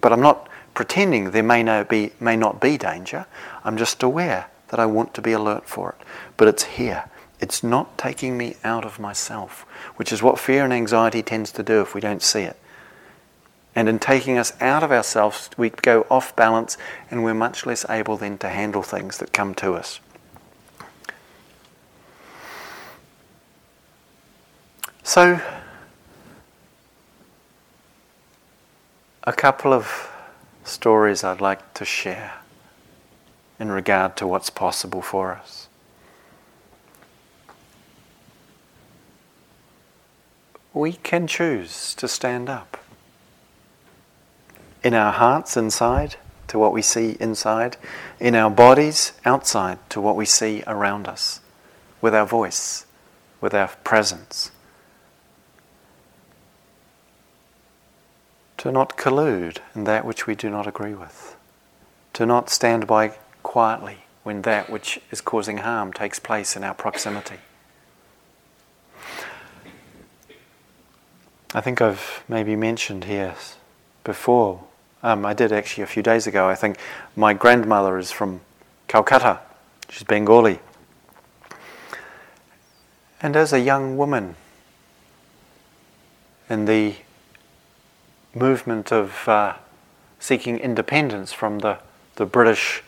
But 0.00 0.12
I'm 0.12 0.20
not 0.20 0.48
pretending 0.74 1.32
there 1.32 1.42
may, 1.42 1.82
be, 1.82 2.12
may 2.20 2.36
not 2.36 2.60
be 2.60 2.78
danger. 2.78 3.26
I'm 3.64 3.76
just 3.76 4.04
aware 4.04 4.46
that 4.68 4.78
I 4.78 4.86
want 4.86 5.12
to 5.14 5.22
be 5.22 5.32
alert 5.32 5.68
for 5.68 5.96
it. 5.98 6.06
But 6.36 6.46
it's 6.46 6.62
here. 6.62 7.10
It's 7.40 7.64
not 7.64 7.98
taking 7.98 8.38
me 8.38 8.58
out 8.62 8.84
of 8.84 9.00
myself, 9.00 9.66
which 9.96 10.12
is 10.12 10.22
what 10.22 10.38
fear 10.38 10.62
and 10.62 10.72
anxiety 10.72 11.20
tends 11.20 11.50
to 11.50 11.64
do 11.64 11.80
if 11.80 11.96
we 11.96 12.00
don't 12.00 12.22
see 12.22 12.42
it. 12.42 12.59
And 13.74 13.88
in 13.88 13.98
taking 13.98 14.36
us 14.36 14.52
out 14.60 14.82
of 14.82 14.90
ourselves, 14.90 15.50
we 15.56 15.70
go 15.70 16.06
off 16.10 16.34
balance 16.34 16.76
and 17.10 17.22
we're 17.22 17.34
much 17.34 17.66
less 17.66 17.88
able 17.88 18.16
then 18.16 18.36
to 18.38 18.48
handle 18.48 18.82
things 18.82 19.18
that 19.18 19.32
come 19.32 19.54
to 19.56 19.74
us. 19.74 20.00
So, 25.02 25.40
a 29.24 29.32
couple 29.32 29.72
of 29.72 30.10
stories 30.64 31.24
I'd 31.24 31.40
like 31.40 31.74
to 31.74 31.84
share 31.84 32.34
in 33.58 33.70
regard 33.70 34.16
to 34.16 34.26
what's 34.26 34.50
possible 34.50 35.02
for 35.02 35.32
us. 35.32 35.68
We 40.72 40.92
can 40.92 41.26
choose 41.26 41.94
to 41.96 42.06
stand 42.06 42.48
up 42.48 42.79
in 44.82 44.94
our 44.94 45.12
hearts 45.12 45.56
inside 45.56 46.16
to 46.48 46.58
what 46.58 46.72
we 46.72 46.82
see 46.82 47.16
inside, 47.20 47.76
in 48.18 48.34
our 48.34 48.50
bodies 48.50 49.12
outside 49.24 49.78
to 49.88 50.00
what 50.00 50.16
we 50.16 50.24
see 50.24 50.64
around 50.66 51.06
us, 51.06 51.40
with 52.00 52.14
our 52.14 52.26
voice, 52.26 52.86
with 53.40 53.54
our 53.54 53.68
presence. 53.84 54.50
To 58.58 58.72
not 58.72 58.96
collude 58.96 59.58
in 59.74 59.84
that 59.84 60.04
which 60.04 60.26
we 60.26 60.34
do 60.34 60.50
not 60.50 60.66
agree 60.66 60.94
with, 60.94 61.36
to 62.14 62.26
not 62.26 62.50
stand 62.50 62.86
by 62.86 63.12
quietly 63.42 63.98
when 64.22 64.42
that 64.42 64.68
which 64.68 65.00
is 65.10 65.20
causing 65.20 65.58
harm 65.58 65.92
takes 65.92 66.18
place 66.18 66.56
in 66.56 66.64
our 66.64 66.74
proximity. 66.74 67.38
I 71.54 71.60
think 71.60 71.80
I've 71.80 72.22
maybe 72.28 72.54
mentioned 72.54 73.04
here 73.04 73.34
before 74.04 74.64
um, 75.02 75.24
I 75.24 75.34
did 75.34 75.52
actually 75.52 75.84
a 75.84 75.86
few 75.86 76.02
days 76.02 76.26
ago. 76.26 76.48
I 76.48 76.54
think 76.54 76.76
my 77.16 77.32
grandmother 77.32 77.98
is 77.98 78.10
from 78.10 78.40
Calcutta. 78.86 79.40
She's 79.88 80.02
Bengali. 80.02 80.60
And 83.22 83.36
as 83.36 83.52
a 83.52 83.60
young 83.60 83.96
woman 83.96 84.36
in 86.48 86.64
the 86.64 86.94
movement 88.34 88.92
of 88.92 89.28
uh, 89.28 89.54
seeking 90.18 90.58
independence 90.58 91.32
from 91.32 91.60
the, 91.60 91.78
the 92.16 92.26
British 92.26 92.82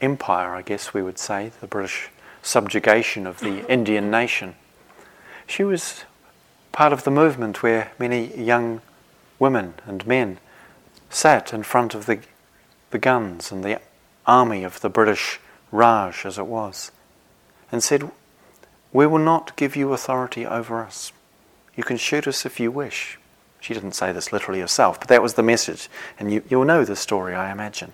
Empire, 0.00 0.54
I 0.54 0.62
guess 0.62 0.94
we 0.94 1.02
would 1.02 1.18
say, 1.18 1.50
the 1.60 1.66
British 1.66 2.08
subjugation 2.42 3.26
of 3.26 3.40
the 3.40 3.66
Indian 3.70 4.10
nation, 4.10 4.54
she 5.46 5.64
was 5.64 6.04
part 6.72 6.92
of 6.92 7.04
the 7.04 7.10
movement 7.10 7.62
where 7.62 7.92
many 7.98 8.36
young 8.36 8.80
women 9.38 9.74
and 9.86 10.06
men 10.06 10.38
sat 11.10 11.52
in 11.52 11.62
front 11.62 11.94
of 11.94 12.06
the, 12.06 12.20
the 12.90 12.98
guns 12.98 13.50
and 13.50 13.64
the 13.64 13.80
army 14.26 14.64
of 14.64 14.80
the 14.80 14.88
British 14.88 15.40
Raj, 15.72 16.24
as 16.24 16.38
it 16.38 16.46
was, 16.46 16.90
and 17.70 17.82
said, 17.82 18.10
We 18.92 19.06
will 19.06 19.18
not 19.18 19.56
give 19.56 19.76
you 19.76 19.92
authority 19.92 20.46
over 20.46 20.80
us. 20.82 21.12
You 21.76 21.84
can 21.84 21.96
shoot 21.96 22.26
us 22.26 22.44
if 22.44 22.58
you 22.58 22.70
wish. 22.70 23.18
She 23.60 23.74
didn't 23.74 23.92
say 23.92 24.12
this 24.12 24.32
literally 24.32 24.60
herself, 24.60 25.00
but 25.00 25.08
that 25.08 25.22
was 25.22 25.34
the 25.34 25.42
message. 25.42 25.88
And 26.18 26.32
you, 26.32 26.42
you'll 26.48 26.64
know 26.64 26.84
the 26.84 26.96
story, 26.96 27.34
I 27.34 27.50
imagine. 27.50 27.92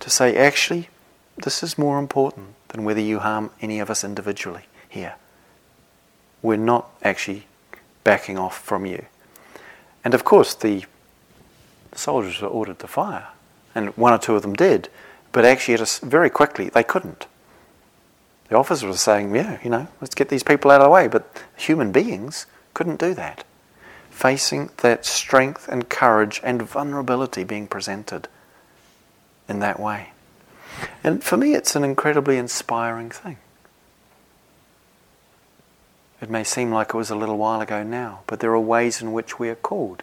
To 0.00 0.10
say, 0.10 0.36
actually, 0.36 0.88
this 1.36 1.62
is 1.62 1.78
more 1.78 1.98
important 1.98 2.54
than 2.68 2.84
whether 2.84 3.00
you 3.00 3.20
harm 3.20 3.50
any 3.60 3.80
of 3.80 3.90
us 3.90 4.04
individually 4.04 4.64
here. 4.88 5.14
We're 6.42 6.56
not 6.56 6.90
actually 7.02 7.46
backing 8.04 8.38
off 8.38 8.62
from 8.62 8.86
you. 8.86 9.06
And 10.04 10.14
of 10.14 10.24
course, 10.24 10.54
the 10.54 10.84
soldiers 11.94 12.40
were 12.40 12.48
ordered 12.48 12.78
to 12.80 12.86
fire, 12.86 13.28
and 13.74 13.96
one 13.96 14.12
or 14.12 14.18
two 14.18 14.36
of 14.36 14.42
them 14.42 14.54
did, 14.54 14.88
but 15.32 15.44
actually, 15.44 15.84
very 16.02 16.30
quickly, 16.30 16.68
they 16.68 16.84
couldn't. 16.84 17.26
The 18.48 18.56
officers 18.56 18.84
were 18.84 18.96
saying, 18.96 19.34
yeah, 19.34 19.58
you 19.64 19.70
know, 19.70 19.88
let's 20.00 20.14
get 20.14 20.28
these 20.28 20.42
people 20.42 20.70
out 20.70 20.80
of 20.80 20.84
the 20.84 20.90
way, 20.90 21.08
but 21.08 21.42
human 21.56 21.90
beings 21.90 22.46
couldn't 22.74 23.00
do 23.00 23.14
that. 23.14 23.44
Facing 24.10 24.70
that 24.78 25.04
strength 25.04 25.66
and 25.68 25.88
courage 25.88 26.40
and 26.44 26.62
vulnerability 26.62 27.42
being 27.42 27.66
presented 27.66 28.28
in 29.48 29.58
that 29.58 29.80
way. 29.80 30.10
And 31.02 31.22
for 31.24 31.36
me, 31.36 31.54
it's 31.54 31.74
an 31.74 31.84
incredibly 31.84 32.36
inspiring 32.36 33.10
thing. 33.10 33.38
It 36.24 36.30
may 36.30 36.42
seem 36.42 36.72
like 36.72 36.88
it 36.88 36.96
was 36.96 37.10
a 37.10 37.14
little 37.14 37.36
while 37.36 37.60
ago 37.60 37.82
now, 37.82 38.20
but 38.26 38.40
there 38.40 38.50
are 38.52 38.58
ways 38.58 39.02
in 39.02 39.12
which 39.12 39.38
we 39.38 39.50
are 39.50 39.54
called 39.54 40.02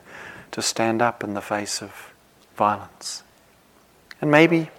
to 0.52 0.62
stand 0.62 1.02
up 1.02 1.24
in 1.24 1.34
the 1.34 1.42
face 1.42 1.82
of 1.82 2.14
violence. 2.56 3.24
And 4.22 4.30
maybe 4.30 4.70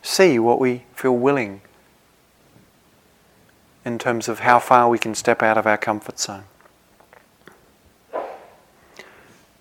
see 0.00 0.38
what 0.38 0.60
we 0.60 0.84
feel 0.94 1.16
willing 1.16 1.62
in 3.84 3.98
terms 3.98 4.28
of 4.28 4.38
how 4.38 4.60
far 4.60 4.88
we 4.88 4.96
can 4.96 5.16
step 5.16 5.42
out 5.42 5.58
of 5.58 5.66
our 5.66 5.76
comfort 5.76 6.20
zone. 6.20 6.44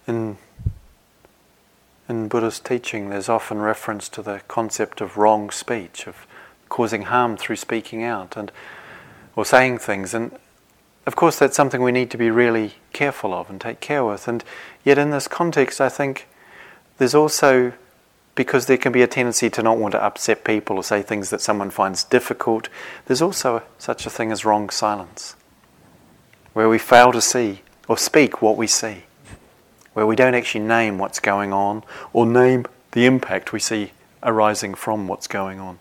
In, 0.06 0.38
in 2.08 2.28
Buddhist 2.28 2.64
teaching, 2.66 3.10
there's 3.10 3.30
often 3.30 3.58
reference 3.58 4.10
to 4.10 4.22
the 4.22 4.42
concept 4.48 5.02
of 5.02 5.18
wrong 5.18 5.50
speech, 5.50 6.06
of 6.06 6.28
causing 6.70 7.02
harm 7.06 7.36
through 7.36 7.56
speaking 7.56 8.04
out 8.04 8.38
and 8.38 8.52
or 9.36 9.44
saying 9.44 9.80
things. 9.80 10.14
And 10.14 10.38
of 11.06 11.16
course, 11.16 11.40
that's 11.40 11.56
something 11.56 11.82
we 11.82 11.92
need 11.92 12.12
to 12.12 12.18
be 12.18 12.30
really 12.30 12.74
careful 12.94 13.34
of 13.34 13.50
and 13.50 13.60
take 13.60 13.80
care 13.80 14.04
with. 14.06 14.28
And 14.28 14.44
yet, 14.84 14.98
in 14.98 15.10
this 15.10 15.28
context, 15.28 15.82
I 15.82 15.90
think 15.90 16.28
there's 16.98 17.16
also, 17.16 17.74
because 18.36 18.66
there 18.66 18.78
can 18.78 18.92
be 18.92 19.02
a 19.02 19.08
tendency 19.08 19.50
to 19.50 19.64
not 19.64 19.78
want 19.78 19.94
to 19.94 20.04
upset 20.04 20.44
people 20.44 20.76
or 20.76 20.84
say 20.84 21.02
things 21.02 21.30
that 21.30 21.42
someone 21.42 21.70
finds 21.70 22.04
difficult, 22.04 22.70
there's 23.06 23.22
also 23.22 23.64
such 23.78 24.06
a 24.06 24.10
thing 24.10 24.32
as 24.32 24.46
wrong 24.46 24.70
silence, 24.70 25.36
where 26.54 26.70
we 26.70 26.78
fail 26.78 27.12
to 27.12 27.22
see 27.22 27.62
or 27.88 27.98
speak 27.98 28.42
what 28.42 28.58
we 28.58 28.68
see, 28.68 29.04
where 29.94 30.06
we 30.06 30.16
don't 30.16 30.36
actually 30.36 30.64
name 30.64 30.98
what's 30.98 31.20
going 31.20 31.52
on 31.52 31.84
or 32.14 32.26
name 32.26 32.66
the 32.92 33.06
impact 33.06 33.54
we 33.54 33.60
see 33.60 33.92
arising 34.22 34.76
from 34.76 35.08
what's 35.08 35.28
going 35.28 35.60
on. 35.60 35.80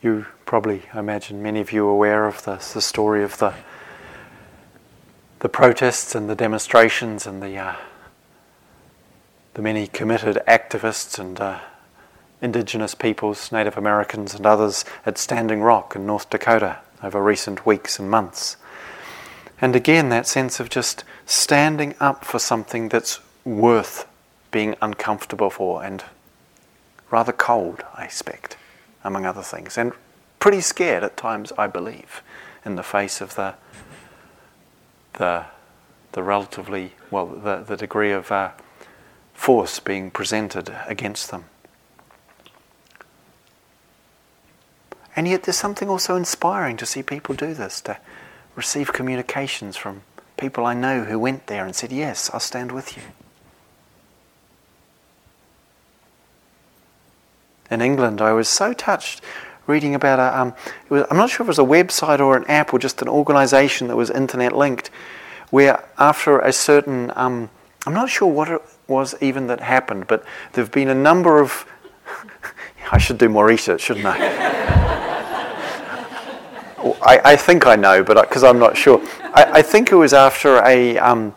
You 0.00 0.26
probably, 0.46 0.82
I 0.94 1.00
imagine, 1.00 1.42
many 1.42 1.60
of 1.60 1.72
you 1.72 1.84
are 1.88 1.90
aware 1.90 2.26
of 2.26 2.44
this, 2.44 2.72
the 2.72 2.80
story 2.80 3.24
of 3.24 3.38
the 3.38 3.54
the 5.40 5.48
protests 5.48 6.14
and 6.14 6.28
the 6.28 6.34
demonstrations 6.34 7.26
and 7.26 7.42
the 7.42 7.56
uh, 7.56 7.76
the 9.54 9.62
many 9.62 9.88
committed 9.88 10.40
activists 10.46 11.18
and 11.18 11.40
uh, 11.40 11.58
indigenous 12.40 12.94
peoples, 12.94 13.50
Native 13.50 13.76
Americans 13.76 14.34
and 14.34 14.46
others 14.46 14.84
at 15.04 15.18
Standing 15.18 15.62
Rock 15.62 15.96
in 15.96 16.06
North 16.06 16.30
Dakota 16.30 16.78
over 17.02 17.20
recent 17.20 17.66
weeks 17.66 17.98
and 17.98 18.08
months. 18.08 18.56
And 19.60 19.74
again, 19.74 20.10
that 20.10 20.28
sense 20.28 20.60
of 20.60 20.70
just 20.70 21.02
standing 21.26 21.96
up 21.98 22.24
for 22.24 22.38
something 22.38 22.88
that's 22.88 23.18
worth 23.44 24.06
being 24.52 24.76
uncomfortable 24.80 25.50
for 25.50 25.82
and 25.82 26.04
rather 27.10 27.32
cold, 27.32 27.82
I 27.96 28.04
expect 28.04 28.56
among 29.04 29.26
other 29.26 29.42
things, 29.42 29.78
and 29.78 29.92
pretty 30.38 30.60
scared 30.60 31.02
at 31.02 31.16
times, 31.16 31.52
I 31.58 31.66
believe, 31.66 32.22
in 32.64 32.76
the 32.76 32.82
face 32.82 33.20
of 33.20 33.34
the 33.34 33.54
the 35.14 35.46
the 36.12 36.22
relatively 36.22 36.92
well 37.10 37.26
the 37.26 37.56
the 37.56 37.76
degree 37.76 38.12
of 38.12 38.30
uh, 38.30 38.50
force 39.34 39.80
being 39.80 40.10
presented 40.10 40.74
against 40.86 41.30
them. 41.30 41.44
And 45.18 45.26
yet, 45.26 45.42
there's 45.42 45.56
something 45.56 45.88
also 45.88 46.14
inspiring 46.14 46.76
to 46.76 46.86
see 46.86 47.02
people 47.02 47.34
do 47.34 47.52
this, 47.52 47.80
to 47.82 47.98
receive 48.54 48.92
communications 48.92 49.76
from 49.76 50.02
people 50.36 50.64
I 50.64 50.74
know 50.74 51.04
who 51.04 51.18
went 51.18 51.48
there 51.48 51.64
and 51.64 51.74
said, 51.74 51.92
Yes, 51.92 52.30
I'll 52.32 52.40
stand 52.40 52.72
with 52.72 52.96
you. 52.96 53.02
In 57.70 57.80
England, 57.80 58.20
I 58.20 58.32
was 58.32 58.48
so 58.48 58.72
touched 58.72 59.22
reading 59.68 59.94
about 59.94 60.18
a. 60.18 60.40
Um, 60.40 60.54
was, 60.88 61.04
I'm 61.10 61.16
not 61.16 61.30
sure 61.30 61.44
if 61.44 61.48
it 61.48 61.56
was 61.56 61.58
a 61.58 61.62
website 61.62 62.18
or 62.18 62.36
an 62.36 62.44
app 62.46 62.72
or 62.72 62.78
just 62.80 63.00
an 63.02 63.08
organisation 63.08 63.86
that 63.88 63.96
was 63.96 64.10
internet 64.10 64.56
linked, 64.56 64.90
where 65.50 65.84
after 65.98 66.40
a 66.40 66.52
certain, 66.52 67.12
um, 67.14 67.50
I'm 67.86 67.94
not 67.94 68.10
sure 68.10 68.26
what 68.26 68.48
it 68.48 68.62
was 68.88 69.14
even 69.20 69.46
that 69.48 69.60
happened, 69.60 70.06
but 70.08 70.24
there've 70.54 70.72
been 70.72 70.88
a 70.88 70.94
number 70.94 71.38
of. 71.40 71.66
I 72.90 72.98
should 72.98 73.18
do 73.18 73.28
more 73.28 73.44
research, 73.44 73.82
shouldn't 73.82 74.06
I? 74.06 74.16
I, 77.02 77.20
I, 77.32 77.36
think 77.36 77.66
I 77.66 77.76
know, 77.76 78.02
but 78.02 78.28
because 78.28 78.44
I'm 78.44 78.58
not 78.58 78.76
sure. 78.76 79.00
I, 79.34 79.44
I, 79.58 79.62
think 79.62 79.92
it 79.92 79.96
was 79.96 80.14
after 80.14 80.64
a, 80.64 80.96
um, 80.98 81.34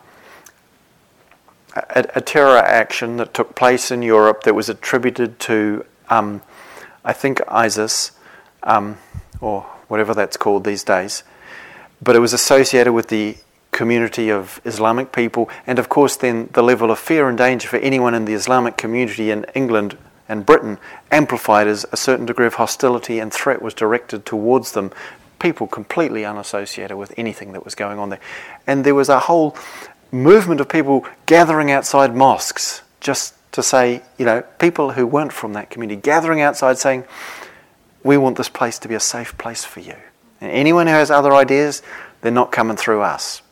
a, 1.74 2.06
a 2.14 2.20
terror 2.20 2.56
action 2.56 3.16
that 3.18 3.34
took 3.34 3.54
place 3.54 3.90
in 3.90 4.02
Europe 4.02 4.44
that 4.44 4.54
was 4.54 4.68
attributed 4.68 5.38
to 5.40 5.84
um, 6.12 6.42
I 7.04 7.12
think 7.12 7.40
ISIS, 7.48 8.12
um, 8.62 8.98
or 9.40 9.62
whatever 9.88 10.14
that's 10.14 10.36
called 10.36 10.64
these 10.64 10.84
days, 10.84 11.24
but 12.02 12.14
it 12.14 12.18
was 12.18 12.32
associated 12.32 12.92
with 12.92 13.08
the 13.08 13.36
community 13.70 14.30
of 14.30 14.60
Islamic 14.64 15.12
people, 15.12 15.48
and 15.66 15.78
of 15.78 15.88
course, 15.88 16.16
then 16.16 16.50
the 16.52 16.62
level 16.62 16.90
of 16.90 16.98
fear 16.98 17.28
and 17.28 17.38
danger 17.38 17.66
for 17.68 17.78
anyone 17.78 18.14
in 18.14 18.26
the 18.26 18.34
Islamic 18.34 18.76
community 18.76 19.30
in 19.30 19.46
England 19.54 19.96
and 20.28 20.44
Britain 20.44 20.78
amplified 21.10 21.66
as 21.66 21.86
a 21.92 21.96
certain 21.96 22.26
degree 22.26 22.46
of 22.46 22.54
hostility 22.54 23.18
and 23.18 23.32
threat 23.32 23.62
was 23.62 23.74
directed 23.74 24.26
towards 24.26 24.72
them. 24.72 24.90
People 25.38 25.66
completely 25.66 26.24
unassociated 26.24 26.96
with 26.96 27.12
anything 27.16 27.52
that 27.52 27.64
was 27.64 27.74
going 27.74 27.98
on 27.98 28.10
there. 28.10 28.20
And 28.66 28.84
there 28.84 28.94
was 28.94 29.08
a 29.08 29.20
whole 29.20 29.56
movement 30.10 30.60
of 30.60 30.68
people 30.68 31.06
gathering 31.26 31.70
outside 31.70 32.14
mosques 32.14 32.82
just 33.00 33.34
to 33.52 33.62
say, 33.62 34.02
you 34.18 34.24
know, 34.24 34.42
people 34.58 34.92
who 34.92 35.06
weren't 35.06 35.32
from 35.32 35.52
that 35.52 35.70
community 35.70 36.00
gathering 36.00 36.40
outside 36.40 36.78
saying, 36.78 37.04
we 38.02 38.16
want 38.16 38.36
this 38.36 38.48
place 38.48 38.78
to 38.80 38.88
be 38.88 38.94
a 38.94 39.00
safe 39.00 39.36
place 39.38 39.64
for 39.64 39.80
you. 39.80 39.96
And 40.40 40.50
anyone 40.50 40.86
who 40.86 40.94
has 40.94 41.10
other 41.10 41.32
ideas, 41.32 41.82
they're 42.20 42.32
not 42.32 42.50
coming 42.50 42.76
through 42.76 43.02
us. 43.02 43.42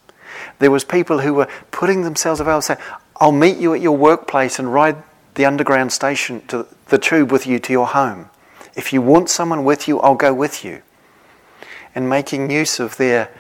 There 0.59 0.71
was 0.71 0.85
people 0.85 1.21
who 1.21 1.35
were 1.35 1.49
putting 1.71 2.03
themselves 2.03 2.41
available, 2.41 2.63
saying, 2.63 2.81
I'll 3.21 3.33
meet 3.33 3.59
you 3.59 3.75
at 3.75 3.81
your 3.81 3.97
workplace 3.97 4.59
and 4.59 4.73
ride 4.73 4.97
the 5.35 5.45
underground 5.45 5.93
station 5.93 6.45
to 6.49 6.67
the 6.89 6.99
tube 6.99 7.31
with 7.31 7.47
you 7.47 7.59
to 7.61 7.73
your 7.73 7.87
home. 7.87 8.31
If 8.75 8.93
you 8.93 9.03
want 9.03 9.29
someone 9.29 9.65
with 9.65 9.87
you, 9.87 10.01
I'll 10.01 10.15
go 10.15 10.33
with 10.33 10.65
you. 10.65 10.83
And 11.95 12.09
making 12.09 12.51
use 12.51 12.81
of 12.81 12.97
their, 12.97 13.31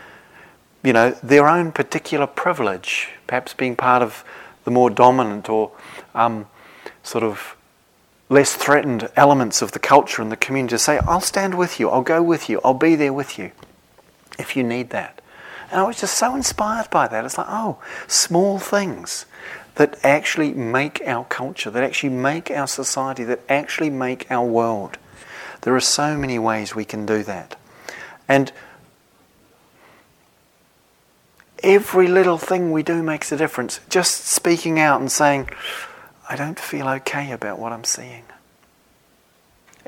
you 0.84 0.92
know, 0.92 1.12
their 1.22 1.48
own 1.48 1.72
particular 1.72 2.26
privilege, 2.26 3.08
perhaps 3.26 3.54
being 3.54 3.76
part 3.76 4.02
of 4.02 4.24
the 4.64 4.70
more 4.70 4.90
dominant 4.90 5.48
or 5.48 5.72
um, 6.14 6.46
sort 7.02 7.24
of 7.24 7.56
less 8.28 8.54
threatened 8.54 9.08
elements 9.16 9.60
of 9.60 9.72
the 9.72 9.78
culture 9.78 10.22
and 10.22 10.30
the 10.30 10.36
community 10.36 10.74
to 10.74 10.78
say, 10.78 10.98
I'll 10.98 11.20
stand 11.20 11.56
with 11.56 11.80
you, 11.80 11.90
I'll 11.90 12.02
go 12.02 12.22
with 12.22 12.48
you, 12.48 12.60
I'll 12.64 12.74
be 12.74 12.94
there 12.94 13.12
with 13.12 13.38
you 13.38 13.50
if 14.38 14.56
you 14.56 14.62
need 14.62 14.90
that. 14.90 15.20
And 15.70 15.80
I 15.80 15.84
was 15.84 16.00
just 16.00 16.16
so 16.16 16.34
inspired 16.34 16.90
by 16.90 17.06
that. 17.08 17.24
It's 17.24 17.38
like, 17.38 17.46
oh, 17.48 17.78
small 18.06 18.58
things 18.58 19.26
that 19.76 19.98
actually 20.04 20.52
make 20.52 21.00
our 21.06 21.24
culture, 21.24 21.70
that 21.70 21.82
actually 21.82 22.10
make 22.10 22.50
our 22.50 22.66
society, 22.66 23.24
that 23.24 23.40
actually 23.48 23.90
make 23.90 24.30
our 24.30 24.46
world. 24.46 24.98
There 25.62 25.74
are 25.74 25.80
so 25.80 26.16
many 26.16 26.38
ways 26.38 26.74
we 26.74 26.84
can 26.84 27.06
do 27.06 27.22
that. 27.24 27.56
And 28.28 28.52
every 31.62 32.08
little 32.08 32.38
thing 32.38 32.72
we 32.72 32.82
do 32.82 33.02
makes 33.02 33.30
a 33.30 33.36
difference. 33.36 33.80
Just 33.88 34.26
speaking 34.26 34.78
out 34.78 35.00
and 35.00 35.10
saying, 35.10 35.50
I 36.30 36.36
don't 36.36 36.60
feel 36.60 36.88
okay 36.88 37.32
about 37.32 37.58
what 37.58 37.72
I'm 37.72 37.82
seeing. 37.82 38.22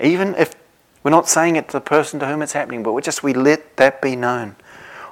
Even 0.03 0.34
if 0.34 0.57
we're 1.05 1.12
not 1.12 1.28
saying 1.28 1.55
it 1.55 1.68
to 1.68 1.72
the 1.74 1.80
person 1.80 2.18
to 2.18 2.26
whom 2.26 2.43
it's 2.43 2.53
happening, 2.53 2.82
but 2.82 2.95
we 2.95 3.01
just 3.01 3.22
we 3.22 3.32
let 3.32 3.76
that 3.76 4.03
be 4.03 4.16
known. 4.16 4.57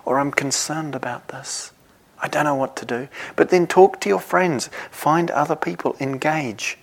Or 0.05 0.19
I'm 0.19 0.33
concerned 0.33 0.97
about 0.97 1.29
this. 1.29 1.73
I 2.21 2.27
don't 2.27 2.45
know 2.45 2.57
what 2.57 2.75
to 2.79 2.85
do. 2.85 3.07
But 3.37 3.51
then 3.51 3.69
talk 3.69 4.01
to 4.01 4.09
your 4.09 4.19
friends, 4.19 4.71
find 4.91 5.31
other 5.31 5.55
people, 5.55 5.95
engage. 6.01 6.77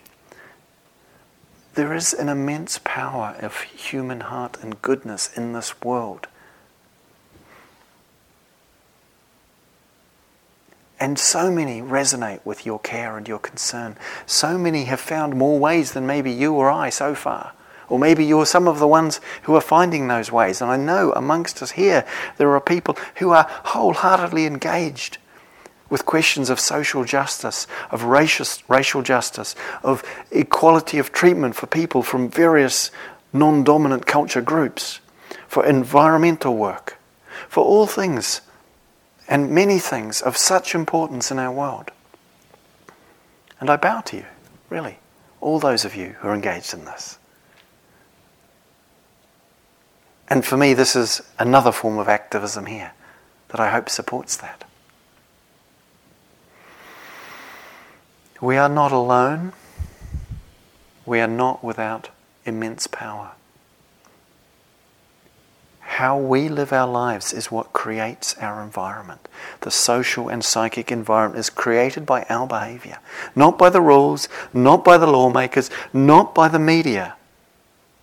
There 1.73 1.93
is 1.93 2.13
an 2.13 2.29
immense 2.29 2.79
power 2.85 3.35
of 3.41 3.59
human 3.61 4.21
heart 4.21 4.57
and 4.61 4.81
goodness 4.81 5.29
in 5.37 5.51
this 5.51 5.81
world. 5.81 6.27
And 10.99 11.19
so 11.19 11.51
many 11.51 11.81
resonate 11.81 12.39
with 12.43 12.65
your 12.65 12.79
care 12.79 13.17
and 13.17 13.27
your 13.27 13.39
concern. 13.39 13.97
So 14.25 14.57
many 14.57 14.85
have 14.85 14.99
found 14.99 15.35
more 15.35 15.59
ways 15.59 15.91
than 15.91 16.07
maybe 16.07 16.31
you 16.31 16.53
or 16.53 16.71
I 16.71 16.89
so 16.89 17.13
far. 17.13 17.53
Or 17.89 17.99
maybe 17.99 18.25
you're 18.25 18.45
some 18.45 18.67
of 18.67 18.79
the 18.79 18.87
ones 18.87 19.21
who 19.43 19.55
are 19.55 19.61
finding 19.61 20.07
those 20.07 20.31
ways. 20.31 20.61
And 20.61 20.69
I 20.69 20.77
know 20.77 21.13
amongst 21.13 21.61
us 21.61 21.71
here, 21.71 22.05
there 22.37 22.51
are 22.51 22.59
people 22.59 22.97
who 23.17 23.29
are 23.31 23.47
wholeheartedly 23.49 24.45
engaged 24.45 25.19
with 25.89 26.05
questions 26.05 26.49
of 26.49 26.59
social 26.59 27.05
justice, 27.05 27.65
of 27.91 28.03
racial, 28.03 28.45
racial 28.67 29.01
justice, 29.01 29.55
of 29.83 30.03
equality 30.31 30.97
of 30.97 31.11
treatment 31.11 31.55
for 31.55 31.67
people 31.67 32.03
from 32.03 32.29
various 32.29 32.91
non 33.31 33.63
dominant 33.63 34.05
culture 34.05 34.41
groups, 34.41 34.99
for 35.47 35.65
environmental 35.65 36.57
work, 36.57 36.97
for 37.47 37.63
all 37.63 37.87
things 37.87 38.41
and 39.27 39.51
many 39.51 39.79
things 39.79 40.21
of 40.21 40.37
such 40.37 40.73
importance 40.73 41.31
in 41.31 41.39
our 41.39 41.51
world. 41.51 41.91
And 43.59 43.69
I 43.69 43.75
bow 43.75 44.01
to 44.01 44.17
you, 44.17 44.25
really, 44.69 44.99
all 45.41 45.59
those 45.59 45.83
of 45.85 45.95
you 45.95 46.15
who 46.19 46.27
are 46.29 46.35
engaged 46.35 46.73
in 46.73 46.85
this. 46.85 47.17
And 50.29 50.45
for 50.45 50.57
me, 50.57 50.73
this 50.73 50.95
is 50.95 51.21
another 51.39 51.71
form 51.71 51.97
of 51.97 52.09
activism 52.09 52.65
here 52.65 52.91
that 53.49 53.59
I 53.59 53.69
hope 53.69 53.89
supports 53.89 54.35
that. 54.37 54.63
We 58.41 58.57
are 58.57 58.69
not 58.69 58.91
alone. 58.91 59.53
We 61.05 61.21
are 61.21 61.27
not 61.27 61.63
without 61.63 62.09
immense 62.45 62.85
power. 62.87 63.31
How 65.87 66.17
we 66.17 66.47
live 66.47 66.73
our 66.73 66.87
lives 66.87 67.33
is 67.33 67.49
what 67.49 67.73
creates 67.73 68.37
our 68.39 68.61
environment. 68.61 69.27
The 69.61 69.71
social 69.71 70.29
and 70.29 70.43
psychic 70.43 70.91
environment 70.91 71.39
is 71.39 71.49
created 71.49 72.05
by 72.05 72.23
our 72.29 72.45
behavior, 72.45 72.99
not 73.35 73.57
by 73.57 73.71
the 73.71 73.81
rules, 73.81 74.27
not 74.53 74.83
by 74.83 74.97
the 74.97 75.07
lawmakers, 75.07 75.71
not 75.93 76.35
by 76.35 76.49
the 76.49 76.59
media. 76.59 77.15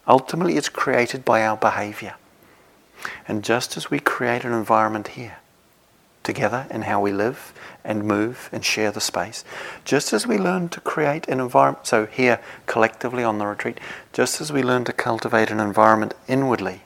Ultimately, 0.08 0.56
it's 0.56 0.70
created 0.70 1.24
by 1.24 1.46
our 1.46 1.56
behavior. 1.56 2.14
And 3.28 3.44
just 3.44 3.76
as 3.76 3.90
we 3.90 4.00
create 4.00 4.44
an 4.44 4.52
environment 4.52 5.08
here, 5.08 5.36
together 6.24 6.66
in 6.70 6.82
how 6.82 7.00
we 7.00 7.12
live 7.12 7.52
and 7.84 8.02
move 8.02 8.48
and 8.50 8.64
share 8.64 8.90
the 8.90 9.00
space, 9.00 9.44
just 9.84 10.12
as 10.12 10.26
we 10.26 10.38
learn 10.38 10.70
to 10.70 10.80
create 10.80 11.28
an 11.28 11.38
environment, 11.38 11.86
so 11.86 12.06
here 12.06 12.40
collectively 12.66 13.22
on 13.22 13.38
the 13.38 13.46
retreat, 13.46 13.78
just 14.12 14.40
as 14.40 14.50
we 14.50 14.62
learn 14.62 14.84
to 14.84 14.92
cultivate 14.92 15.50
an 15.50 15.60
environment 15.60 16.14
inwardly 16.26 16.83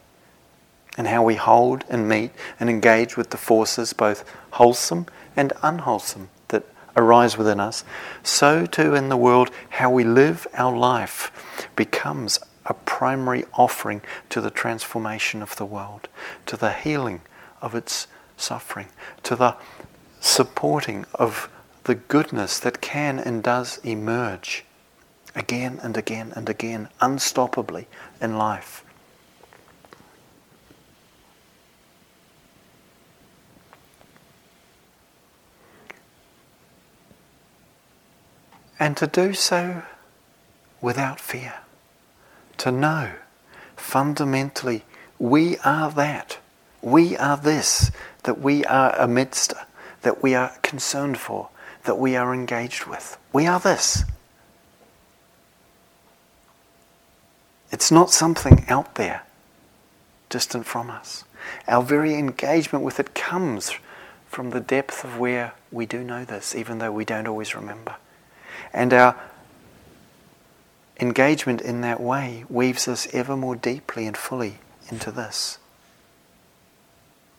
in 0.99 1.07
how 1.07 1.22
we 1.22 1.36
hold 1.36 1.84
and 1.88 2.09
meet 2.09 2.32
and 2.61 2.68
engage 2.68 3.16
with 3.16 3.30
the 3.30 3.38
forces, 3.38 3.92
both 3.94 4.24
wholesome 4.53 5.07
and 5.36 5.53
unwholesome, 5.62 6.28
that 6.49 6.64
arise 6.96 7.38
within 7.38 7.61
us, 7.61 7.84
so 8.22 8.66
too 8.66 8.94
in 8.94 9.09
the 9.09 9.16
world, 9.16 9.51
how 9.70 9.88
we 9.88 10.05
live 10.05 10.46
our 10.55 10.76
life 10.76 11.30
becomes 11.76 12.40
a 12.66 12.74
primary 12.74 13.44
offering 13.55 14.03
to 14.28 14.40
the 14.40 14.51
transformation 14.51 15.40
of 15.40 15.57
the 15.57 15.64
world, 15.64 16.09
to 16.44 16.57
the 16.57 16.72
healing 16.72 17.22
of 17.62 17.74
its 17.74 18.09
suffering, 18.36 18.88
to 19.22 19.36
the 19.36 19.57
supporting 20.20 21.07
of 21.14 21.49
the 21.84 21.94
goodness 21.94 22.59
that 22.59 22.80
can 22.80 23.18
and 23.18 23.42
does 23.42 23.78
emerge 23.84 24.64
again 25.34 25.78
and 25.82 25.96
again 25.96 26.32
and 26.36 26.49
again, 26.49 26.88
unstoppably 27.01 27.86
in 28.20 28.36
life. 28.36 28.84
And 38.81 38.97
to 38.97 39.07
do 39.07 39.33
so 39.35 39.83
without 40.81 41.20
fear. 41.20 41.55
To 42.59 42.70
know 42.70 43.12
fundamentally 43.76 44.85
we 45.18 45.59
are 45.59 45.91
that. 45.93 46.39
We 46.83 47.16
are 47.16 47.37
this 47.37 47.91
that 48.24 48.41
we 48.41 48.64
are 48.64 48.95
amidst, 48.99 49.55
that 50.03 50.22
we 50.22 50.35
are 50.35 50.53
concerned 50.62 51.18
for, 51.18 51.49
that 51.85 51.99
we 51.99 52.14
are 52.16 52.35
engaged 52.35 52.87
with. 52.87 53.16
We 53.33 53.47
are 53.47 53.59
this. 53.59 54.05
It's 57.70 57.91
not 57.91 58.11
something 58.11 58.64
out 58.68 58.95
there, 58.95 59.22
distant 60.29 60.66
from 60.66 60.91
us. 60.91 61.24
Our 61.66 61.83
very 61.83 62.14
engagement 62.14 62.85
with 62.85 62.99
it 62.99 63.14
comes 63.14 63.74
from 64.26 64.51
the 64.51 64.61
depth 64.61 65.05
of 65.05 65.18
where 65.18 65.53
we 65.70 65.87
do 65.87 66.03
know 66.03 66.24
this, 66.24 66.55
even 66.55 66.79
though 66.79 66.93
we 66.93 67.05
don't 67.05 67.26
always 67.26 67.55
remember. 67.55 67.97
And 68.73 68.93
our 68.93 69.16
engagement 71.01 71.61
in 71.61 71.81
that 71.83 72.01
way 72.01 72.45
weaves 72.49 72.89
us 72.89 73.07
ever 73.12 73.37
more 73.37 73.57
deeply 73.57 74.07
and 74.07 74.16
fully 74.16 74.59
into 74.89 75.11
this, 75.11 75.59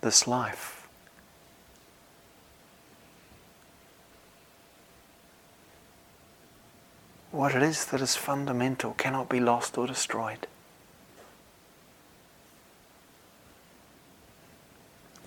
this 0.02 0.28
life. 0.28 0.88
What 7.32 7.54
it 7.54 7.62
is 7.62 7.86
that 7.86 8.02
is 8.02 8.16
fundamental 8.16 8.94
cannot 8.94 9.30
be 9.30 9.40
lost 9.40 9.78
or 9.78 9.86
destroyed. 9.86 10.48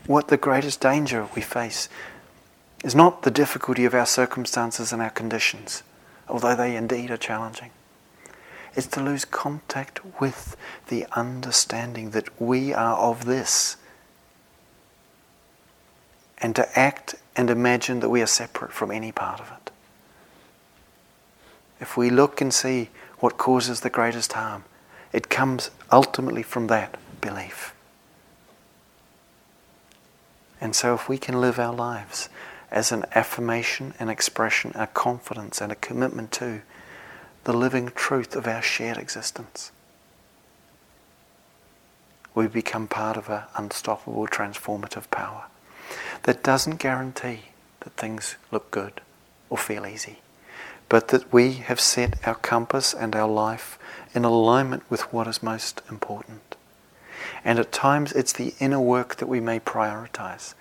What 0.07 0.29
the 0.29 0.37
greatest 0.37 0.81
danger 0.81 1.29
we 1.37 1.43
face 1.43 1.89
is 2.83 2.95
not 2.95 3.23
the 3.23 3.31
difficulty 3.31 3.85
of 3.85 3.95
our 3.95 4.07
circumstances 4.07 4.93
and 4.93 5.01
our 5.01 5.11
conditions 5.11 5.85
although 6.33 6.57
they 6.57 6.75
indeed 6.75 7.11
are 7.11 7.19
challenging. 7.19 7.71
It's 8.75 8.87
to 8.89 9.03
lose 9.03 9.27
contact 9.27 10.01
with 10.19 10.57
the 10.89 11.07
understanding 11.13 12.11
that 12.13 12.41
we 12.41 12.73
are 12.73 12.97
of 12.97 13.27
this. 13.27 13.77
And 16.39 16.57
to 16.57 16.67
act 16.77 17.17
and 17.37 17.51
imagine 17.51 18.01
that 18.01 18.09
we 18.09 18.23
are 18.23 18.27
separate 18.27 18.73
from 18.73 18.91
any 18.91 19.13
part 19.13 19.41
of 19.41 19.53
it. 19.53 19.71
If 21.81 21.99
we 21.99 22.09
look 22.09 22.41
and 22.41 22.53
see 22.53 22.89
what 23.19 23.37
causes 23.37 23.81
the 23.81 23.91
greatest 23.91 24.33
harm, 24.33 24.65
it 25.13 25.29
comes 25.29 25.71
ultimately 25.93 26.43
from 26.43 26.69
that 26.69 26.99
belief. 27.21 27.75
And 30.63 30.75
so, 30.75 30.95
if 30.95 31.09
we 31.09 31.19
can 31.19 31.41
live 31.41 31.59
our 31.59 31.75
lives 31.75 32.31
as 32.73 32.91
an 32.91 33.05
affirmation, 33.15 33.93
an 34.01 34.09
expression, 34.09 34.73
a 34.75 34.87
confidence, 34.87 35.61
and 35.61 35.71
a 35.71 35.77
commitment 35.77 36.33
to 36.33 36.63
the 37.45 37.53
living 37.53 37.93
truth 37.95 38.35
of 38.35 38.47
our 38.47 38.63
shared 38.63 38.97
existence. 38.97 39.71
We 42.35 42.47
become 42.47 42.89
part 42.89 43.19
of 43.19 43.29
an 43.29 43.43
unstoppable 43.57 44.27
transformative 44.27 45.11
power 45.11 45.45
that 46.23 46.43
doesn't 46.43 46.77
guarantee 46.77 47.41
that 47.81 47.93
things 47.93 48.37
look 48.51 48.71
good 48.71 49.03
or 49.51 49.59
feel 49.59 49.87
easy, 49.87 50.21
but 50.89 51.09
that 51.09 51.31
we 51.31 51.55
have 51.55 51.81
set 51.81 52.27
our 52.27 52.37
compass 52.37 52.95
and 52.95 53.15
our 53.15 53.29
life 53.29 53.79
in 54.15 54.25
alignment 54.25 54.83
with 54.89 55.13
what 55.13 55.27
is 55.27 55.43
most 55.43 55.83
important. 55.91 56.57
And 57.45 57.59
at 57.59 57.71
times 57.71 58.13
it's 58.13 58.33
the 58.33 58.55
inner 58.61 58.81
work 58.81 59.17
that 59.17 59.29
we 59.29 59.41
may 59.41 59.61
prioritize 59.61 60.55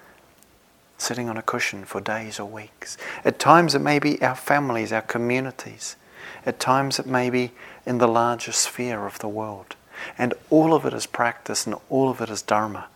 sitting 1.01 1.27
on 1.29 1.37
a 1.37 1.41
cushion 1.41 1.83
for 1.83 1.99
days 1.99 2.39
or 2.39 2.45
weeks. 2.45 2.97
At 3.25 3.39
times 3.39 3.73
it 3.73 3.79
may 3.79 3.99
be 3.99 4.21
our 4.21 4.35
families, 4.35 4.93
our 4.93 5.01
communities. 5.01 5.95
At 6.45 6.59
times 6.59 6.99
it 6.99 7.07
may 7.07 7.29
be 7.29 7.51
in 7.85 7.97
the 7.97 8.07
larger 8.07 8.51
sphere 8.51 9.07
of 9.07 9.19
the 9.19 9.27
world. 9.27 9.75
And 10.17 10.33
all 10.49 10.73
of 10.73 10.85
it 10.85 10.93
is 10.93 11.05
practice 11.05 11.65
and 11.65 11.75
all 11.89 12.09
of 12.09 12.21
it 12.21 12.29
is 12.29 12.41
dharma 12.41 12.87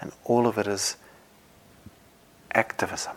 and 0.00 0.12
all 0.24 0.46
of 0.46 0.58
it 0.58 0.66
is 0.66 0.96
activism. 2.54 3.16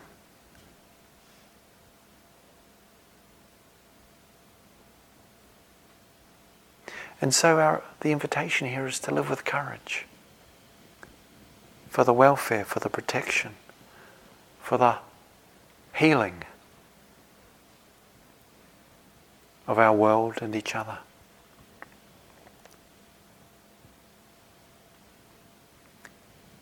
And 7.22 7.34
so 7.34 7.60
our, 7.60 7.82
the 8.02 8.12
invitation 8.12 8.68
here 8.68 8.86
is 8.86 9.00
to 9.00 9.14
live 9.14 9.30
with 9.30 9.46
courage 9.46 10.06
for 11.90 12.04
the 12.04 12.12
welfare, 12.12 12.66
for 12.66 12.82
the 12.82 12.90
protection, 12.90 13.54
for 14.64 14.78
the 14.78 14.96
healing 15.94 16.44
of 19.68 19.78
our 19.78 19.94
world 19.94 20.40
and 20.42 20.56
each 20.56 20.74
other. 20.74 20.98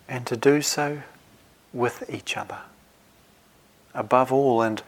And 0.10 0.26
to 0.28 0.36
do 0.36 0.62
so 0.62 1.04
with 1.72 2.10
each 2.10 2.36
other. 2.36 2.58
Above 3.94 4.34
all, 4.34 4.62
and 4.62 4.82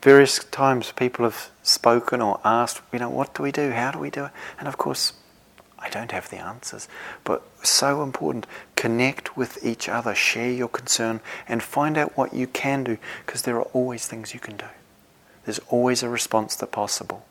various 0.00 0.38
times 0.38 0.92
people 0.92 1.24
have 1.24 1.50
spoken 1.62 2.22
or 2.22 2.40
asked, 2.44 2.80
you 2.92 2.98
know, 2.98 3.10
what 3.10 3.34
do 3.34 3.42
we 3.42 3.52
do? 3.52 3.72
How 3.72 3.90
do 3.90 3.98
we 3.98 4.08
do 4.08 4.26
it? 4.26 4.30
And 4.58 4.68
of 4.68 4.78
course, 4.78 5.12
I 5.86 5.88
don't 5.88 6.10
have 6.10 6.28
the 6.30 6.38
answers, 6.38 6.88
but 7.22 7.42
so 7.62 8.02
important. 8.02 8.46
Connect 8.74 9.36
with 9.36 9.64
each 9.64 9.88
other, 9.88 10.16
share 10.16 10.50
your 10.50 10.68
concern, 10.68 11.20
and 11.46 11.62
find 11.62 11.96
out 11.96 12.16
what 12.16 12.34
you 12.34 12.48
can 12.48 12.82
do 12.82 12.98
because 13.24 13.42
there 13.42 13.56
are 13.56 13.68
always 13.72 14.06
things 14.06 14.34
you 14.34 14.40
can 14.40 14.56
do. 14.56 14.66
There's 15.44 15.60
always 15.68 16.02
a 16.02 16.08
response 16.08 16.56
that's 16.56 16.72
possible 16.72 17.24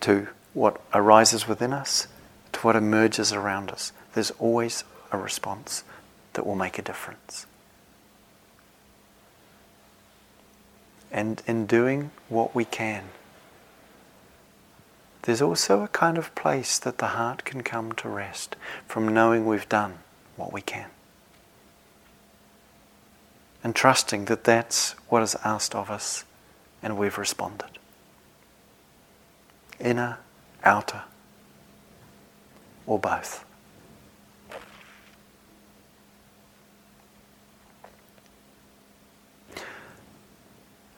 to 0.00 0.28
what 0.54 0.80
arises 0.94 1.48
within 1.48 1.72
us, 1.72 2.06
to 2.52 2.60
what 2.60 2.76
emerges 2.76 3.32
around 3.32 3.70
us. 3.72 3.92
There's 4.14 4.30
always 4.32 4.84
a 5.10 5.18
response 5.18 5.82
that 6.34 6.46
will 6.46 6.54
make 6.54 6.78
a 6.78 6.82
difference. 6.82 7.46
And 11.10 11.42
in 11.48 11.66
doing 11.66 12.12
what 12.28 12.54
we 12.54 12.64
can, 12.64 13.06
there's 15.22 15.42
also 15.42 15.82
a 15.82 15.88
kind 15.88 16.18
of 16.18 16.34
place 16.34 16.78
that 16.80 16.98
the 16.98 17.08
heart 17.08 17.44
can 17.44 17.62
come 17.62 17.92
to 17.92 18.08
rest 18.08 18.56
from 18.86 19.14
knowing 19.14 19.46
we've 19.46 19.68
done 19.68 19.98
what 20.36 20.52
we 20.52 20.60
can. 20.60 20.90
And 23.62 23.74
trusting 23.74 24.24
that 24.24 24.42
that's 24.44 24.92
what 25.08 25.22
is 25.22 25.36
asked 25.44 25.74
of 25.74 25.90
us 25.90 26.24
and 26.82 26.98
we've 26.98 27.16
responded. 27.16 27.78
Inner, 29.78 30.18
outer, 30.64 31.02
or 32.86 32.98
both. 32.98 33.44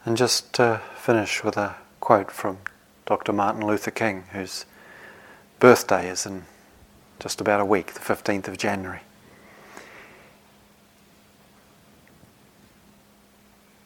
And 0.03 0.17
just 0.17 0.53
to 0.53 0.81
finish 0.95 1.43
with 1.43 1.57
a 1.57 1.75
quote 1.99 2.31
from 2.31 2.59
Dr. 3.05 3.33
Martin 3.33 3.65
Luther 3.65 3.91
King, 3.91 4.23
whose 4.31 4.65
birthday 5.59 6.09
is 6.09 6.25
in 6.25 6.43
just 7.19 7.39
about 7.39 7.59
a 7.59 7.65
week, 7.65 7.93
the 7.93 7.99
15th 7.99 8.47
of 8.47 8.57
January. 8.57 9.01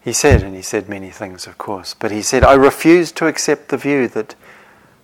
He 0.02 0.14
said, 0.14 0.42
and 0.42 0.56
he 0.56 0.62
said 0.62 0.90
many 0.90 1.10
things, 1.10 1.46
of 1.46 1.58
course, 1.58 1.94
but 1.94 2.12
he 2.12 2.22
said, 2.22 2.44
I 2.44 2.54
refuse 2.54 3.12
to 3.14 3.28
accept 3.28 3.70
the 3.70 3.78
view 3.78 4.08
that 4.10 4.36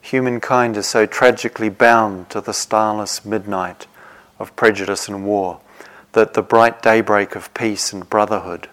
humankind 0.02 0.78
is 0.78 0.88
so 0.88 1.06
tragically 1.06 1.70
bound 1.70 2.30
to 2.30 2.42
the 2.42 2.54
starless 2.54 3.26
midnight 3.26 3.88
of 4.40 4.56
prejudice 4.56 5.08
and 5.08 5.26
war 5.26 5.60
that 6.14 6.34
the 6.34 6.42
bright 6.42 6.82
daybreak 6.82 7.36
of 7.36 7.54
peace 7.54 7.92
and 7.92 8.10
brotherhood 8.10 8.70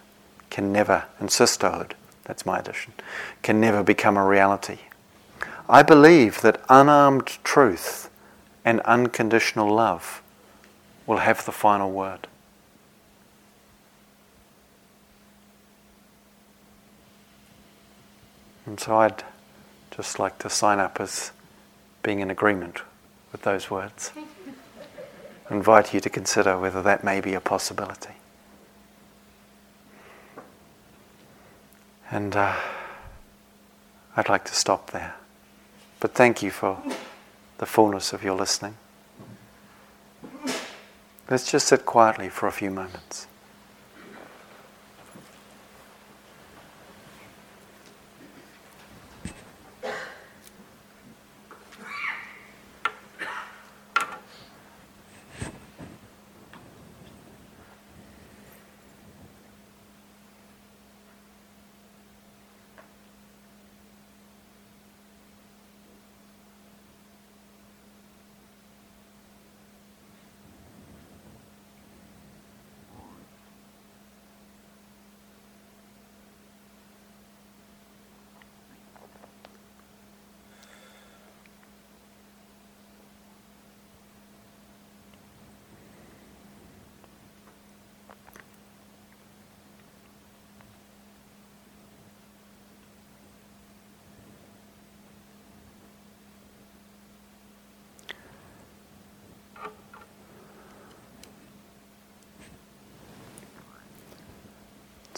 can 0.49 0.71
never, 0.71 1.05
and 1.19 1.29
sisterhood, 1.29 1.95
that's 2.23 2.45
my 2.45 2.59
addition, 2.59 2.93
can 3.41 3.59
never 3.59 3.83
become 3.83 4.15
a 4.15 4.25
reality. 4.25 4.79
I 5.73 5.81
believe 5.81 6.41
that 6.41 6.61
unarmed 6.69 7.39
truth 7.43 8.11
and 8.63 8.79
unconditional 8.81 9.73
love 9.73 10.21
will 11.07 11.17
have 11.17 11.43
the 11.47 11.51
final 11.51 11.89
word. 11.89 12.27
And 18.67 18.79
so 18.79 18.97
I'd 18.97 19.23
just 19.89 20.19
like 20.19 20.37
to 20.39 20.49
sign 20.49 20.77
up 20.77 21.01
as 21.01 21.31
being 22.03 22.19
in 22.19 22.29
agreement 22.29 22.81
with 23.31 23.41
those 23.41 23.71
words. 23.71 24.11
invite 25.49 25.91
you 25.91 25.99
to 26.01 26.09
consider 26.09 26.55
whether 26.55 26.83
that 26.83 27.03
may 27.03 27.19
be 27.19 27.33
a 27.33 27.41
possibility. 27.41 28.13
And 32.11 32.35
uh, 32.35 32.57
I'd 34.15 34.29
like 34.29 34.45
to 34.45 34.53
stop 34.53 34.91
there. 34.91 35.15
But 36.03 36.15
thank 36.15 36.43
you 36.43 36.51
for 36.51 36.79
the 37.59 37.65
fullness 37.65 38.11
of 38.11 38.25
your 38.25 38.35
listening. 38.35 38.75
Let's 41.29 41.49
just 41.49 41.65
sit 41.65 41.85
quietly 41.85 42.27
for 42.27 42.47
a 42.47 42.51
few 42.51 42.69
moments. 42.69 43.25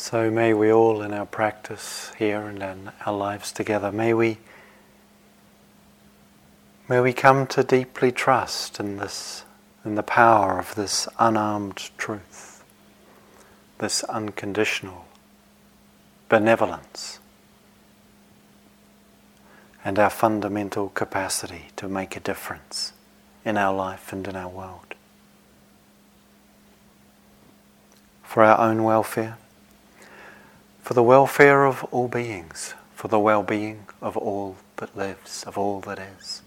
So 0.07 0.29
may 0.29 0.53
we 0.53 0.71
all 0.71 1.01
in 1.01 1.15
our 1.15 1.25
practice 1.25 2.11
here 2.19 2.41
and 2.41 2.61
in 2.61 2.91
our 3.07 3.17
lives 3.17 3.51
together, 3.51 3.91
may 3.91 4.13
we 4.13 4.37
may 6.87 6.99
we 6.99 7.11
come 7.11 7.47
to 7.47 7.63
deeply 7.63 8.11
trust 8.11 8.79
in 8.79 8.97
this 8.97 9.45
in 9.83 9.95
the 9.95 10.03
power 10.03 10.59
of 10.59 10.75
this 10.75 11.07
unarmed 11.17 11.89
truth, 11.97 12.63
this 13.79 14.03
unconditional 14.03 15.07
benevolence, 16.29 17.17
and 19.83 19.97
our 19.97 20.11
fundamental 20.11 20.89
capacity 20.89 21.69
to 21.77 21.87
make 21.87 22.15
a 22.15 22.19
difference 22.19 22.93
in 23.43 23.57
our 23.57 23.75
life 23.75 24.13
and 24.13 24.27
in 24.27 24.35
our 24.35 24.49
world. 24.49 24.93
For 28.21 28.43
our 28.43 28.59
own 28.59 28.83
welfare, 28.83 29.39
for 30.85 30.93
the 30.93 31.01
welfare 31.01 31.65
of 31.65 31.83
all 31.85 32.07
beings, 32.07 32.75
for 32.93 33.07
the 33.07 33.17
well 33.19 33.41
being 33.41 33.87
of 34.03 34.15
all 34.15 34.55
that 34.75 34.95
lives, 34.95 35.43
of 35.45 35.57
all 35.57 35.81
that 35.81 35.97
is. 35.97 36.43